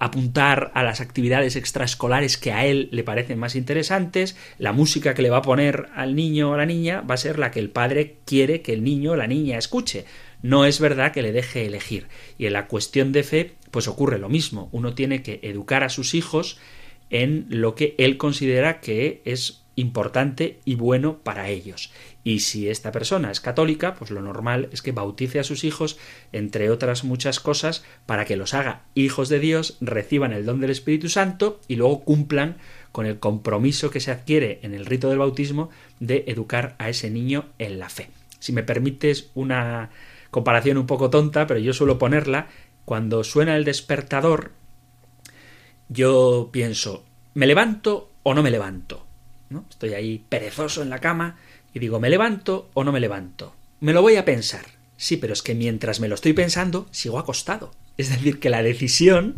apuntar 0.00 0.70
a 0.74 0.82
las 0.82 1.00
actividades 1.00 1.56
extraescolares 1.56 2.36
que 2.36 2.52
a 2.52 2.64
él 2.66 2.88
le 2.92 3.04
parecen 3.04 3.38
más 3.38 3.56
interesantes, 3.56 4.36
la 4.58 4.72
música 4.72 5.14
que 5.14 5.22
le 5.22 5.30
va 5.30 5.38
a 5.38 5.42
poner 5.42 5.88
al 5.94 6.14
niño 6.14 6.50
o 6.50 6.56
la 6.56 6.66
niña 6.66 7.00
va 7.00 7.14
a 7.14 7.18
ser 7.18 7.38
la 7.38 7.50
que 7.50 7.60
el 7.60 7.70
padre 7.70 8.18
quiere 8.24 8.62
que 8.62 8.72
el 8.72 8.84
niño 8.84 9.12
o 9.12 9.16
la 9.16 9.26
niña 9.26 9.58
escuche 9.58 10.04
no 10.44 10.66
es 10.66 10.78
verdad 10.78 11.10
que 11.10 11.22
le 11.22 11.32
deje 11.32 11.64
elegir. 11.64 12.06
Y 12.36 12.44
en 12.44 12.52
la 12.52 12.66
cuestión 12.66 13.12
de 13.12 13.22
fe, 13.22 13.52
pues 13.70 13.88
ocurre 13.88 14.18
lo 14.18 14.28
mismo. 14.28 14.68
Uno 14.72 14.94
tiene 14.94 15.22
que 15.22 15.40
educar 15.42 15.82
a 15.82 15.88
sus 15.88 16.12
hijos 16.12 16.58
en 17.08 17.46
lo 17.48 17.74
que 17.74 17.94
él 17.96 18.18
considera 18.18 18.82
que 18.82 19.22
es 19.24 19.62
importante 19.74 20.60
y 20.66 20.74
bueno 20.74 21.20
para 21.20 21.48
ellos. 21.48 21.92
Y 22.24 22.40
si 22.40 22.68
esta 22.68 22.92
persona 22.92 23.30
es 23.30 23.40
católica, 23.40 23.94
pues 23.94 24.10
lo 24.10 24.20
normal 24.20 24.68
es 24.70 24.82
que 24.82 24.92
bautice 24.92 25.38
a 25.38 25.44
sus 25.44 25.64
hijos, 25.64 25.96
entre 26.30 26.68
otras 26.68 27.04
muchas 27.04 27.40
cosas, 27.40 27.82
para 28.04 28.26
que 28.26 28.36
los 28.36 28.52
haga 28.52 28.82
hijos 28.94 29.30
de 29.30 29.38
Dios, 29.38 29.78
reciban 29.80 30.34
el 30.34 30.44
don 30.44 30.60
del 30.60 30.70
Espíritu 30.70 31.08
Santo 31.08 31.58
y 31.68 31.76
luego 31.76 32.04
cumplan 32.04 32.58
con 32.92 33.06
el 33.06 33.18
compromiso 33.18 33.90
que 33.90 34.00
se 34.00 34.10
adquiere 34.10 34.58
en 34.60 34.74
el 34.74 34.84
rito 34.84 35.08
del 35.08 35.20
bautismo 35.20 35.70
de 36.00 36.24
educar 36.26 36.74
a 36.78 36.90
ese 36.90 37.08
niño 37.08 37.46
en 37.58 37.78
la 37.78 37.88
fe. 37.88 38.10
Si 38.40 38.52
me 38.52 38.62
permites 38.62 39.30
una 39.32 39.88
comparación 40.34 40.78
un 40.78 40.86
poco 40.88 41.10
tonta, 41.10 41.46
pero 41.46 41.60
yo 41.60 41.72
suelo 41.72 41.96
ponerla, 41.96 42.48
cuando 42.84 43.22
suena 43.22 43.54
el 43.54 43.64
despertador, 43.64 44.50
yo 45.88 46.48
pienso, 46.50 47.04
¿me 47.34 47.46
levanto 47.46 48.10
o 48.24 48.34
no 48.34 48.42
me 48.42 48.50
levanto? 48.50 49.06
¿No? 49.48 49.64
Estoy 49.70 49.94
ahí 49.94 50.24
perezoso 50.28 50.82
en 50.82 50.90
la 50.90 50.98
cama 50.98 51.36
y 51.72 51.78
digo, 51.78 52.00
¿me 52.00 52.10
levanto 52.10 52.68
o 52.74 52.82
no 52.82 52.90
me 52.90 52.98
levanto? 52.98 53.54
Me 53.78 53.92
lo 53.92 54.02
voy 54.02 54.16
a 54.16 54.24
pensar. 54.24 54.64
Sí, 54.96 55.18
pero 55.18 55.34
es 55.34 55.42
que 55.42 55.54
mientras 55.54 56.00
me 56.00 56.08
lo 56.08 56.16
estoy 56.16 56.32
pensando, 56.32 56.88
sigo 56.90 57.20
acostado. 57.20 57.70
Es 57.96 58.08
decir, 58.10 58.40
que 58.40 58.50
la 58.50 58.64
decisión 58.64 59.36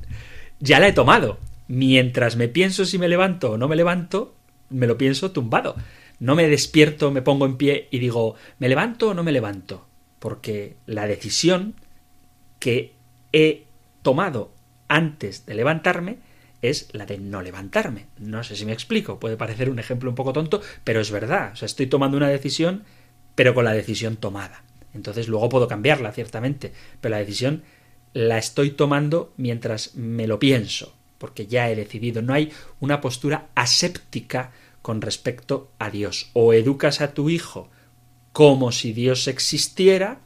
ya 0.61 0.81
la 0.81 0.89
he 0.89 0.95
tomado. 0.95 1.39
Mientras 1.69 2.37
me 2.37 2.49
pienso 2.49 2.87
si 2.87 2.99
me 2.99 3.09
levanto 3.09 3.51
o 3.53 3.59
no 3.59 3.69
me 3.69 3.77
levanto, 3.77 4.35
me 4.71 4.87
lo 4.87 4.97
pienso 4.97 5.31
tumbado. 5.31 5.77
No 6.21 6.37
me 6.37 6.49
despierto, 6.49 7.11
me 7.11 7.21
pongo 7.21 7.45
en 7.45 7.59
pie 7.59 7.89
y 7.91 7.99
digo, 7.99 8.37
¿me 8.59 8.71
levanto 8.71 9.11
o 9.11 9.15
no 9.15 9.23
me 9.23 9.33
levanto? 9.33 9.86
Porque 10.27 10.75
la 10.87 11.07
decisión 11.07 11.77
que 12.59 12.97
he 13.33 13.67
tomado 14.03 14.51
antes 14.89 15.47
de 15.47 15.55
levantarme 15.55 16.19
es 16.63 16.89
la 16.91 17.07
de 17.07 17.19
no 17.19 17.43
levantarme. 17.43 18.07
No 18.19 18.43
sé 18.43 18.57
si 18.57 18.67
me 18.67 18.73
explico, 18.73 19.21
puede 19.21 19.37
parecer 19.37 19.71
un 19.71 19.79
ejemplo 19.79 20.11
un 20.11 20.17
poco 20.17 20.33
tonto, 20.33 20.61
pero 20.83 21.01
es 21.01 21.13
verdad. 21.13 21.53
O 21.53 21.55
sea, 21.55 21.67
estoy 21.67 21.87
tomando 21.87 22.17
una 22.17 22.29
decisión, 22.29 22.83
pero 23.37 23.55
con 23.55 23.67
la 23.67 23.73
decisión 23.73 24.17
tomada. 24.17 24.65
Entonces 24.95 25.29
luego 25.29 25.49
puedo 25.49 25.69
cambiarla, 25.69 26.11
ciertamente, 26.11 26.73
pero 27.01 27.13
la 27.13 27.21
decisión 27.21 27.63
la 28.13 28.37
estoy 28.37 28.73
tomando 28.73 29.33
mientras 29.37 29.95
me 29.95 30.27
lo 30.27 30.41
pienso, 30.41 30.97
porque 31.19 31.47
ya 31.47 31.71
he 31.71 31.77
decidido. 31.77 32.21
No 32.21 32.35
hay 32.35 32.51
una 32.81 33.01
postura 33.01 33.47
aséptica 33.55 34.51
con 34.83 35.03
respecto 35.03 35.71
a 35.79 35.89
Dios. 35.91 36.31
O 36.33 36.53
educas 36.53 37.01
a 37.01 37.15
tu 37.15 37.31
hijo 37.31 37.71
como 38.37 38.71
si 38.71 38.93
Dios 38.93 39.29
existiera, 39.29 40.21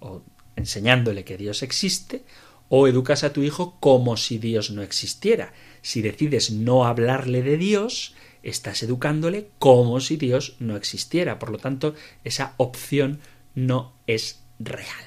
o 0.00 0.20
enseñándole 0.54 1.24
que 1.24 1.38
Dios 1.38 1.62
existe, 1.62 2.22
o 2.68 2.86
educas 2.86 3.24
a 3.24 3.32
tu 3.32 3.42
hijo 3.42 3.78
como 3.80 4.18
si 4.18 4.36
Dios 4.36 4.70
no 4.70 4.82
existiera. 4.82 5.54
Si 5.80 6.02
decides 6.02 6.50
no 6.50 6.84
hablarle 6.84 7.40
de 7.40 7.56
Dios, 7.56 8.14
estás 8.42 8.82
educándole 8.82 9.48
como 9.58 9.98
si 10.00 10.18
Dios 10.18 10.56
no 10.58 10.76
existiera. 10.76 11.38
Por 11.38 11.48
lo 11.48 11.56
tanto, 11.56 11.94
esa 12.22 12.52
opción 12.58 13.18
no 13.54 13.94
es 14.06 14.40
real. 14.58 15.06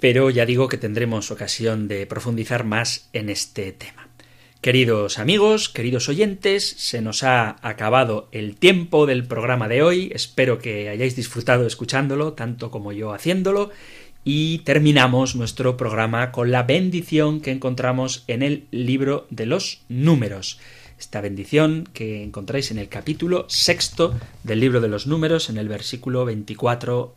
Pero 0.00 0.30
ya 0.30 0.44
digo 0.46 0.66
que 0.66 0.78
tendremos 0.78 1.30
ocasión 1.30 1.86
de 1.86 2.08
profundizar 2.08 2.64
más 2.64 3.08
en 3.12 3.30
este 3.30 3.70
tema. 3.70 4.01
Queridos 4.62 5.18
amigos, 5.18 5.68
queridos 5.68 6.08
oyentes, 6.08 6.76
se 6.78 7.02
nos 7.02 7.24
ha 7.24 7.56
acabado 7.62 8.28
el 8.30 8.54
tiempo 8.54 9.06
del 9.06 9.24
programa 9.26 9.66
de 9.66 9.82
hoy. 9.82 10.12
Espero 10.14 10.60
que 10.60 10.88
hayáis 10.88 11.16
disfrutado 11.16 11.66
escuchándolo, 11.66 12.34
tanto 12.34 12.70
como 12.70 12.92
yo 12.92 13.12
haciéndolo. 13.12 13.70
Y 14.22 14.58
terminamos 14.58 15.34
nuestro 15.34 15.76
programa 15.76 16.30
con 16.30 16.52
la 16.52 16.62
bendición 16.62 17.40
que 17.40 17.50
encontramos 17.50 18.22
en 18.28 18.44
el 18.44 18.68
libro 18.70 19.26
de 19.30 19.46
los 19.46 19.82
números. 19.88 20.60
Esta 20.96 21.20
bendición 21.20 21.88
que 21.92 22.22
encontráis 22.22 22.70
en 22.70 22.78
el 22.78 22.88
capítulo 22.88 23.46
sexto 23.48 24.14
del 24.44 24.60
libro 24.60 24.80
de 24.80 24.86
los 24.86 25.08
números, 25.08 25.50
en 25.50 25.58
el 25.58 25.66
versículo 25.66 26.24
24 26.24 27.16